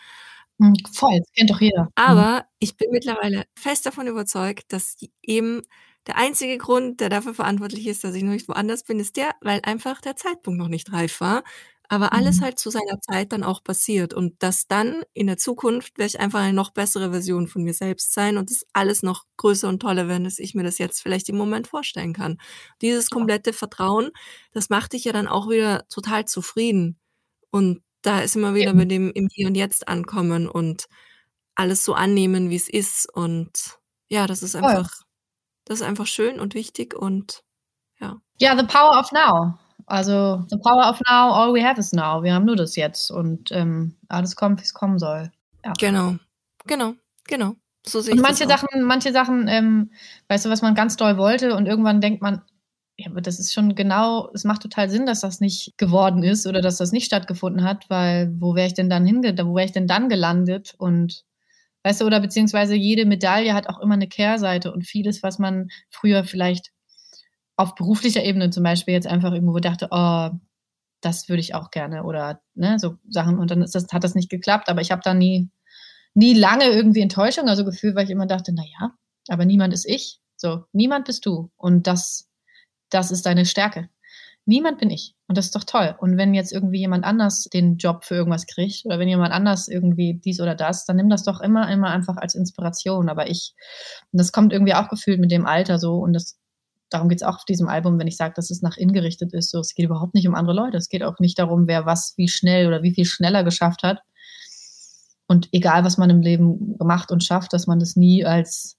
Mhm, 0.59 0.73
voll, 0.93 1.19
das 1.19 1.31
kennt 1.35 1.49
doch 1.49 1.59
jeder. 1.61 1.89
Mhm. 2.05 2.25
Aber 2.25 2.45
ich 2.59 2.75
bin 2.77 2.89
mittlerweile 2.91 3.45
fest 3.57 3.85
davon 3.85 4.07
überzeugt, 4.07 4.65
dass 4.73 4.97
eben 5.21 5.61
der 6.07 6.17
einzige 6.17 6.57
Grund, 6.57 6.99
der 7.01 7.09
dafür 7.09 7.33
verantwortlich 7.33 7.87
ist, 7.87 8.03
dass 8.03 8.15
ich 8.15 8.23
noch 8.23 8.31
nicht 8.33 8.47
woanders 8.47 8.83
bin, 8.83 8.99
ist 8.99 9.15
der, 9.17 9.35
weil 9.41 9.59
einfach 9.63 10.01
der 10.01 10.15
Zeitpunkt 10.15 10.59
noch 10.59 10.67
nicht 10.67 10.91
reif 10.93 11.19
war, 11.21 11.43
aber 11.87 12.13
alles 12.13 12.39
Mhm. 12.39 12.43
halt 12.43 12.59
zu 12.59 12.69
seiner 12.69 12.99
Zeit 13.01 13.31
dann 13.31 13.43
auch 13.43 13.63
passiert 13.63 14.13
und 14.13 14.41
dass 14.43 14.67
dann 14.67 15.03
in 15.13 15.27
der 15.27 15.37
Zukunft 15.37 15.97
werde 15.97 16.07
ich 16.07 16.19
einfach 16.19 16.39
eine 16.41 16.53
noch 16.53 16.71
bessere 16.71 17.11
Version 17.11 17.47
von 17.47 17.63
mir 17.63 17.73
selbst 17.73 18.13
sein 18.13 18.37
und 18.37 18.49
das 18.51 18.65
alles 18.73 19.03
noch 19.03 19.23
größer 19.37 19.67
und 19.69 19.79
toller 19.81 20.07
werden, 20.07 20.25
als 20.25 20.39
ich 20.39 20.53
mir 20.55 20.63
das 20.63 20.77
jetzt 20.79 21.01
vielleicht 21.01 21.29
im 21.29 21.37
Moment 21.37 21.67
vorstellen 21.67 22.13
kann. 22.13 22.37
Dieses 22.81 23.09
komplette 23.09 23.53
Vertrauen, 23.53 24.11
das 24.51 24.69
macht 24.69 24.93
dich 24.93 25.05
ja 25.05 25.13
dann 25.13 25.27
auch 25.27 25.49
wieder 25.49 25.87
total 25.89 26.25
zufrieden 26.25 26.99
und 27.51 27.81
da 28.05 28.19
ist 28.19 28.35
immer 28.35 28.53
wieder 28.53 28.69
Eben. 28.69 28.77
mit 28.77 28.91
dem 28.91 29.11
im 29.11 29.27
Hier 29.31 29.47
und 29.47 29.55
Jetzt 29.55 29.87
ankommen 29.87 30.47
und 30.47 30.85
alles 31.55 31.83
so 31.85 31.93
annehmen, 31.93 32.49
wie's 32.49 32.69
ist 32.69 33.11
und 33.13 33.51
ja, 34.07 34.27
das 34.27 34.43
ist 34.43 34.53
Voll. 34.53 34.63
einfach 34.63 34.89
das 35.65 35.81
ist 35.81 35.87
einfach 35.87 36.05
schön 36.07 36.39
und 36.39 36.53
wichtig 36.53 36.93
und 36.93 37.43
ja. 37.99 38.21
Ja, 38.37 38.55
the 38.57 38.65
power 38.65 38.99
of 38.99 39.11
now. 39.11 39.57
Also, 39.87 40.43
the 40.49 40.57
power 40.57 40.89
of 40.89 40.99
now, 41.09 41.31
all 41.31 41.53
we 41.53 41.63
have 41.63 41.79
is 41.79 41.91
now. 41.91 42.21
Wir 42.23 42.33
haben 42.33 42.45
nur 42.45 42.55
das 42.55 42.75
Jetzt 42.75 43.11
und, 43.11 43.51
ähm, 43.51 43.95
alles 44.09 44.35
kommt, 44.35 44.61
wie's 44.61 44.73
kommen 44.73 44.97
soll. 44.99 45.31
Ja. 45.63 45.73
Genau. 45.79 46.15
Genau, 46.65 46.93
genau. 47.27 47.55
So 47.85 48.01
sehe 48.01 48.13
Und 48.13 48.21
manche. 48.21 48.47
Sachen 48.47 48.83
manche 48.83 49.11
Sachen, 49.11 49.47
ähm, 49.47 49.91
weißt 50.27 50.45
du, 50.45 50.49
was 50.49 50.61
man 50.63 50.73
ganz 50.75 50.97
doll 50.97 51.17
wollte 51.17 51.55
und 51.55 51.67
irgendwann 51.67 52.01
denkt 52.01 52.21
man: 52.21 52.41
„Ja, 52.99 53.07
aber 53.11 53.19
das 53.21 53.39
ist 53.39 53.51
schon 53.53 53.75
genau 53.75 54.29
es 54.33 54.45
macht 54.45 54.61
total 54.61 54.89
Sinn, 54.89 55.05
dass 55.05 55.19
das 55.19 55.41
nicht 55.41 55.73
geworden 55.77 56.23
ist 56.23 56.47
oder 56.47 56.61
dass 56.61 56.77
das 56.77 56.93
nicht 56.93 57.05
stattgefunden 57.05 57.63
hat, 57.65 57.89
weil 57.89 58.33
wo 58.39 58.55
wäre 58.55 58.67
ich 58.67 58.73
denn 58.73 58.89
dann 58.89 59.05
hinge 59.05 59.35
wo 59.45 59.53
wäre 59.55 59.65
ich 59.65 59.73
denn 59.73 59.87
dann 59.87 60.07
gelandet?“ 60.07 60.75
Und 60.77 61.23
weißt 61.83 62.01
du, 62.01 62.05
oder 62.05 62.21
beziehungsweise 62.21 62.75
jede 62.75 63.05
Medaille 63.05 63.53
hat 63.53 63.67
auch 63.69 63.79
immer 63.81 63.97
'ne 63.97 64.07
Kehrseite 64.07 64.73
und 64.73 64.85
vieles, 64.87 65.23
was 65.23 65.39
man 65.39 65.69
früher 65.89 66.23
vielleicht 66.25 66.71
auf 67.57 67.75
beruflicher 67.75 68.23
Ebene 68.23 68.49
zum 68.51 68.63
Beispiel 68.63 68.93
jetzt 68.95 69.07
einfach 69.07 69.33
irgendwo 69.33 69.59
dachte: 69.59 69.89
„Oh, 69.91 70.31
das 71.01 71.29
würde 71.29 71.41
ich 71.41 71.55
auch 71.55 71.71
gerne“ 71.71 72.03
oder, 72.05 72.41
ne, 72.55 72.79
so 72.79 72.97
Sachen 73.09 73.39
und 73.39 73.51
dann 73.51 73.61
ist 73.63 73.75
das 73.75 73.87
hat 73.93 74.03
das 74.05 74.15
nicht 74.15 74.29
geklappt, 74.31 74.69
aber 74.69 74.81
ich 74.81 74.91
habe 74.91 75.01
da 75.05 75.13
nie 75.15 75.49
nie 76.15 76.33
lange 76.35 76.65
irgendwie 76.67 77.01
Enttäuschung, 77.01 77.49
also 77.49 77.65
Gefühl, 77.65 77.95
weil 77.95 78.05
ich 78.05 78.11
immer 78.11 78.27
dachte: 78.27 78.53
„Na 78.55 78.63
ja, 78.79 78.91
aber 79.29 79.45
niemand 79.45 79.73
ist 79.73 79.85
ich.“ 79.87 80.19
So, 80.37 80.65
niemand 80.73 81.05
bist 81.07 81.25
du 81.27 81.51
und 81.57 81.87
das 81.87 82.25
das 82.89 83.11
ist 83.11 83.25
deine 83.25 83.45
Stärke. 83.45 83.89
Niemand 84.45 84.77
bin 84.77 84.91
ich 84.91 85.15
und 85.27 85.37
das 85.37 85.45
ist 85.45 85.55
doch 85.55 85.63
toll. 85.63 85.95
Und 85.99 86.17
wenn 86.17 86.35
jetzt 86.35 86.53
irgendwie 86.53 86.79
jemand 86.79 87.03
anders 87.03 87.45
den 87.51 87.77
Job 87.77 88.05
für 88.05 88.15
irgendwas 88.15 88.45
kriegt 88.45 88.85
oder 88.85 88.99
wenn 88.99 89.07
jemand 89.07 89.33
anders 89.33 89.67
irgendwie 89.67 90.19
dies 90.23 90.39
oder 90.39 90.53
das, 90.53 90.85
dann 90.85 90.97
nimm 90.97 91.09
das 91.09 91.23
doch 91.23 91.41
immer 91.41 91.71
immer 91.71 91.89
einfach 91.89 92.17
als 92.17 92.35
Inspiration. 92.35 93.09
Aber 93.09 93.29
ich 93.29 93.55
und 94.11 94.19
das 94.19 94.31
kommt 94.31 94.53
irgendwie 94.53 94.75
auch 94.75 94.87
gefühlt 94.87 95.19
mit 95.19 95.31
dem 95.31 95.47
Alter 95.47 95.79
so 95.79 95.95
und 95.95 96.13
das 96.13 96.37
darum 96.89 97.09
geht's 97.09 97.23
auch 97.23 97.37
auf 97.37 97.45
diesem 97.45 97.67
Album, 97.67 97.99
wenn 97.99 98.07
ich 98.07 98.17
sage, 98.17 98.33
dass 98.35 98.51
es 98.51 98.61
nach 98.61 98.77
innen 98.77 98.93
gerichtet 98.93 99.33
ist, 99.33 99.51
so. 99.51 99.59
Es 99.59 99.73
geht 99.73 99.85
überhaupt 99.85 100.13
nicht 100.13 100.27
um 100.27 100.35
andere 100.35 100.55
Leute. 100.55 100.77
Es 100.77 100.89
geht 100.89 101.03
auch 101.03 101.19
nicht 101.19 101.39
darum, 101.39 101.67
wer 101.67 101.85
was 101.85 102.13
wie 102.17 102.27
schnell 102.27 102.67
oder 102.67 102.83
wie 102.83 102.93
viel 102.93 103.05
schneller 103.05 103.43
geschafft 103.43 103.83
hat. 103.83 104.01
Und 105.27 105.49
egal, 105.51 105.83
was 105.83 105.97
man 105.97 106.11
im 106.11 106.21
Leben 106.21 106.75
macht 106.79 107.11
und 107.11 107.23
schafft, 107.23 107.53
dass 107.53 107.67
man 107.67 107.79
das 107.79 107.95
nie 107.95 108.25
als 108.25 108.77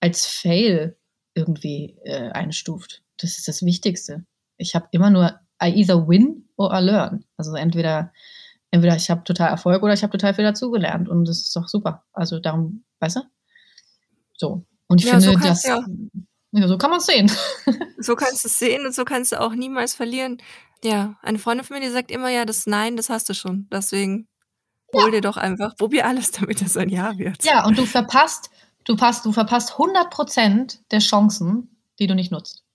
als 0.00 0.26
Fail 0.26 0.96
irgendwie, 1.34 1.96
äh, 2.04 2.30
einstuft. 2.30 3.02
Das 3.18 3.38
ist 3.38 3.48
das 3.48 3.62
Wichtigste. 3.62 4.24
Ich 4.58 4.74
habe 4.74 4.88
immer 4.92 5.10
nur 5.10 5.40
I 5.62 5.68
either 5.82 6.08
win 6.08 6.48
or 6.56 6.72
I 6.74 6.80
learn. 6.82 7.24
Also, 7.36 7.54
entweder 7.54 8.12
entweder 8.70 8.96
ich 8.96 9.10
habe 9.10 9.24
total 9.24 9.48
Erfolg 9.50 9.82
oder 9.82 9.94
ich 9.94 10.02
habe 10.02 10.12
total 10.12 10.34
viel 10.34 10.44
dazugelernt 10.44 11.08
und 11.08 11.26
das 11.26 11.38
ist 11.40 11.56
doch 11.56 11.68
super. 11.68 12.04
Also, 12.12 12.40
darum 12.40 12.84
weißt 13.00 13.16
du? 13.16 13.20
So. 14.36 14.64
Und 14.88 15.00
ich 15.00 15.06
Ja, 15.06 15.20
so 15.20 15.32
finde, 15.32 15.44
kann's 15.44 15.62
das 15.62 15.68
ja 15.70 15.86
ja, 16.52 16.68
so 16.68 16.78
kann 16.78 16.90
man's 16.90 17.06
sehen. 17.06 17.30
So 17.98 18.14
kannst 18.14 18.44
du's 18.44 18.58
sehen 18.58 18.86
und 18.86 18.94
so 18.94 19.04
kannst 19.04 19.32
du 19.32 19.40
auch 19.40 19.54
niemals 19.54 19.94
verlieren. 19.94 20.38
Ja, 20.84 21.16
eine 21.22 21.38
Freundin 21.38 21.64
von 21.64 21.76
mir, 21.78 21.82
die 21.82 21.90
sagt 21.90 22.10
immer: 22.10 22.28
„Ja, 22.28 22.44
das 22.44 22.66
Nein, 22.66 22.96
das 22.96 23.08
hast 23.10 23.28
du 23.28 23.34
schon. 23.34 23.68
Deswegen 23.72 24.28
hol 24.94 25.10
dir 25.10 25.16
Ja. 25.16 25.20
doch 25.22 25.36
einfach 25.38 25.76
probier 25.76 26.06
alles, 26.06 26.32
damit 26.32 26.62
es 26.62 26.76
ein 26.76 26.90
Ja 26.90 27.18
wird.“ 27.18 27.44
Ja, 27.44 27.66
und 27.66 27.78
du 27.78 27.86
verpasst 27.86 28.50
du 28.84 28.96
passt 28.96 29.24
du 29.26 29.32
verpasst 29.32 29.78
100% 29.78 30.80
der 30.90 31.00
Chancen, 31.00 31.76
die 31.98 32.06
du 32.06 32.14
nicht 32.14 32.32
nutzt. 32.32 32.65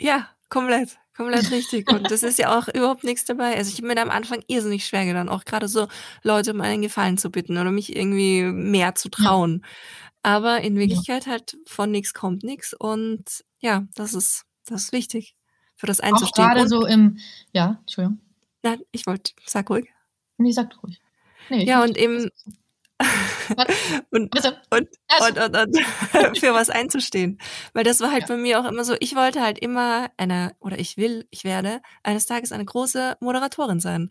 Ja, 0.00 0.28
komplett, 0.50 0.98
komplett 1.16 1.50
richtig. 1.50 1.88
Und 1.88 2.10
das 2.10 2.22
ist 2.22 2.38
ja 2.38 2.58
auch 2.58 2.68
überhaupt 2.68 3.02
nix 3.04 3.24
dabei. 3.24 3.56
Also, 3.56 3.70
ich 3.70 3.78
habe 3.78 3.86
mir 3.88 3.94
da 3.94 4.02
am 4.02 4.10
Anfang 4.10 4.42
irrsinnig 4.46 4.86
schwer 4.86 5.06
getan, 5.06 5.28
auch 5.28 5.44
grade 5.44 5.68
so 5.68 5.88
Leute 6.22 6.52
um 6.52 6.60
einen 6.60 6.82
Gefallen 6.82 7.16
zu 7.16 7.30
bitten 7.30 7.56
oder 7.56 7.70
mich 7.70 7.96
irgendwie 7.96 8.42
mehr 8.42 8.94
zu 8.94 9.08
Ja. 9.18 9.30
trauen. 9.30 9.64
Aber 10.22 10.60
in 10.62 10.76
Ja. 10.84 11.06
Wirklichkeit 11.06 11.26
halt 11.26 11.56
von 11.66 11.90
nix 11.92 12.12
kommt 12.14 12.42
nix 12.44 12.74
und 12.74 13.24
ja, 13.60 13.86
das 13.94 14.14
ist 14.14 14.44
das 14.66 14.84
ist 14.84 14.92
wichtig, 14.92 15.36
für 15.76 15.86
das 15.86 16.00
Auch 16.10 16.30
einzustehen. 16.30 16.32
grade 16.32 16.66
Und 16.66 16.68
so 16.68 16.86
im 16.86 17.18
ja, 17.52 17.78
Entschuldigung. 17.80 18.20
Nein, 18.64 18.80
ich 18.92 19.06
wollte 19.06 19.32
sag 19.46 19.70
ruhig. 19.70 19.92
Ne, 20.38 20.52
sag 20.52 20.82
ruhig. 20.82 21.00
Ne, 21.48 21.62
ich 21.64 21.68
Ja, 21.68 21.82
und 21.82 21.96
eben. 21.98 22.30
Und 24.10 24.30
Bitte. 24.30 24.60
und 24.70 24.88
Also 25.08 25.26
und 25.26 25.38
und 25.38 25.56
und 25.56 26.38
für 26.38 26.54
was 26.54 26.70
einzustehen. 26.70 27.38
Weil 27.74 27.84
das 27.84 28.00
war 28.00 28.10
halt 28.10 28.26
bei 28.26 28.36
mir 28.36 28.60
auch 28.60 28.64
immer 28.64 28.84
so, 28.84 28.94
ich 29.00 29.14
wollte 29.14 29.42
halt 29.42 29.58
immer 29.58 30.10
eine 30.16 30.52
oder 30.60 30.78
ich 30.78 30.96
will, 30.96 31.26
ich 31.30 31.44
werde 31.44 31.80
eines 32.02 32.26
Tages 32.26 32.52
eine 32.52 32.64
große 32.64 33.16
Moderatorin 33.20 33.80
sein. 33.80 34.08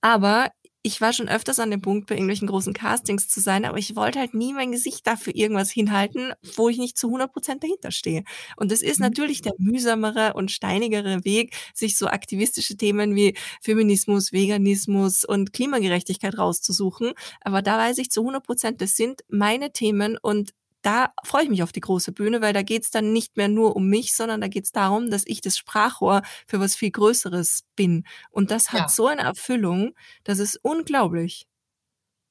Aber 0.00 0.50
ich 0.82 1.00
war 1.00 1.12
schon 1.12 1.28
öfters 1.28 1.60
an 1.60 1.70
dem 1.70 1.80
Punkt, 1.80 2.08
bei 2.08 2.14
irgendwelchen 2.16 2.48
großen 2.48 2.72
Castings 2.74 3.28
zu 3.28 3.40
sein, 3.40 3.64
aber 3.64 3.78
ich 3.78 3.94
wollte 3.96 4.18
halt 4.18 4.34
nie 4.34 4.52
mein 4.52 4.72
Gesicht 4.72 5.06
dafür 5.06 5.34
irgendwas 5.36 5.70
hinhalten, 5.70 6.32
wo 6.56 6.68
ich 6.68 6.78
nicht 6.78 6.98
zu 6.98 7.08
100% 7.10 7.62
dahinter 7.62 7.90
stehe. 7.92 8.24
Und 8.56 8.72
das 8.72 8.82
ist 8.82 8.98
Mhm. 8.98 9.02
natürlich 9.02 9.42
der 9.42 9.52
mühsamere 9.58 10.34
und 10.34 10.50
steinigere 10.50 11.24
Weg, 11.24 11.54
sich 11.74 11.96
so 11.96 12.06
aktivistische 12.08 12.76
Themen 12.76 13.14
wie 13.14 13.36
Feminismus, 13.60 14.32
Veganismus 14.32 15.24
und 15.24 15.52
Klimagerechtigkeit 15.52 16.36
rauszusuchen. 16.38 17.12
Aber 17.42 17.62
da 17.62 17.78
weiß 17.78 17.98
ich 17.98 18.10
zu 18.10 18.22
100% 18.24 18.80
das 18.82 18.96
sind 18.96 19.22
meine 19.28 19.72
Themen 19.72 20.18
und 20.20 20.52
da 20.82 21.12
freue 21.24 21.44
ich 21.44 21.48
mich 21.50 21.62
auf 21.62 21.72
die 21.72 21.80
große 21.80 22.12
Bühne, 22.12 22.40
weil 22.42 22.52
da 22.52 22.62
geht's 22.62 22.90
dann 22.90 23.12
nicht 23.12 23.36
mehr 23.36 23.48
nur 23.48 23.76
um 23.76 23.88
mich, 23.88 24.14
sondern 24.14 24.40
da 24.40 24.48
geht's 24.48 24.72
darum, 24.72 25.10
dass 25.10 25.22
ich 25.26 25.40
das 25.40 25.56
Sprachrohr 25.56 26.22
für 26.46 26.60
was 26.60 26.74
viel 26.74 26.90
Größeres 26.90 27.64
bin. 27.76 28.04
Und 28.30 28.50
das 28.50 28.72
hat 28.72 28.80
Ja. 28.80 28.88
so 28.88 29.06
eine 29.06 29.22
Erfüllung, 29.22 29.94
das 30.24 30.38
ist 30.38 30.56
unglaublich. 30.62 31.46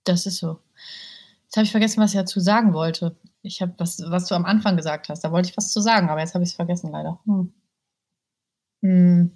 Das 0.04 0.26
ist 0.26 0.38
so. 0.38 0.60
Jetzt 1.46 1.58
habe 1.58 1.66
ich 1.66 1.72
vergessen, 1.72 2.02
was 2.02 2.12
ich 2.14 2.20
dazu 2.20 2.40
sagen 2.40 2.74
wollte. 2.74 3.16
Ich 3.42 3.62
habe 3.62 3.74
was 3.78 4.00
was 4.08 4.28
du 4.28 4.36
am 4.36 4.46
Anfang 4.46 4.78
gesagt 4.78 5.10
hast. 5.10 5.24
Da 5.24 5.32
wollte 5.32 5.50
ich 5.50 5.58
was 5.58 5.72
zu 5.72 5.82
sagen, 5.82 6.10
aber 6.10 6.20
jetzt 6.22 6.34
habe 6.34 6.44
ich's 6.44 6.54
vergessen 6.54 6.92
leider. 6.92 7.20
Hm. 7.26 7.54
Hm. 8.82 9.32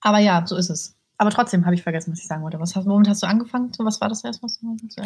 Aber 0.00 0.18
ja, 0.18 0.46
so 0.46 0.56
ist 0.56 0.70
es. 0.70 0.96
Aber 1.16 1.30
trotzdem 1.30 1.64
habe 1.64 1.74
ich 1.74 1.82
vergessen, 1.82 2.12
was 2.12 2.20
ich 2.20 2.28
sagen 2.28 2.42
wollte. 2.44 2.60
Was 2.60 2.76
hast 2.76 2.86
womit 2.86 3.08
hast 3.08 3.22
du 3.22 3.26
angefangen? 3.26 3.72
So, 3.72 3.84
was 3.84 4.00
war 4.00 4.08
das 4.08 4.22
erst, 4.22 4.42
was 4.42 4.60
du 4.60 4.76
zu 4.88 5.00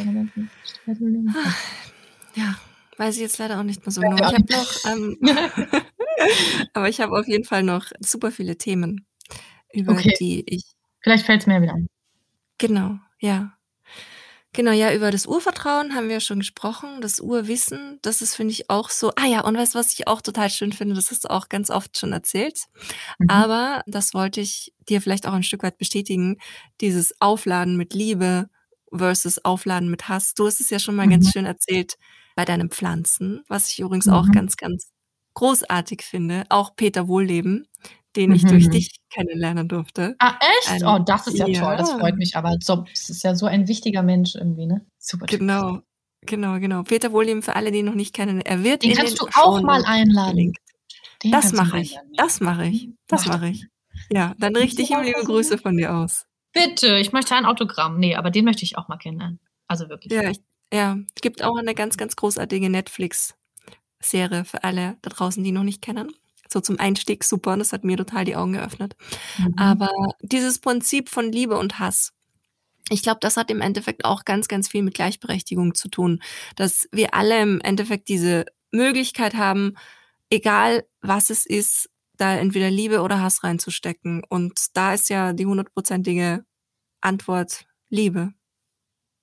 Ja, 2.34 2.54
weiß 2.98 3.16
ich 3.16 3.22
jetzt 3.22 3.38
leider 3.38 3.58
auch 3.58 3.62
nicht 3.64 3.84
mehr 3.84 3.92
so 3.92 4.00
genau. 4.00 4.16
ich 4.16 4.34
habe 4.34 4.52
noch, 4.52 4.76
ähm 4.86 5.18
aber 6.74 6.88
ich 6.88 7.00
habe 7.00 7.18
auf 7.18 7.26
jeden 7.26 7.44
Fall 7.44 7.62
noch 7.62 7.86
super 8.00 8.30
viele 8.30 8.56
Themen, 8.56 9.06
über 9.72 9.92
Okay. 9.92 10.14
die 10.20 10.44
ich 10.46 10.64
Vielleicht 11.02 11.26
fällt's 11.26 11.46
mir 11.46 11.54
ja 11.54 11.62
wieder 11.62 11.74
ein. 11.74 11.88
Genau, 12.58 12.98
ja. 13.20 13.54
Genau, 14.54 14.70
ja, 14.72 14.92
über 14.94 15.10
das 15.10 15.26
Urvertrauen 15.26 15.94
haben 15.94 16.10
wir 16.10 16.20
schon 16.20 16.40
gesprochen, 16.40 17.00
das 17.00 17.20
Urwissen, 17.20 17.98
das 18.02 18.20
ist, 18.20 18.34
finde 18.34 18.52
ich, 18.52 18.68
auch 18.68 18.90
so 18.90 19.10
ah 19.16 19.24
ja, 19.26 19.40
und 19.44 19.56
weißt 19.56 19.74
du, 19.74 19.78
was 19.78 19.94
ich 19.94 20.06
auch 20.08 20.20
total 20.20 20.50
schön 20.50 20.72
finde, 20.74 20.94
das 20.94 21.10
hast 21.10 21.24
du 21.24 21.30
auch 21.30 21.48
ganz 21.48 21.70
oft 21.70 21.98
schon 21.98 22.12
erzählt, 22.12 22.58
Mhm. 23.18 23.28
aber 23.30 23.82
das 23.86 24.12
wollte 24.14 24.42
ich 24.42 24.74
dir 24.90 25.00
vielleicht 25.00 25.26
auch 25.26 25.32
ein 25.32 25.42
Stück 25.42 25.62
weit 25.62 25.78
bestätigen, 25.78 26.36
dieses 26.82 27.18
Aufladen 27.20 27.78
mit 27.78 27.94
Liebe 27.94 28.50
versus 28.94 29.42
Aufladen 29.44 29.90
mit 29.90 30.08
Hass. 30.08 30.34
Du 30.34 30.46
hast 30.46 30.60
es 30.60 30.68
ja 30.70 30.78
schon 30.78 30.96
mal 30.96 31.08
ganz 31.08 31.28
Mhm. 31.28 31.30
schön 31.32 31.46
erzählt 31.46 31.96
bei 32.36 32.44
deinen 32.44 32.70
Pflanzen, 32.70 33.42
was 33.48 33.68
ich 33.70 33.80
übrigens 33.80 34.08
auch 34.08 34.26
Mhm. 34.26 34.32
ganz, 34.32 34.56
ganz 34.56 34.90
großartig 35.34 36.02
finde. 36.02 36.44
Auch 36.48 36.76
Peter 36.76 37.08
Wohlleben, 37.08 37.66
den 38.16 38.32
ich 38.32 38.44
durch 38.44 38.66
Mhm. 38.66 38.70
dich 38.72 38.96
kennenlernen 39.10 39.68
durfte. 39.68 40.14
Ah, 40.18 40.34
echt? 40.60 40.70
Ein 40.70 40.84
Oh, 40.86 40.98
das 41.04 41.26
ist 41.26 41.38
ja 41.38 41.46
toll. 41.46 41.76
Das 41.76 41.90
ja. 41.90 41.98
freut 41.98 42.16
mich 42.16 42.36
aber. 42.36 42.56
So 42.60 42.84
das 42.90 43.08
ist 43.08 43.22
ja 43.24 43.34
so 43.34 43.46
ein 43.46 43.68
wichtiger 43.68 44.02
Mensch 44.02 44.34
irgendwie, 44.34 44.66
ne? 44.66 44.84
Super 44.98 45.26
Typ. 45.26 45.38
Genau, 45.40 45.80
genau, 46.20 46.58
genau. 46.60 46.82
Peter 46.82 47.12
Wohlleben, 47.12 47.42
für 47.42 47.56
alle, 47.56 47.72
die 47.72 47.78
ihn 47.78 47.86
noch 47.86 47.94
nicht 47.94 48.14
kennen, 48.14 48.40
er 48.42 48.62
wird 48.62 48.82
Den 48.82 48.94
kannst 48.94 49.20
du 49.20 49.26
auch 49.34 49.62
mal 49.62 49.84
einladen. 49.86 50.52
Das 51.30 51.52
mache 51.52 51.80
ich. 51.80 51.92
ja. 51.92 52.00
Das 52.16 52.40
mache 52.40 52.66
ich. 52.66 52.86
Mhm. 52.88 52.96
Das 53.06 53.26
Mach 53.26 53.32
das 53.32 53.40
mache 53.40 53.48
ich. 53.50 53.66
Ja, 54.10 54.34
dann 54.38 54.56
richte 54.56 54.82
ich 54.82 54.90
ihm 54.90 55.02
liebe? 55.02 55.22
Grüße 55.24 55.56
von 55.58 55.76
dir 55.76 55.94
aus. 55.94 56.26
Bitte, 56.52 56.98
ich 56.98 57.12
möchte 57.12 57.34
ein 57.34 57.46
Autogramm. 57.46 57.98
Ne, 57.98 58.16
aber 58.16 58.30
den 58.30 58.44
möchte 58.44 58.64
ich 58.64 58.76
auch 58.76 58.88
mal 58.88 58.96
kennenlernen. 58.98 59.38
Also 59.68 59.88
wirklich. 59.88 60.12
Ja, 60.12 60.28
ich 60.28 60.40
Ja, 60.72 60.96
gibt 61.20 61.42
auch 61.42 61.56
eine 61.56 61.74
ganz, 61.74 61.96
ganz 61.96 62.16
großartige 62.16 62.70
Netflix-Serie 62.70 64.44
für 64.44 64.64
alle 64.64 64.96
da 65.02 65.10
draußen, 65.10 65.44
die 65.44 65.52
noch 65.52 65.64
nicht 65.64 65.82
kennen. 65.82 66.12
So 66.48 66.60
zum 66.60 66.78
Einstieg 66.78 67.24
super 67.24 67.52
und 67.52 67.58
das 67.60 67.72
hat 67.72 67.84
mir 67.84 67.96
total 67.96 68.24
die 68.24 68.36
Augen 68.36 68.52
geöffnet. 68.54 68.96
Mhm. 69.38 69.54
Aber 69.56 69.90
dieses 70.20 70.58
Prinzip 70.58 71.08
von 71.08 71.30
Liebe 71.30 71.58
und 71.58 71.78
Hass, 71.78 72.12
ich 72.90 73.02
glaube, 73.02 73.18
das 73.20 73.36
hat 73.36 73.50
im 73.50 73.60
Endeffekt 73.60 74.04
auch 74.04 74.24
ganz, 74.24 74.48
ganz 74.48 74.68
viel 74.68 74.82
mit 74.82 74.94
Gleichberechtigung 74.94 75.74
zu 75.74 75.88
tun, 75.88 76.22
dass 76.56 76.88
wir 76.92 77.14
alle 77.14 77.40
im 77.40 77.60
Endeffekt 77.60 78.08
diese 78.08 78.44
Möglichkeit 78.70 79.34
haben, 79.34 79.74
egal 80.30 80.84
was 81.00 81.30
es 81.30 81.46
ist, 81.46 81.88
da 82.16 82.34
entweder 82.36 82.70
Liebe 82.70 83.02
oder 83.02 83.20
Hass 83.20 83.44
reinzustecken. 83.44 84.22
Und 84.28 84.52
da 84.74 84.94
ist 84.94 85.08
ja 85.08 85.32
die 85.32 85.46
hundertprozentige 85.46 86.44
Antwort 87.00 87.66
Liebe. 87.88 88.32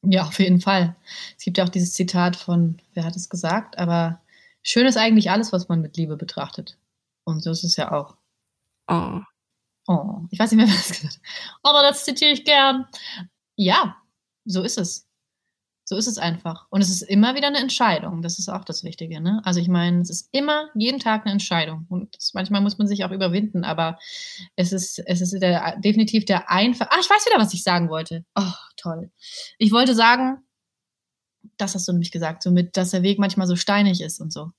Ja, 0.03 0.23
auf 0.23 0.39
jeden 0.39 0.61
Fall. 0.61 0.95
Es 1.37 1.43
gibt 1.43 1.57
ja 1.57 1.65
auch 1.65 1.69
dieses 1.69 1.93
Zitat 1.93 2.35
von, 2.35 2.81
wer 2.93 3.03
hat 3.03 3.15
es 3.15 3.29
gesagt, 3.29 3.77
aber 3.77 4.21
schön 4.63 4.87
ist 4.87 4.97
eigentlich 4.97 5.29
alles, 5.31 5.51
was 5.51 5.67
man 5.67 5.81
mit 5.81 5.97
Liebe 5.97 6.15
betrachtet. 6.15 6.77
Und 7.25 7.43
so 7.43 7.51
ist 7.51 7.63
es 7.63 7.75
ja 7.75 7.91
auch. 7.91 8.15
Oh. 8.87 9.19
Oh, 9.87 10.21
ich 10.29 10.39
weiß 10.39 10.51
nicht 10.51 10.57
mehr, 10.57 10.67
wer 10.67 10.75
das 10.77 10.89
gesagt 10.89 11.15
hat. 11.15 11.21
Aber 11.63 11.81
das 11.81 12.05
zitiere 12.05 12.31
ich 12.31 12.45
gern. 12.45 12.87
Ja, 13.55 13.97
so 14.45 14.63
ist 14.63 14.77
es. 14.77 15.08
So 15.89 15.97
ist 15.97 16.05
es 16.05 16.19
einfach. 16.19 16.67
Und 16.69 16.81
es 16.81 16.91
ist 16.91 17.01
immer 17.01 17.33
wieder 17.33 17.47
eine 17.47 17.57
Entscheidung. 17.57 18.21
Das 18.21 18.37
ist 18.37 18.47
auch 18.47 18.63
das 18.63 18.83
Wichtige. 18.83 19.21
Ne? 19.21 19.41
Also 19.43 19.59
ich 19.59 19.67
meine, 19.67 20.01
es 20.01 20.11
ist 20.11 20.29
immer 20.31 20.69
jeden 20.75 20.99
Tag 20.99 21.23
eine 21.23 21.31
Entscheidung. 21.31 21.87
Und 21.89 22.15
das, 22.15 22.35
manchmal 22.35 22.61
muss 22.61 22.77
man 22.77 22.87
sich 22.87 23.03
auch 23.03 23.09
überwinden, 23.09 23.63
aber 23.63 23.97
es 24.55 24.71
ist, 24.71 24.99
es 25.07 25.19
ist 25.19 25.41
der, 25.41 25.77
definitiv 25.79 26.25
der 26.25 26.51
einfach. 26.51 26.85
Ah, 26.91 26.97
ich 27.01 27.09
weiß 27.09 27.25
wieder, 27.25 27.41
was 27.41 27.55
ich 27.55 27.63
sagen 27.63 27.89
wollte. 27.89 28.23
Oh, 28.35 28.53
toll. 28.77 29.09
Ich 29.57 29.71
wollte 29.71 29.95
sagen, 29.95 30.43
das 31.57 31.73
hast 31.73 31.87
du 31.87 31.91
nämlich 31.93 32.11
gesagt, 32.11 32.43
so 32.43 32.51
dass 32.51 32.91
der 32.91 33.01
Weg 33.01 33.17
manchmal 33.17 33.47
so 33.47 33.55
steinig 33.55 34.01
ist 34.01 34.19
und 34.19 34.31
so. 34.31 34.51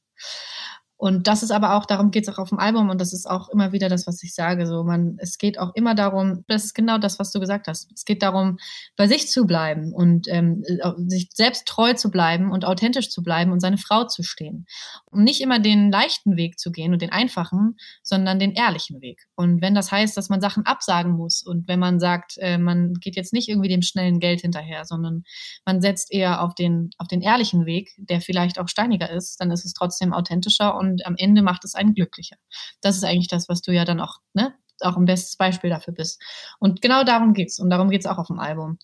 Und 1.01 1.29
das 1.29 1.43
ist 1.43 1.51
aber 1.51 1.77
auch, 1.77 1.87
darum 1.87 2.11
geht 2.11 2.29
es 2.29 2.35
auch 2.35 2.39
auf 2.39 2.51
dem 2.51 2.59
Album 2.59 2.91
und 2.91 3.01
das 3.01 3.15
ist 3.15 3.25
auch 3.25 3.49
immer 3.49 3.73
wieder 3.73 3.89
das, 3.89 4.07
was 4.07 4.23
ich 4.23 4.35
sage. 4.35 4.67
So, 4.67 4.85
man, 4.85 5.17
es 5.17 5.39
geht 5.39 5.59
auch 5.59 5.75
immer 5.75 5.95
darum, 5.95 6.45
das 6.47 6.65
ist 6.67 6.75
genau 6.75 6.99
das, 6.99 7.19
was 7.19 7.33
du 7.33 7.41
gesagt 7.41 7.69
hast. 7.69 7.91
Es 7.95 8.05
geht 8.05 8.23
darum, 8.23 8.59
bei 8.99 9.07
sich 9.07 9.27
zu 9.31 9.47
bleiben 9.47 9.95
und 9.95 10.29
ähm, 10.29 10.63
sich 11.07 11.31
selbst 11.33 11.67
treu 11.67 11.95
zu 11.95 12.11
bleiben 12.11 12.53
und 12.53 12.67
authentisch 12.67 13.09
zu 13.09 13.23
bleiben 13.23 13.51
und 13.51 13.61
seine 13.61 13.79
Frau 13.79 14.05
zu 14.05 14.23
stehen. 14.23 14.67
Und 15.07 15.25
nicht 15.25 15.41
immer 15.41 15.59
den 15.59 15.91
leichten 15.91 16.37
Weg 16.37 16.59
zu 16.59 16.71
gehen 16.71 16.93
und 16.93 17.01
den 17.01 17.13
einfachen, 17.13 17.79
sondern 18.03 18.39
den 18.39 18.53
ehrlichen 18.53 19.01
Weg. 19.01 19.23
Und 19.37 19.63
wenn 19.63 19.75
das 19.75 19.91
heißt, 19.91 20.15
dass 20.19 20.29
man 20.29 20.43
Sachen 20.43 20.67
absagen 20.67 21.13
muss 21.13 21.43
und 21.43 21.67
wenn 21.67 21.81
man 21.81 21.99
sagt, 21.99 22.37
äh, 22.41 22.59
man 22.59 22.93
geht 22.93 23.17
jetzt 23.17 23.33
nicht 23.33 23.49
irgendwie 23.49 23.71
dem 23.71 23.81
schnellen 23.81 24.21
Geld 24.21 24.43
hinterher, 24.43 24.85
sondern 24.85 25.23
man 25.65 25.81
setzt 25.81 26.13
eher 26.13 26.43
auf 26.43 26.55
den, 26.55 26.91
auf 26.99 27.09
den 27.09 27.23
ehrlichen 27.23 27.65
Weg, 27.65 27.95
der 27.97 28.21
vielleicht 28.21 28.59
auch 28.59 28.69
steiniger 28.69 29.09
ist, 29.09 29.41
dann 29.41 29.51
ist 29.51 29.65
es 29.65 29.73
trotzdem 29.73 30.13
authentischer 30.13 30.77
und 30.77 30.90
und 30.91 31.07
am 31.07 31.17
Ende 31.17 31.43
macht 31.43 31.65
es 31.65 31.75
einen 31.75 31.95
glücklicher. 31.95 32.37
Das 32.81 32.97
ist 32.97 33.05
eigentlich 33.05 33.29
das, 33.29 33.49
was 33.49 33.63
du 33.63 33.73
ja 33.73 33.85
dann 33.85 34.01
auch, 34.01 34.19
ne, 34.35 34.55
auch 34.81 34.97
ein 34.97 35.05
bestes 35.05 35.37
Beispiel 35.37 35.71
dafür 35.71 35.95
bist. 35.95 36.23
Und 36.59 36.83
genau 36.83 37.05
darum 37.05 37.35
geht's. 37.35 37.59
Und 37.59 37.71
darum 37.71 37.91
geht's 37.91 38.07
auch 38.07 38.19
auf 38.19 38.29
dem 38.29 38.39
Album. 38.39 38.79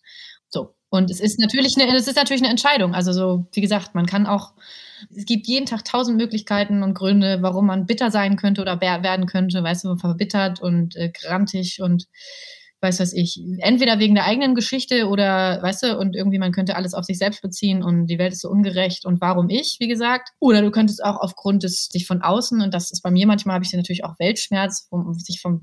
So. 0.49 0.75
Und 0.89 1.11
es 1.11 1.21
ist 1.21 1.41
natürlich 1.41 1.77
eine, 1.77 1.95
es 1.97 2.07
ist 2.07 2.17
natürlich 2.17 2.43
eine 2.43 2.51
Entscheidung. 2.51 2.95
Also 2.95 3.13
so, 3.13 3.49
wie 3.53 3.61
gesagt, 3.61 3.95
man 3.95 4.07
kann 4.07 4.27
auch, 4.27 4.55
es 5.15 5.27
gibt 5.27 5.47
jeden 5.47 5.67
Tag 5.67 5.85
tausend 5.85 6.17
Möglichkeiten 6.17 6.83
und 6.83 6.95
Gründe, 6.95 7.39
warum 7.41 7.67
man 7.67 7.87
bitter 7.87 8.11
sein 8.11 8.37
könnte 8.37 8.63
oder 8.63 8.81
werden 8.81 9.27
könnte, 9.27 9.63
weißt 9.63 9.85
du, 9.85 9.97
verbittert 9.97 10.61
und 10.61 10.97
äh, 10.97 11.11
grantig 11.11 11.83
und 11.83 12.07
weiß 12.87 13.01
was 13.01 13.13
ich, 13.13 13.43
entweder 13.59 13.99
wegen 13.99 14.15
der 14.15 14.25
eigenen 14.25 14.55
Geschichte 14.55 15.09
oder, 15.09 15.61
weißt 15.63 15.83
du, 15.83 15.99
und 15.99 16.15
irgendwie 16.15 16.39
man 16.39 16.53
könnte 16.53 16.77
alles 16.77 16.95
auf 16.95 17.05
sich 17.05 17.19
selbst 17.19 17.43
beziehen 17.43 17.83
und 17.83 18.07
die 18.07 18.19
Welt 18.19 18.33
ist 18.33 18.43
so 18.43 18.49
ungerecht 18.49 19.05
und 19.05 19.21
warum 19.21 19.49
ich, 19.49 19.77
wie 19.81 19.89
gesagt. 19.89 20.31
Oder 20.39 20.63
du 20.63 20.71
könntest 20.71 21.05
auch 21.05 21.21
aufgrund 21.21 21.65
des, 21.65 21.89
sich 21.91 22.07
von 22.07 22.23
außen, 22.23 22.63
und 22.63 22.73
das 22.73 22.91
ist 22.91 23.03
bei 23.03 23.11
mir 23.11 23.27
manchmal, 23.27 23.55
habe 23.55 23.65
ich 23.65 23.73
natürlich 23.73 24.05
auch 24.05 24.19
Weltschmerz, 24.19 24.87
vom, 24.89 25.15
sich 25.15 25.41
vom 25.41 25.61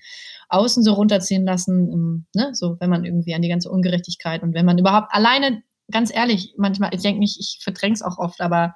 Außen 0.50 0.84
so 0.84 0.94
runterziehen 0.94 1.46
lassen, 1.46 1.90
um, 1.90 2.26
ne, 2.36 2.50
so, 2.54 2.76
wenn 2.80 2.90
man 2.90 3.06
irgendwie 3.06 3.34
an 3.34 3.42
die 3.42 3.50
ganze 3.50 3.72
Ungerechtigkeit 3.72 4.44
und 4.44 4.54
wenn 4.54 4.66
man 4.66 4.78
überhaupt 4.78 5.08
alleine, 5.12 5.64
ganz 5.92 6.14
ehrlich, 6.14 6.54
manchmal, 6.58 6.94
ich 6.94 7.02
denke 7.02 7.20
nicht, 7.20 7.40
ich 7.40 7.60
verdräng's 7.64 8.02
auch 8.02 8.18
oft, 8.18 8.42
aber 8.42 8.76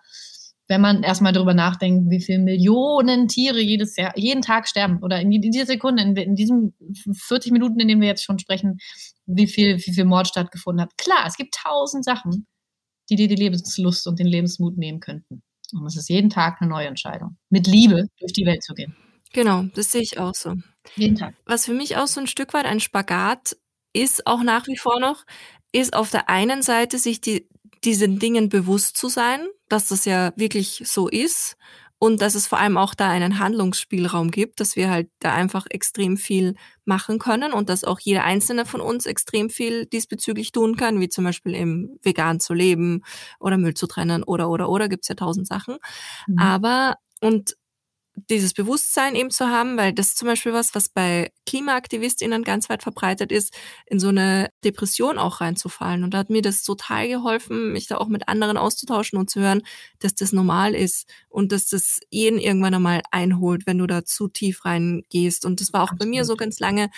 wenn 0.68 0.82
man 0.82 1.04
erstmal 1.04 1.34
darüber 1.34 1.54
nachdenkt, 1.54 2.10
wie 2.10 2.22
viele 2.22 2.40
Millionen 2.40 3.28
Tiere 3.28 3.62
jedes 3.62 3.96
Jahr, 3.96 4.18
jeden 4.18 4.42
Tag 4.42 4.68
sterben 4.68 5.02
oder 5.02 5.22
in, 5.22 5.32
dieser 5.32 5.66
Sekunde, 5.66 6.04
in, 6.04 6.16
in 6.16 6.36
diesen 6.36 6.74
40 7.14 7.52
Minuten, 7.52 7.80
in 7.80 7.88
denen 7.88 8.02
wir 8.02 8.08
jetzt 8.08 8.24
schon 8.24 8.40
sprechen, 8.40 8.78
wie 9.26 9.48
viel, 9.48 9.78
wie 9.78 9.94
viel 9.94 10.06
Mord 10.06 10.28
stattgefunden 10.28 10.82
hat. 10.82 10.98
Klar, 10.98 11.26
es 11.26 11.38
gibt 11.38 11.56
tausend 11.56 12.04
Sachen, 12.04 12.48
die 13.10 13.16
dir 13.16 13.28
die 13.28 13.36
Lebenslust 13.36 14.08
und 14.08 14.20
den 14.20 14.28
Lebensmut 14.28 14.78
nehmen 14.78 15.00
könnten. 15.00 15.42
Und 15.74 15.86
es 15.86 15.98
ist 15.98 16.10
jeden 16.10 16.30
Tag 16.30 16.62
eine 16.62 16.70
neue 16.70 16.88
Entscheidung. 16.88 17.38
Mit 17.50 17.68
Liebe 17.68 18.08
durch 18.20 18.34
die 18.34 18.46
Welt 18.46 18.64
zu 18.64 18.74
gehen. 18.74 18.96
Genau, 19.34 19.64
das 19.76 19.92
sehe 19.92 20.02
ich 20.02 20.20
auch 20.20 20.34
so. 20.34 20.54
Jeden 20.96 21.16
Tag. 21.16 21.36
Was 21.46 21.66
für 21.66 21.74
mich 21.74 21.98
auch 21.98 22.08
so 22.08 22.22
ein 22.22 22.28
Stück 22.28 22.54
weit 22.54 22.66
ein 22.66 22.80
Spagat 22.80 23.58
ist, 23.94 24.28
auch 24.28 24.44
nach 24.44 24.68
wie 24.68 24.78
vor 24.78 25.00
noch, 25.00 25.26
ist 25.72 25.94
auf 25.94 26.12
der 26.12 26.30
einen 26.30 26.62
Seite 26.62 26.98
sich 26.98 27.20
die, 27.20 27.48
diesen 27.84 28.20
Dingen 28.20 28.50
bewusst 28.50 28.98
zu 28.98 29.10
sein, 29.10 29.46
dass 29.70 29.88
das 29.88 30.06
ja 30.06 30.32
wirklich 30.36 30.84
so 30.86 31.08
ist 31.08 31.58
und 32.00 32.22
dass 32.22 32.36
es 32.36 32.48
vor 32.48 32.60
allem 32.60 32.78
auch 32.78 32.94
da 32.94 33.10
einen 33.10 33.40
Handlungsspielraum 33.40 34.30
gibt, 34.30 34.60
dass 34.60 34.76
wir 34.76 34.90
halt 34.90 35.10
da 35.20 35.34
einfach 35.34 35.66
extrem 35.70 36.18
viel 36.18 36.56
machen 36.86 37.18
können 37.18 37.54
und 37.54 37.70
dass 37.70 37.84
auch 37.84 38.00
jeder 38.00 38.24
einzelne 38.24 38.66
von 38.66 38.82
uns 38.82 39.06
extrem 39.06 39.50
viel 39.50 39.88
diesbezüglich 39.88 40.52
tun 40.52 40.78
kann, 40.78 41.00
wie 41.00 41.10
zum 41.10 41.24
Beispiel 41.24 41.56
eben 41.56 41.98
vegan 42.04 42.40
zu 42.40 42.54
leben 42.54 43.04
oder 43.40 43.58
Müll 43.58 43.74
zu 43.74 43.88
trennen 43.88 44.24
oder 44.24 44.50
oder 44.50 44.70
oder 44.70 44.90
gibt's 44.90 45.08
ja 45.08 45.16
tausend 45.16 45.48
Sachen. 45.48 45.78
Mhm. 46.28 46.38
Aber 46.38 46.96
und 47.20 47.56
dieses 48.30 48.54
Bewusstsein 48.54 49.16
eben 49.16 49.30
zu 49.30 49.48
haben, 49.48 49.78
weil 49.78 49.94
das 49.94 50.16
zum 50.16 50.28
Beispiel 50.28 50.52
was, 50.52 50.74
was 50.74 50.90
bei 50.90 51.32
KlimaaktivistInnen 51.46 52.44
ganz 52.44 52.68
weit 52.68 52.82
verbreitet 52.82 53.32
ist, 53.32 53.54
in 53.86 54.00
so 54.00 54.08
eine 54.08 54.50
Depression 54.64 55.20
auch 55.20 55.40
reinzufallen. 55.40 56.04
Und 56.04 56.14
da 56.14 56.20
hat 56.20 56.30
mir 56.30 56.42
das 56.42 56.64
total 56.64 57.08
geholfen, 57.08 57.72
mich 57.72 57.88
da 57.88 57.98
auch 57.98 58.08
mit 58.08 58.28
anderen 58.28 58.58
auszutauschen 58.58 59.20
und 59.20 59.30
zu 59.30 59.40
hören, 59.40 59.62
dass 60.00 60.16
das 60.16 60.34
normal 60.34 60.74
ist 60.74 61.08
und 61.30 61.52
dass 61.52 61.68
das 61.68 62.00
jeden 62.10 62.40
irgendwann 62.40 62.74
einmal 62.74 63.02
einholt, 63.12 63.68
wenn 63.68 63.78
du 63.78 63.86
da 63.86 64.04
zu 64.04 64.28
tief 64.28 64.66
reingehst. 64.66 65.46
Und 65.46 65.62
das 65.62 65.72
war 65.72 65.82
auch 65.82 65.92
Absolut. 65.92 66.00
bei 66.00 66.06
mir 66.08 66.26
so 66.26 66.36
ganz 66.36 66.60
lange, 66.60 66.90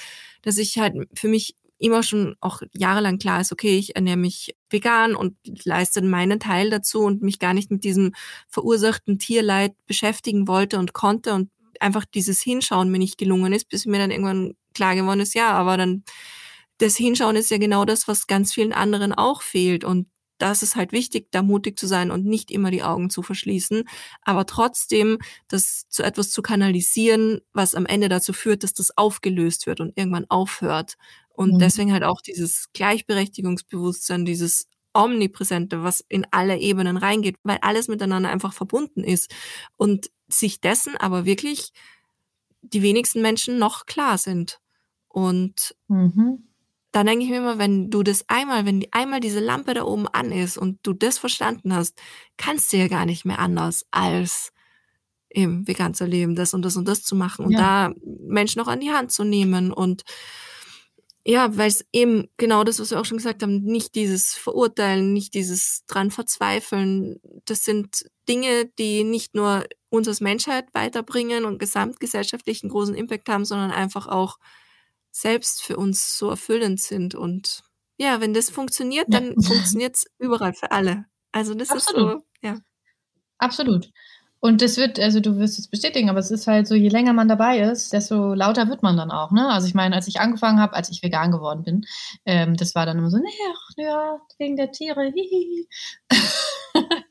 dass 0.42 0.58
ich 0.58 0.78
halt 0.78 0.96
für 1.14 1.28
mich 1.28 1.56
immer 1.80 2.04
schon 2.04 2.36
auch 2.42 2.62
jahrelang 2.74 3.18
klar 3.18 3.42
ist, 3.42 3.52
okay, 3.52 3.78
ich 3.78 3.96
ernähre 3.96 4.18
mich 4.18 4.56
vegan 4.70 5.16
und 5.16 5.36
leiste 5.64 6.02
meinen 6.02 6.40
Teil 6.40 6.70
dazu 6.70 7.02
und 7.02 7.22
mich 7.22 7.40
gar 7.40 7.54
nicht 7.54 7.72
mit 7.72 7.84
diesem 7.84 8.14
verursachten 8.48 9.18
Tierleid 9.18 9.74
beschäftigen 9.88 10.48
wollte 10.48 10.78
und 10.78 10.94
konnte 10.94 11.34
und 11.34 11.50
einfach 11.80 12.06
dieses 12.06 12.42
Hinschauen 12.42 12.92
mir 12.92 13.00
nicht 13.00 13.18
gelungen 13.18 13.54
ist, 13.54 13.70
bis 13.70 13.86
mir 13.86 13.98
dann 13.98 14.12
irgendwann 14.12 14.56
klar 14.74 14.96
geworden 14.96 15.22
ist, 15.22 15.34
ja, 15.34 15.52
aber 15.52 15.78
dann 15.78 16.04
das 16.78 16.96
Hinschauen 16.96 17.36
ist 17.36 17.52
ja 17.52 17.58
genau 17.58 17.84
das, 17.86 18.08
was 18.08 18.28
ganz 18.28 18.54
vielen 18.54 18.74
anderen 18.74 19.14
auch 19.14 19.42
fehlt 19.42 19.84
und 19.84 20.08
das 20.40 20.64
ist 20.64 20.78
halt 20.78 20.94
wichtig, 20.94 21.28
da 21.32 21.42
mutig 21.42 21.78
zu 21.78 21.86
sein 21.86 22.12
und 22.12 22.26
nicht 22.26 22.50
immer 22.50 22.72
die 22.72 22.84
Augen 22.84 23.10
zu 23.10 23.22
verschließen, 23.22 23.84
aber 24.22 24.46
trotzdem 24.46 25.20
das 25.50 25.88
zu 25.90 26.02
etwas 26.02 26.32
zu 26.32 26.42
kanalisieren, 26.42 27.42
was 27.54 27.76
am 27.76 27.86
Ende 27.86 28.08
dazu 28.08 28.32
führt, 28.34 28.64
dass 28.64 28.74
das 28.74 28.98
aufgelöst 28.98 29.68
wird 29.68 29.82
und 29.82 29.98
irgendwann 29.98 30.26
aufhört 30.30 30.96
und 31.40 31.54
mhm. 31.54 31.60
deswegen 31.60 31.94
halt 31.94 32.04
auch 32.04 32.20
dieses 32.20 32.68
Gleichberechtigungsbewusstsein, 32.74 34.26
dieses 34.26 34.68
Omnipräsente, 34.94 35.84
was 35.84 36.04
in 36.10 36.28
alle 36.32 36.58
Ebenen 36.58 36.98
reingeht, 36.98 37.38
weil 37.44 37.60
alles 37.62 37.88
miteinander 37.88 38.30
einfach 38.30 38.52
verbunden 38.52 39.06
ist. 39.06 39.34
Und 39.78 40.12
sich 40.28 40.60
dessen 40.60 40.98
aber 40.98 41.24
wirklich 41.24 41.72
die 42.62 42.82
wenigsten 42.82 43.22
Menschen 43.22 43.58
noch 43.58 43.86
klar 43.86 44.18
sind. 44.18 44.60
Und 45.08 45.78
mhm. 45.88 46.50
dann 46.92 47.06
denke 47.06 47.24
ich 47.24 47.32
mir 47.32 47.38
immer, 47.38 47.58
wenn 47.58 47.90
du 47.90 48.04
das 48.04 48.26
einmal, 48.28 48.66
wenn 48.66 48.86
einmal 48.92 49.22
diese 49.22 49.40
Lampe 49.40 49.74
da 49.74 49.86
oben 49.86 50.10
an 50.10 50.34
ist 50.34 50.58
und 50.58 50.80
du 50.84 50.92
das 50.92 51.18
verstanden 51.18 51.74
hast, 51.74 51.98
kannst 52.36 52.74
du 52.74 52.78
ja 52.78 52.90
gar 52.90 53.06
nicht 53.06 53.24
mehr 53.24 53.40
anders 53.40 53.86
als 53.92 54.52
eben 55.30 55.66
vegan 55.66 55.94
zu 55.94 56.04
leben, 56.04 56.36
das 56.36 56.54
und 56.54 56.64
das 56.64 56.76
und 56.76 56.86
das 56.86 57.04
zu 57.04 57.16
machen 57.16 57.46
und 57.46 57.52
ja. 57.54 57.88
da 57.88 57.96
Menschen 58.28 58.60
noch 58.60 58.68
an 58.68 58.82
die 58.82 58.92
Hand 58.92 59.14
zu 59.14 59.24
nehmen 59.24 59.72
und 59.72 60.04
ja, 61.26 61.58
weil 61.58 61.68
es 61.68 61.86
eben 61.92 62.30
genau 62.38 62.64
das, 62.64 62.80
was 62.80 62.92
wir 62.92 63.00
auch 63.00 63.06
schon 63.06 63.18
gesagt 63.18 63.44
haben, 63.44 63.62
nicht 63.62 63.96
dieses 63.96 64.34
Verurteilen, 64.36 65.14
nicht 65.14 65.34
dieses 65.34 65.86
dran 65.86 66.12
verzweifeln. 66.12 67.20
Das 67.46 67.64
sind 67.66 68.06
Dinge, 68.28 68.66
die 68.80 69.04
nicht 69.04 69.36
nur 69.36 69.66
uns 69.90 70.08
als 70.08 70.22
Menschheit 70.22 70.74
weiterbringen 70.74 71.46
und 71.46 71.60
gesamtgesellschaftlich 71.60 72.64
einen 72.64 72.72
großen 72.72 72.96
Impact 72.96 73.28
haben, 73.30 73.46
sondern 73.46 73.72
einfach 73.72 74.08
auch 74.08 74.38
selbst 75.12 75.62
für 75.62 75.78
uns 75.78 76.18
so 76.18 76.30
erfüllend 76.30 76.80
sind. 76.80 77.16
Und 77.16 77.64
ja, 77.98 78.22
wenn 78.22 78.34
das 78.34 78.50
funktioniert, 78.50 79.08
dann 79.10 79.36
ja. 79.36 79.48
funktioniert 79.48 79.98
es 79.98 80.06
überall 80.20 80.54
für 80.54 80.72
alle. 80.72 81.06
Also 81.32 81.54
das 81.54 81.70
Absolut. 81.70 82.18
ist 82.18 82.24
so, 82.42 82.48
ja. 82.48 82.60
Absolut. 83.38 83.92
Und 84.42 84.62
das 84.62 84.78
wird, 84.78 85.00
also 85.00 85.20
du 85.20 85.38
wirst 85.38 85.60
es 85.60 85.68
bestätigen, 85.68 86.10
aber 86.10 86.20
es 86.20 86.32
ist 86.32 86.48
halt 86.48 86.68
so, 86.68 86.74
je 86.74 86.88
länger 86.88 87.12
man 87.14 87.28
dabei 87.28 87.60
ist, 87.60 87.92
desto 87.92 88.34
lauter 88.34 88.70
wird 88.70 88.84
man 88.84 88.96
dann 88.96 89.12
auch, 89.12 89.32
ne? 89.32 89.50
Also 89.50 89.68
ich 89.68 89.74
meine, 89.74 89.96
als 89.96 90.08
ich 90.08 90.22
angefangen 90.22 90.62
habe, 90.62 90.74
als 90.74 90.90
ich 90.90 91.04
vegan 91.04 91.32
geworden 91.32 91.64
bin, 91.64 91.86
ähm, 92.26 92.56
das 92.56 92.74
war 92.74 92.86
dann 92.86 92.98
immer 92.98 93.10
so, 93.10 93.18
nee, 93.18 93.30
ach, 93.52 93.70
ja, 93.76 94.20
wegen 94.38 94.56
der 94.56 94.72
Tiere, 94.72 95.12
hihi. 95.14 95.68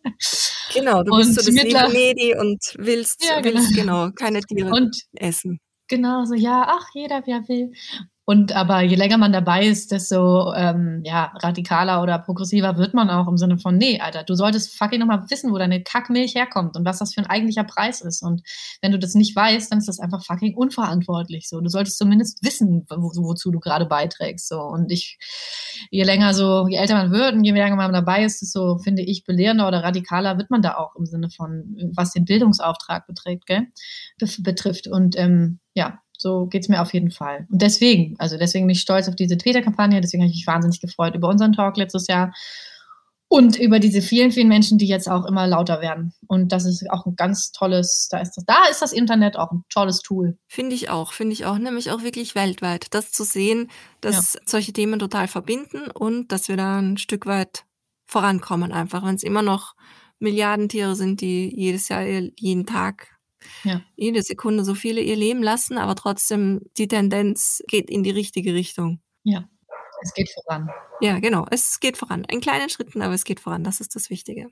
Genau, 0.74 1.02
du 1.02 1.16
bist 1.16 1.34
so 1.34 1.40
das 1.40 1.62
liebe 1.62 1.88
Medi 1.90 2.36
und 2.38 2.60
willst, 2.76 3.24
ja, 3.24 3.40
genau. 3.40 3.56
willst 3.56 3.74
genau 3.74 4.10
keine 4.10 4.40
Tiere 4.42 4.70
und, 4.70 5.02
essen. 5.14 5.60
Genau, 5.88 6.24
so 6.24 6.34
ja, 6.34 6.66
ach, 6.68 6.86
jeder, 6.92 7.22
wer 7.26 7.48
will. 7.48 7.72
Und 8.28 8.54
aber 8.54 8.82
je 8.82 8.94
länger 8.94 9.16
man 9.16 9.32
dabei 9.32 9.64
ist, 9.64 9.90
desto 9.90 10.52
ähm, 10.52 11.00
ja, 11.02 11.32
radikaler 11.36 12.02
oder 12.02 12.18
progressiver 12.18 12.76
wird 12.76 12.92
man 12.92 13.08
auch 13.08 13.26
im 13.26 13.38
Sinne 13.38 13.56
von, 13.56 13.78
nee, 13.78 14.00
Alter, 14.00 14.22
du 14.22 14.34
solltest 14.34 14.76
fucking 14.76 15.00
nochmal 15.00 15.24
wissen, 15.30 15.50
wo 15.50 15.56
deine 15.56 15.82
Kackmilch 15.82 16.34
herkommt 16.34 16.76
und 16.76 16.84
was 16.84 16.98
das 16.98 17.14
für 17.14 17.22
ein 17.22 17.26
eigentlicher 17.26 17.64
Preis 17.64 18.02
ist. 18.02 18.22
Und 18.22 18.42
wenn 18.82 18.92
du 18.92 18.98
das 18.98 19.14
nicht 19.14 19.34
weißt, 19.34 19.72
dann 19.72 19.78
ist 19.78 19.88
das 19.88 19.98
einfach 19.98 20.22
fucking 20.22 20.54
unverantwortlich. 20.54 21.48
So, 21.48 21.58
du 21.62 21.70
solltest 21.70 21.96
zumindest 21.96 22.44
wissen, 22.44 22.84
wo, 22.90 23.10
wozu 23.24 23.50
du 23.50 23.60
gerade 23.60 23.86
beiträgst. 23.86 24.46
So. 24.46 24.60
Und 24.60 24.92
ich, 24.92 25.16
je 25.90 26.02
länger 26.02 26.34
so, 26.34 26.68
je 26.68 26.76
älter 26.76 26.96
man 26.96 27.10
wird 27.10 27.32
und 27.32 27.44
je 27.44 27.52
länger 27.52 27.76
man 27.76 27.94
dabei 27.94 28.24
ist, 28.26 28.42
desto, 28.42 28.76
finde 28.76 29.00
ich, 29.00 29.24
belehrender 29.24 29.66
oder 29.66 29.82
radikaler 29.82 30.36
wird 30.36 30.50
man 30.50 30.60
da 30.60 30.76
auch 30.76 30.94
im 30.96 31.06
Sinne 31.06 31.30
von, 31.30 31.78
was 31.94 32.12
den 32.12 32.26
Bildungsauftrag 32.26 33.06
beträgt, 33.06 33.46
gell? 33.46 33.68
betrifft. 34.40 34.86
Und 34.86 35.16
ähm, 35.16 35.60
ja, 35.72 36.00
so 36.18 36.46
geht's 36.46 36.68
mir 36.68 36.82
auf 36.82 36.92
jeden 36.92 37.10
Fall. 37.10 37.46
Und 37.50 37.62
deswegen, 37.62 38.16
also 38.18 38.36
deswegen 38.36 38.66
bin 38.66 38.74
ich 38.74 38.80
stolz 38.80 39.08
auf 39.08 39.16
diese 39.16 39.38
Twitter-Kampagne, 39.38 40.00
deswegen 40.00 40.22
habe 40.22 40.30
ich 40.30 40.36
mich 40.36 40.46
wahnsinnig 40.46 40.80
gefreut 40.80 41.14
über 41.14 41.28
unseren 41.28 41.52
Talk 41.52 41.76
letztes 41.76 42.08
Jahr 42.08 42.32
und 43.28 43.58
über 43.58 43.78
diese 43.78 44.00
vielen, 44.00 44.32
vielen 44.32 44.48
Menschen, 44.48 44.78
die 44.78 44.88
jetzt 44.88 45.08
auch 45.08 45.26
immer 45.26 45.46
lauter 45.46 45.80
werden. 45.80 46.14
Und 46.26 46.50
das 46.50 46.64
ist 46.64 46.90
auch 46.90 47.04
ein 47.06 47.14
ganz 47.14 47.52
tolles, 47.52 48.08
da 48.10 48.20
ist 48.20 48.36
das, 48.36 48.44
da 48.46 48.64
ist 48.70 48.80
das 48.80 48.92
Internet 48.92 49.36
auch 49.36 49.52
ein 49.52 49.64
tolles 49.68 50.00
Tool. 50.00 50.38
Finde 50.46 50.74
ich 50.74 50.88
auch, 50.88 51.12
finde 51.12 51.34
ich 51.34 51.44
auch, 51.44 51.58
nämlich 51.58 51.90
auch 51.90 52.02
wirklich 52.02 52.34
weltweit, 52.34 52.86
das 52.90 53.12
zu 53.12 53.24
sehen, 53.24 53.70
dass 54.00 54.34
ja. 54.34 54.40
solche 54.46 54.72
Themen 54.72 54.98
total 54.98 55.28
verbinden 55.28 55.90
und 55.90 56.32
dass 56.32 56.48
wir 56.48 56.56
da 56.56 56.78
ein 56.78 56.96
Stück 56.96 57.26
weit 57.26 57.64
vorankommen 58.06 58.72
einfach, 58.72 59.04
wenn 59.04 59.14
es 59.14 59.22
immer 59.22 59.42
noch 59.42 59.74
Milliarden 60.18 60.68
Tiere 60.68 60.96
sind, 60.96 61.20
die 61.20 61.54
jedes 61.54 61.88
Jahr, 61.90 62.02
jeden 62.02 62.66
Tag 62.66 63.17
ja. 63.64 63.82
jede 63.96 64.22
Sekunde 64.22 64.64
so 64.64 64.74
viele 64.74 65.00
ihr 65.00 65.16
Leben 65.16 65.42
lassen, 65.42 65.78
aber 65.78 65.94
trotzdem 65.94 66.60
die 66.76 66.88
Tendenz 66.88 67.62
geht 67.68 67.90
in 67.90 68.02
die 68.02 68.10
richtige 68.10 68.54
Richtung. 68.54 69.00
Ja, 69.24 69.48
es 70.02 70.14
geht 70.14 70.30
voran. 70.30 70.70
Ja, 71.00 71.18
genau, 71.18 71.46
es 71.50 71.80
geht 71.80 71.96
voran. 71.96 72.24
In 72.24 72.40
kleinen 72.40 72.68
Schritten, 72.68 73.02
aber 73.02 73.14
es 73.14 73.24
geht 73.24 73.40
voran. 73.40 73.64
Das 73.64 73.80
ist 73.80 73.94
das 73.94 74.10
Wichtige 74.10 74.48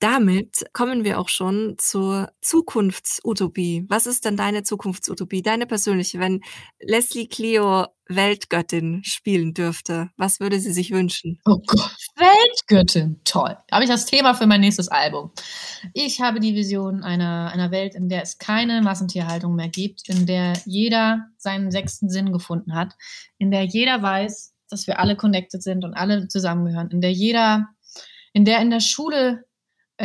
damit 0.00 0.64
kommen 0.72 1.04
wir 1.04 1.20
auch 1.20 1.28
schon 1.28 1.76
zur 1.78 2.32
Zukunftsutopie. 2.40 3.84
Was 3.88 4.06
ist 4.06 4.24
denn 4.24 4.36
deine 4.36 4.62
Zukunftsutopie, 4.62 5.42
deine 5.42 5.66
persönliche, 5.66 6.18
wenn 6.18 6.40
Leslie 6.80 7.28
Clio 7.28 7.86
Weltgöttin 8.08 9.02
spielen 9.04 9.52
dürfte? 9.52 10.08
Was 10.16 10.40
würde 10.40 10.58
sie 10.58 10.72
sich 10.72 10.90
wünschen? 10.90 11.38
Oh 11.44 11.58
Gott, 11.66 11.96
Weltgöttin, 12.16 13.20
toll. 13.24 13.56
Habe 13.70 13.84
ich 13.84 13.90
das 13.90 14.06
Thema 14.06 14.32
für 14.32 14.46
mein 14.46 14.62
nächstes 14.62 14.88
Album. 14.88 15.32
Ich 15.92 16.22
habe 16.22 16.40
die 16.40 16.54
Vision 16.54 17.02
einer, 17.02 17.50
einer 17.52 17.70
Welt, 17.70 17.94
in 17.94 18.08
der 18.08 18.22
es 18.22 18.38
keine 18.38 18.80
Massentierhaltung 18.80 19.54
mehr 19.54 19.68
gibt, 19.68 20.08
in 20.08 20.24
der 20.24 20.54
jeder 20.64 21.26
seinen 21.36 21.70
sechsten 21.70 22.08
Sinn 22.08 22.32
gefunden 22.32 22.74
hat, 22.74 22.94
in 23.36 23.50
der 23.50 23.64
jeder 23.64 24.00
weiß, 24.00 24.54
dass 24.70 24.86
wir 24.86 24.98
alle 24.98 25.16
connected 25.16 25.62
sind 25.62 25.84
und 25.84 25.92
alle 25.92 26.26
zusammengehören, 26.28 26.90
in 26.90 27.02
der 27.02 27.12
jeder, 27.12 27.68
in 28.32 28.46
der 28.46 28.60
in 28.60 28.70
der 28.70 28.80
Schule 28.80 29.44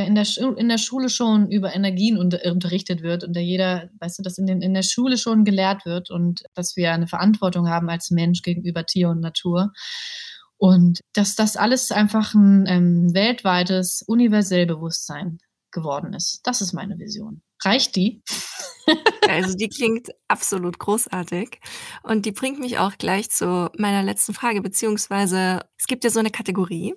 in 0.03 0.15
der, 0.15 0.25
in 0.57 0.67
der 0.67 0.77
Schule 0.77 1.09
schon 1.09 1.49
über 1.49 1.73
Energien 1.73 2.17
unter, 2.17 2.39
unterrichtet 2.51 3.01
wird 3.01 3.23
und 3.23 3.33
da 3.35 3.39
jeder, 3.39 3.89
weißt 3.99 4.19
du, 4.19 4.23
dass 4.23 4.37
in, 4.37 4.45
den, 4.45 4.61
in 4.61 4.73
der 4.73 4.83
Schule 4.83 5.17
schon 5.17 5.45
gelehrt 5.45 5.85
wird 5.85 6.11
und 6.11 6.43
dass 6.53 6.75
wir 6.75 6.91
eine 6.91 7.07
Verantwortung 7.07 7.69
haben 7.69 7.89
als 7.89 8.11
Mensch 8.11 8.41
gegenüber 8.41 8.85
Tier 8.85 9.09
und 9.09 9.21
Natur. 9.21 9.71
Und 10.57 11.01
dass 11.13 11.35
das 11.35 11.57
alles 11.57 11.91
einfach 11.91 12.33
ein 12.33 12.65
ähm, 12.67 13.13
weltweites, 13.13 14.03
universell 14.05 14.65
Bewusstsein 14.65 15.39
geworden 15.71 16.13
ist. 16.13 16.41
Das 16.43 16.61
ist 16.61 16.73
meine 16.73 16.97
Vision. 16.97 17.41
Reicht 17.65 17.95
die? 17.95 18.21
Also 19.27 19.55
die 19.55 19.69
klingt 19.69 20.11
absolut 20.27 20.77
großartig. 20.77 21.59
Und 22.03 22.27
die 22.27 22.31
bringt 22.31 22.59
mich 22.59 22.77
auch 22.77 22.97
gleich 22.99 23.31
zu 23.31 23.71
meiner 23.77 24.03
letzten 24.03 24.35
Frage, 24.35 24.61
beziehungsweise 24.61 25.61
es 25.75 25.87
gibt 25.87 26.03
ja 26.03 26.11
so 26.11 26.19
eine 26.19 26.29
Kategorie 26.29 26.93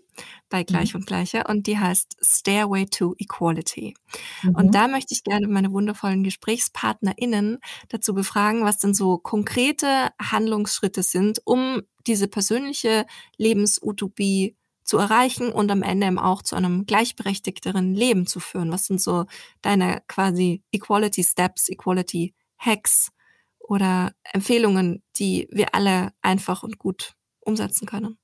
bei 0.51 0.65
Gleich 0.65 0.93
mhm. 0.93 1.01
und 1.01 1.07
Gleicher 1.07 1.49
und 1.49 1.67
die 1.67 1.79
heißt 1.79 2.19
Stairway 2.21 2.85
to 2.85 3.15
Equality. 3.19 3.95
Mhm. 4.43 4.55
Und 4.55 4.75
da 4.75 4.89
möchte 4.89 5.15
ich 5.15 5.25
gerne 5.25 5.49
meine 5.49 5.73
wundervollen 5.73 6.23
GesprächspartnerInnen 6.23 7.59
dazu 7.89 8.13
befragen, 8.13 8.65
was 8.65 8.77
denn 8.77 8.93
so 8.93 9.17
konkrete 9.17 10.11
Handlungsschritte 10.21 11.03
sind, 11.03 11.41
um 11.45 11.81
diese 12.07 12.29
persönliche 12.29 13.07
Lebensutopie 13.39 14.58
zu 14.89 14.97
erreichen 14.97 15.53
und 15.53 15.71
am 15.71 15.83
Ende 15.83 16.07
eben 16.07 16.19
auch 16.19 16.43
zu 16.43 16.57
einem 16.57 16.87
gleichberechtigteren 16.87 17.95
Leben 17.95 18.27
zu 18.27 18.41
führen? 18.41 18.73
Was 18.73 18.87
sind 18.87 19.03
so 19.03 19.27
deine 19.61 20.01
quasi 20.09 20.63
Equality 20.73 21.23
Steps, 21.23 21.69
Equality 21.69 22.35
Hacks 22.57 23.11
oder 23.59 24.13
Empfehlungen, 24.33 25.03
die 25.17 25.47
wir 25.51 25.75
alle 25.75 26.13
einfach 26.23 26.63
und 26.63 26.79
gut 26.79 27.13
umsetzen 27.41 27.87
können? 27.87 28.17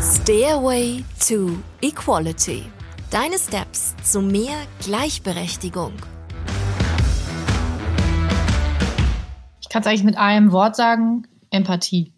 Stairway 0.00 1.04
to 1.28 1.50
Equality. 1.82 2.64
Deine 3.10 3.38
Steps 3.38 3.94
zu 4.02 4.22
mehr 4.22 4.56
Gleichberechtigung. 4.80 5.92
Ich 9.60 9.68
kann 9.68 9.82
es 9.82 9.86
eigentlich 9.86 10.04
mit 10.04 10.16
einem 10.16 10.50
Wort 10.50 10.76
sagen: 10.76 11.26
Empathie. 11.50 12.14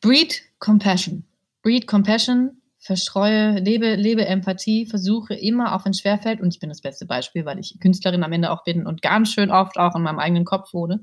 Breed 0.00 0.42
Compassion. 0.58 1.24
Breed 1.64 1.86
Compassion, 1.86 2.60
verstreue, 2.78 3.58
lebe, 3.58 3.94
lebe 3.94 4.26
Empathie, 4.26 4.84
versuche 4.84 5.32
immer, 5.32 5.74
auch 5.74 5.86
wenn 5.86 5.92
es 5.92 6.00
schwerfällt, 6.00 6.42
und 6.42 6.52
ich 6.52 6.60
bin 6.60 6.68
das 6.68 6.82
beste 6.82 7.06
Beispiel, 7.06 7.46
weil 7.46 7.58
ich 7.58 7.78
Künstlerin 7.80 8.22
am 8.22 8.32
Ende 8.32 8.50
auch 8.50 8.64
bin 8.64 8.86
und 8.86 9.00
ganz 9.00 9.32
schön 9.32 9.50
oft 9.50 9.78
auch 9.78 9.96
in 9.96 10.02
meinem 10.02 10.18
eigenen 10.18 10.44
Kopf 10.44 10.74
wohne 10.74 11.02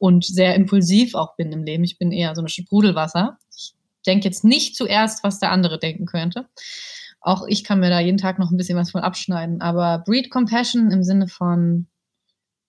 und 0.00 0.24
sehr 0.24 0.56
impulsiv 0.56 1.14
auch 1.14 1.36
bin 1.36 1.52
im 1.52 1.62
Leben. 1.62 1.84
Ich 1.84 1.98
bin 1.98 2.10
eher 2.10 2.34
so 2.34 2.42
ein 2.42 2.48
Sprudelwasser. 2.48 3.38
Ich 3.56 3.74
denke 4.04 4.24
jetzt 4.24 4.42
nicht 4.42 4.74
zuerst, 4.74 5.22
was 5.22 5.38
der 5.38 5.52
andere 5.52 5.78
denken 5.78 6.06
könnte. 6.06 6.48
Auch 7.20 7.46
ich 7.46 7.62
kann 7.62 7.78
mir 7.78 7.88
da 7.88 8.00
jeden 8.00 8.18
Tag 8.18 8.40
noch 8.40 8.50
ein 8.50 8.56
bisschen 8.56 8.76
was 8.76 8.90
von 8.90 9.02
abschneiden. 9.02 9.60
Aber 9.60 10.02
Breed 10.04 10.28
Compassion 10.32 10.90
im 10.90 11.04
Sinne 11.04 11.28
von 11.28 11.86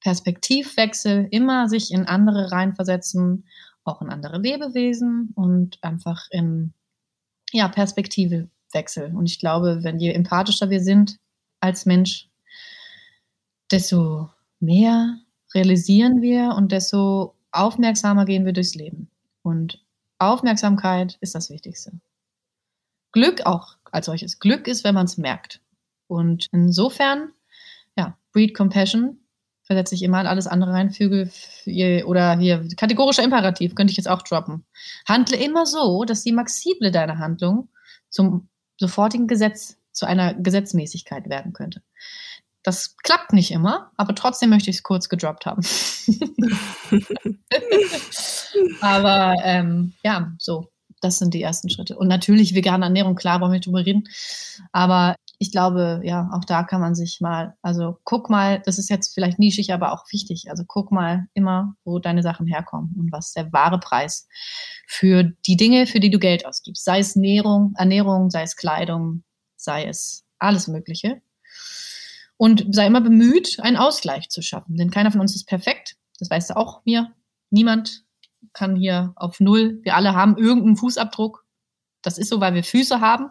Perspektivwechsel, 0.01 1.27
immer 1.31 1.67
sich 1.67 1.91
in 1.91 2.05
andere 2.05 2.51
reinversetzen, 2.51 3.47
auch 3.83 4.03
in 4.03 4.09
andere 4.09 4.37
Lebewesen 4.37 5.31
und 5.33 5.79
einfach 5.81 6.27
in 6.29 6.75
ja, 7.53 7.67
Perspektivewechsel. 7.67 9.15
Und 9.15 9.27
ich 9.27 9.39
glaube, 9.39 9.83
wenn 9.83 9.99
je 9.99 10.11
empathischer 10.11 10.69
wir 10.69 10.81
sind 10.81 11.19
als 11.61 11.85
Mensch, 11.85 12.27
desto 13.71 14.29
mehr 14.59 15.19
realisieren 15.53 16.21
wir 16.21 16.55
und 16.57 16.71
desto 16.71 17.35
aufmerksamer 17.51 18.25
gehen 18.25 18.45
wir 18.45 18.53
durchs 18.53 18.75
Leben. 18.75 19.09
Und 19.43 19.83
Aufmerksamkeit 20.17 21.17
ist 21.21 21.35
das 21.35 21.49
Wichtigste. 21.49 21.93
Glück 23.11 23.45
auch 23.45 23.77
als 23.91 24.07
solches. 24.07 24.39
Glück 24.39 24.67
ist, 24.67 24.83
wenn 24.83 24.95
man 24.95 25.05
es 25.05 25.17
merkt. 25.17 25.61
Und 26.07 26.47
insofern, 26.51 27.31
ja, 27.95 28.17
Breed 28.31 28.55
Compassion 28.55 29.19
versetze 29.73 29.95
ich 29.95 30.03
immer 30.03 30.21
in 30.21 30.27
alles 30.27 30.47
andere 30.47 30.71
rein, 30.71 30.91
füge 30.91 31.29
oder 32.05 32.37
hier 32.37 32.67
kategorischer 32.77 33.23
Imperativ 33.23 33.75
könnte 33.75 33.91
ich 33.91 33.97
jetzt 33.97 34.09
auch 34.09 34.21
droppen. 34.21 34.65
Handle 35.07 35.37
immer 35.37 35.65
so, 35.65 36.03
dass 36.05 36.23
die 36.23 36.31
Maxible 36.31 36.91
deiner 36.91 37.17
Handlung 37.17 37.69
zum 38.09 38.49
sofortigen 38.77 39.27
Gesetz, 39.27 39.77
zu 39.91 40.05
einer 40.05 40.33
Gesetzmäßigkeit 40.33 41.29
werden 41.29 41.53
könnte. 41.53 41.81
Das 42.63 42.95
klappt 42.97 43.33
nicht 43.33 43.51
immer, 43.51 43.91
aber 43.97 44.15
trotzdem 44.15 44.49
möchte 44.49 44.69
ich 44.69 44.77
es 44.77 44.83
kurz 44.83 45.09
gedroppt 45.09 45.45
haben. 45.45 45.61
aber 48.81 49.35
ähm, 49.43 49.93
ja, 50.03 50.31
so, 50.39 50.71
das 51.01 51.19
sind 51.19 51.33
die 51.33 51.41
ersten 51.41 51.69
Schritte. 51.69 51.97
Und 51.97 52.07
natürlich 52.07 52.55
vegane 52.55 52.85
Ernährung, 52.85 53.15
klar, 53.15 53.41
wollen 53.41 53.51
wir 53.51 53.59
drüber 53.59 53.85
reden. 53.85 54.07
Aber 54.71 55.15
ich 55.39 55.51
glaube, 55.51 56.01
ja, 56.03 56.29
auch 56.31 56.45
da 56.45 56.63
kann 56.63 56.79
man 56.79 56.95
sich 56.95 57.19
mal, 57.19 57.55
also 57.61 57.97
guck 58.03 58.29
mal, 58.29 58.61
das 58.65 58.77
ist 58.77 58.89
jetzt 58.89 59.13
vielleicht 59.13 59.39
nischig, 59.39 59.73
aber 59.73 59.91
auch 59.91 60.05
wichtig. 60.11 60.45
Also 60.49 60.63
guck 60.65 60.91
mal 60.91 61.27
immer, 61.33 61.75
wo 61.83 61.99
deine 61.99 62.23
Sachen 62.23 62.47
herkommen 62.47 62.95
und 62.97 63.11
was 63.11 63.33
der 63.33 63.51
wahre 63.51 63.79
Preis 63.79 64.27
für 64.87 65.23
die 65.45 65.57
Dinge, 65.57 65.87
für 65.87 65.99
die 65.99 66.11
du 66.11 66.19
Geld 66.19 66.45
ausgibst. 66.45 66.85
Sei 66.85 66.99
es 66.99 67.15
Ernährung, 67.15 67.73
Ernährung, 67.77 68.29
sei 68.29 68.43
es 68.43 68.55
Kleidung, 68.55 69.23
sei 69.55 69.85
es 69.85 70.23
alles 70.39 70.67
Mögliche. 70.67 71.21
Und 72.37 72.65
sei 72.71 72.87
immer 72.87 73.01
bemüht, 73.01 73.59
einen 73.59 73.77
Ausgleich 73.77 74.29
zu 74.29 74.41
schaffen. 74.41 74.75
Denn 74.75 74.91
keiner 74.91 75.11
von 75.11 75.21
uns 75.21 75.35
ist 75.35 75.45
perfekt. 75.45 75.95
Das 76.19 76.29
weißt 76.29 76.51
du 76.51 76.57
auch 76.57 76.83
mir. 76.85 77.13
Niemand 77.49 78.03
kann 78.51 78.75
hier 78.75 79.13
auf 79.15 79.39
Null. 79.39 79.79
Wir 79.83 79.95
alle 79.95 80.13
haben 80.13 80.37
irgendeinen 80.37 80.75
Fußabdruck. 80.75 81.45
Das 82.01 82.17
ist 82.17 82.29
so, 82.29 82.41
weil 82.41 82.53
wir 82.53 82.63
Füße 82.63 82.99
haben. 82.99 83.29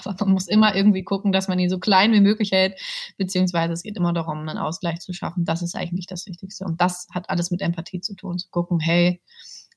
Aber 0.06 0.24
man 0.26 0.34
muss 0.34 0.48
immer 0.48 0.74
irgendwie 0.74 1.04
gucken, 1.04 1.32
dass 1.32 1.48
man 1.48 1.58
ihn 1.58 1.70
so 1.70 1.78
klein 1.78 2.12
wie 2.12 2.20
möglich 2.20 2.52
hält, 2.52 2.80
beziehungsweise 3.16 3.72
es 3.72 3.82
geht 3.82 3.96
immer 3.96 4.12
darum, 4.12 4.38
einen 4.38 4.58
Ausgleich 4.58 5.00
zu 5.00 5.12
schaffen. 5.12 5.44
Das 5.44 5.62
ist 5.62 5.74
eigentlich 5.74 6.06
das 6.06 6.26
Wichtigste. 6.26 6.64
Und 6.64 6.80
das 6.80 7.06
hat 7.12 7.30
alles 7.30 7.50
mit 7.50 7.62
Empathie 7.62 8.00
zu 8.00 8.14
tun, 8.14 8.38
zu 8.38 8.48
gucken, 8.50 8.80
hey, 8.80 9.20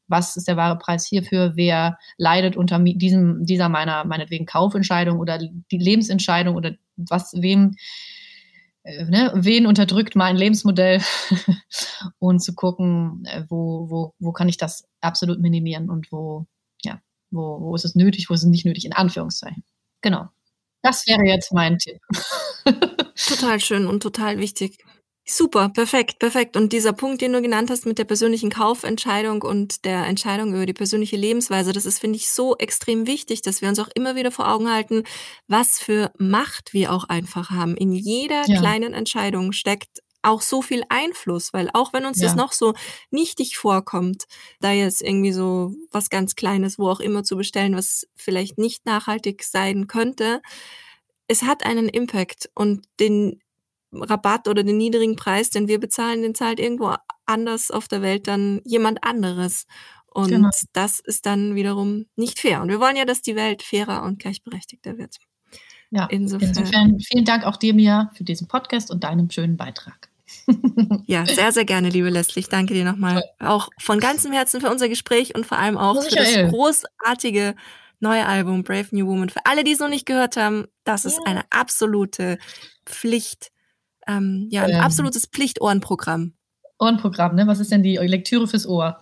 was 0.07 0.35
ist 0.35 0.47
der 0.47 0.57
wahre 0.57 0.77
Preis 0.77 1.05
hierfür, 1.05 1.53
wer 1.55 1.97
leidet 2.17 2.57
unter 2.57 2.79
diesem, 2.79 3.45
dieser 3.45 3.69
meiner, 3.69 4.05
meinetwegen 4.05 4.45
Kaufentscheidung 4.45 5.19
oder 5.19 5.37
die 5.37 5.77
Lebensentscheidung 5.77 6.55
oder 6.55 6.75
was, 6.97 7.33
wem, 7.33 7.75
äh, 8.83 9.05
ne, 9.05 9.31
wen 9.35 9.65
unterdrückt 9.65 10.15
mein 10.15 10.35
Lebensmodell 10.35 11.01
und 12.19 12.39
zu 12.41 12.53
gucken, 12.53 13.23
äh, 13.25 13.43
wo, 13.49 13.89
wo, 13.89 14.13
wo 14.19 14.31
kann 14.33 14.49
ich 14.49 14.57
das 14.57 14.87
absolut 15.01 15.39
minimieren 15.39 15.89
und 15.89 16.11
wo, 16.11 16.45
ja, 16.83 17.01
wo, 17.31 17.61
wo 17.61 17.75
ist 17.75 17.85
es 17.85 17.95
nötig, 17.95 18.29
wo 18.29 18.33
ist 18.33 18.43
es 18.43 18.49
nicht 18.49 18.65
nötig, 18.65 18.85
in 18.85 18.93
Anführungszeichen. 18.93 19.63
Genau. 20.03 20.29
Das 20.83 21.07
wäre 21.07 21.23
jetzt 21.23 21.51
mein 21.53 21.79
Tipp. 21.79 21.97
total 23.15 23.59
schön 23.59 23.87
und 23.87 24.03
total 24.03 24.37
wichtig. 24.37 24.77
Super, 25.25 25.69
perfekt, 25.69 26.19
perfekt. 26.19 26.57
Und 26.57 26.73
dieser 26.73 26.91
Punkt, 26.91 27.21
den 27.21 27.31
du 27.31 27.41
genannt 27.41 27.69
hast 27.69 27.85
mit 27.85 27.97
der 27.97 28.03
persönlichen 28.03 28.49
Kaufentscheidung 28.49 29.41
und 29.41 29.85
der 29.85 30.05
Entscheidung 30.05 30.53
über 30.53 30.65
die 30.65 30.73
persönliche 30.73 31.15
Lebensweise, 31.15 31.71
das 31.71 31.85
ist, 31.85 31.99
finde 31.99 32.17
ich, 32.17 32.27
so 32.29 32.57
extrem 32.57 33.07
wichtig, 33.07 33.41
dass 33.41 33.61
wir 33.61 33.69
uns 33.69 33.79
auch 33.79 33.87
immer 33.95 34.17
wieder 34.17 34.31
vor 34.31 34.51
Augen 34.51 34.69
halten, 34.69 35.03
was 35.47 35.79
für 35.79 36.11
Macht 36.17 36.73
wir 36.73 36.91
auch 36.91 37.05
einfach 37.05 37.51
haben. 37.51 37.77
In 37.77 37.93
jeder 37.93 38.45
ja. 38.47 38.59
kleinen 38.59 38.93
Entscheidung 38.93 39.53
steckt 39.53 40.02
auch 40.23 40.41
so 40.41 40.61
viel 40.61 40.83
Einfluss, 40.89 41.53
weil 41.53 41.69
auch 41.73 41.93
wenn 41.93 42.05
uns 42.05 42.19
ja. 42.19 42.27
das 42.27 42.35
noch 42.35 42.51
so 42.51 42.73
nichtig 43.11 43.57
vorkommt, 43.57 44.25
da 44.59 44.71
jetzt 44.71 45.01
irgendwie 45.01 45.31
so 45.31 45.73
was 45.91 46.09
ganz 46.09 46.35
Kleines, 46.35 46.79
wo 46.79 46.89
auch 46.89 46.99
immer 46.99 47.23
zu 47.23 47.37
bestellen, 47.37 47.75
was 47.75 48.07
vielleicht 48.15 48.57
nicht 48.57 48.85
nachhaltig 48.85 49.43
sein 49.43 49.87
könnte, 49.87 50.41
es 51.27 51.43
hat 51.43 51.65
einen 51.65 51.89
Impact 51.89 52.49
und 52.55 52.85
den 52.99 53.39
Rabatt 53.91 54.47
oder 54.47 54.63
den 54.63 54.77
niedrigen 54.77 55.15
Preis, 55.15 55.49
den 55.49 55.67
wir 55.67 55.79
bezahlen, 55.79 56.21
den 56.21 56.35
zahlt 56.35 56.59
irgendwo 56.59 56.95
anders 57.25 57.69
auf 57.69 57.87
der 57.87 58.01
Welt 58.01 58.27
dann 58.27 58.61
jemand 58.65 59.03
anderes. 59.03 59.65
Und 60.07 60.29
genau. 60.29 60.49
das 60.73 60.99
ist 60.99 61.25
dann 61.25 61.55
wiederum 61.55 62.05
nicht 62.15 62.39
fair. 62.39 62.61
Und 62.61 62.69
wir 62.69 62.79
wollen 62.79 62.95
ja, 62.95 63.05
dass 63.05 63.21
die 63.21 63.35
Welt 63.35 63.63
fairer 63.63 64.03
und 64.03 64.19
gleichberechtigter 64.19 64.97
wird. 64.97 65.17
Ja, 65.89 66.07
insofern, 66.07 66.49
insofern 66.49 66.99
vielen 66.99 67.25
Dank 67.25 67.43
auch 67.45 67.57
dir, 67.57 67.73
Mia, 67.73 68.11
für 68.15 68.23
diesen 68.23 68.47
Podcast 68.47 68.89
und 68.89 69.03
deinen 69.03 69.29
schönen 69.29 69.57
Beitrag. 69.57 70.09
Ja, 71.05 71.25
sehr, 71.25 71.51
sehr 71.51 71.65
gerne, 71.65 71.89
liebe 71.89 72.09
Leslie. 72.09 72.41
Ich 72.41 72.49
danke 72.49 72.73
dir 72.73 72.85
nochmal 72.85 73.23
auch 73.39 73.69
von 73.79 73.99
ganzem 73.99 74.31
Herzen 74.31 74.61
für 74.61 74.69
unser 74.69 74.89
Gespräch 74.89 75.35
und 75.35 75.45
vor 75.45 75.57
allem 75.57 75.77
auch 75.77 76.01
für 76.03 76.15
das 76.15 76.49
großartige 76.49 77.55
neue 77.99 78.25
Album 78.25 78.63
Brave 78.63 78.87
New 78.91 79.07
Woman. 79.07 79.29
Für 79.29 79.45
alle, 79.45 79.63
die 79.63 79.71
es 79.71 79.79
noch 79.79 79.89
nicht 79.89 80.05
gehört 80.05 80.37
haben, 80.37 80.65
das 80.83 81.05
ist 81.05 81.19
eine 81.25 81.43
absolute 81.51 82.37
Pflicht 82.85 83.53
ähm, 84.07 84.47
ja, 84.51 84.63
ein 84.63 84.75
absolutes 84.75 85.27
Pflichtohrenprogramm. 85.27 86.33
Ohrenprogramm, 86.83 87.35
ne? 87.35 87.47
Was 87.47 87.59
ist 87.59 87.71
denn 87.71 87.83
die 87.83 87.95
Lektüre 87.95 88.47
fürs 88.47 88.67
Ohr? 88.67 89.01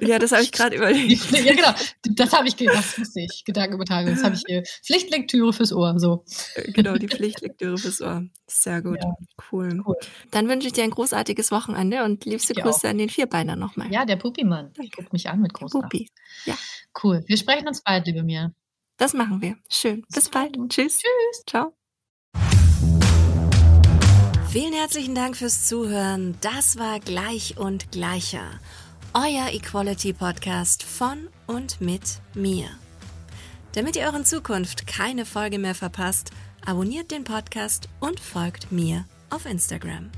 Ja, 0.00 0.18
das 0.18 0.32
habe 0.32 0.42
ich 0.42 0.52
gerade 0.52 0.76
überlegt. 0.76 1.30
ja, 1.44 1.54
genau. 1.54 1.72
Das 2.02 2.32
habe 2.32 2.46
ich, 2.46 2.56
das 2.56 2.98
wusste 2.98 3.20
ich, 3.20 3.44
Gedankenübertragung. 3.44 4.14
Das 4.14 4.22
habe 4.22 4.34
ich 4.34 4.42
hier. 4.46 4.62
Pflichtlektüre 4.84 5.52
fürs 5.52 5.72
Ohr, 5.72 5.98
so. 5.98 6.24
Äh, 6.56 6.72
genau, 6.72 6.96
die 6.96 7.08
Pflichtlektüre 7.08 7.78
fürs 7.78 8.02
Ohr. 8.02 8.24
Sehr 8.46 8.82
gut. 8.82 8.98
Ja. 9.02 9.14
Cool. 9.50 9.82
cool. 9.86 9.96
Dann 10.30 10.48
wünsche 10.48 10.66
ich 10.66 10.74
dir 10.74 10.84
ein 10.84 10.90
großartiges 10.90 11.50
Wochenende 11.50 12.04
und 12.04 12.26
liebste 12.26 12.52
Grüße 12.54 12.86
auch. 12.86 12.90
an 12.90 12.98
den 12.98 13.08
Vierbeiner 13.08 13.56
nochmal. 13.56 13.90
Ja, 13.90 14.04
der 14.04 14.16
Pupi-Mann. 14.16 14.72
Guckt 14.94 15.12
mich 15.12 15.28
an 15.30 15.40
mit 15.40 15.54
großen 15.54 15.80
Pupi. 15.80 16.10
Ja. 16.44 16.54
Cool. 17.02 17.24
Wir 17.26 17.38
sprechen 17.38 17.66
uns 17.66 17.82
bald, 17.82 18.06
liebe 18.06 18.22
mir. 18.22 18.54
Das 18.98 19.14
machen 19.14 19.40
wir. 19.40 19.56
Schön. 19.70 20.04
Bis 20.12 20.28
bald. 20.28 20.56
Tschüss. 20.68 20.98
Tschüss. 20.98 21.44
Ciao. 21.46 21.74
Vielen 24.54 24.72
herzlichen 24.72 25.16
Dank 25.16 25.36
fürs 25.36 25.66
Zuhören. 25.66 26.36
Das 26.40 26.78
war 26.78 27.00
Gleich 27.00 27.58
und 27.58 27.90
Gleicher. 27.90 28.60
Euer 29.12 29.52
Equality 29.52 30.12
Podcast 30.12 30.84
von 30.84 31.26
und 31.48 31.80
mit 31.80 32.20
mir. 32.34 32.68
Damit 33.72 33.96
ihr 33.96 34.04
euren 34.04 34.24
Zukunft 34.24 34.86
keine 34.86 35.26
Folge 35.26 35.58
mehr 35.58 35.74
verpasst, 35.74 36.30
abonniert 36.64 37.10
den 37.10 37.24
Podcast 37.24 37.88
und 37.98 38.20
folgt 38.20 38.70
mir 38.70 39.06
auf 39.28 39.44
Instagram. 39.44 40.12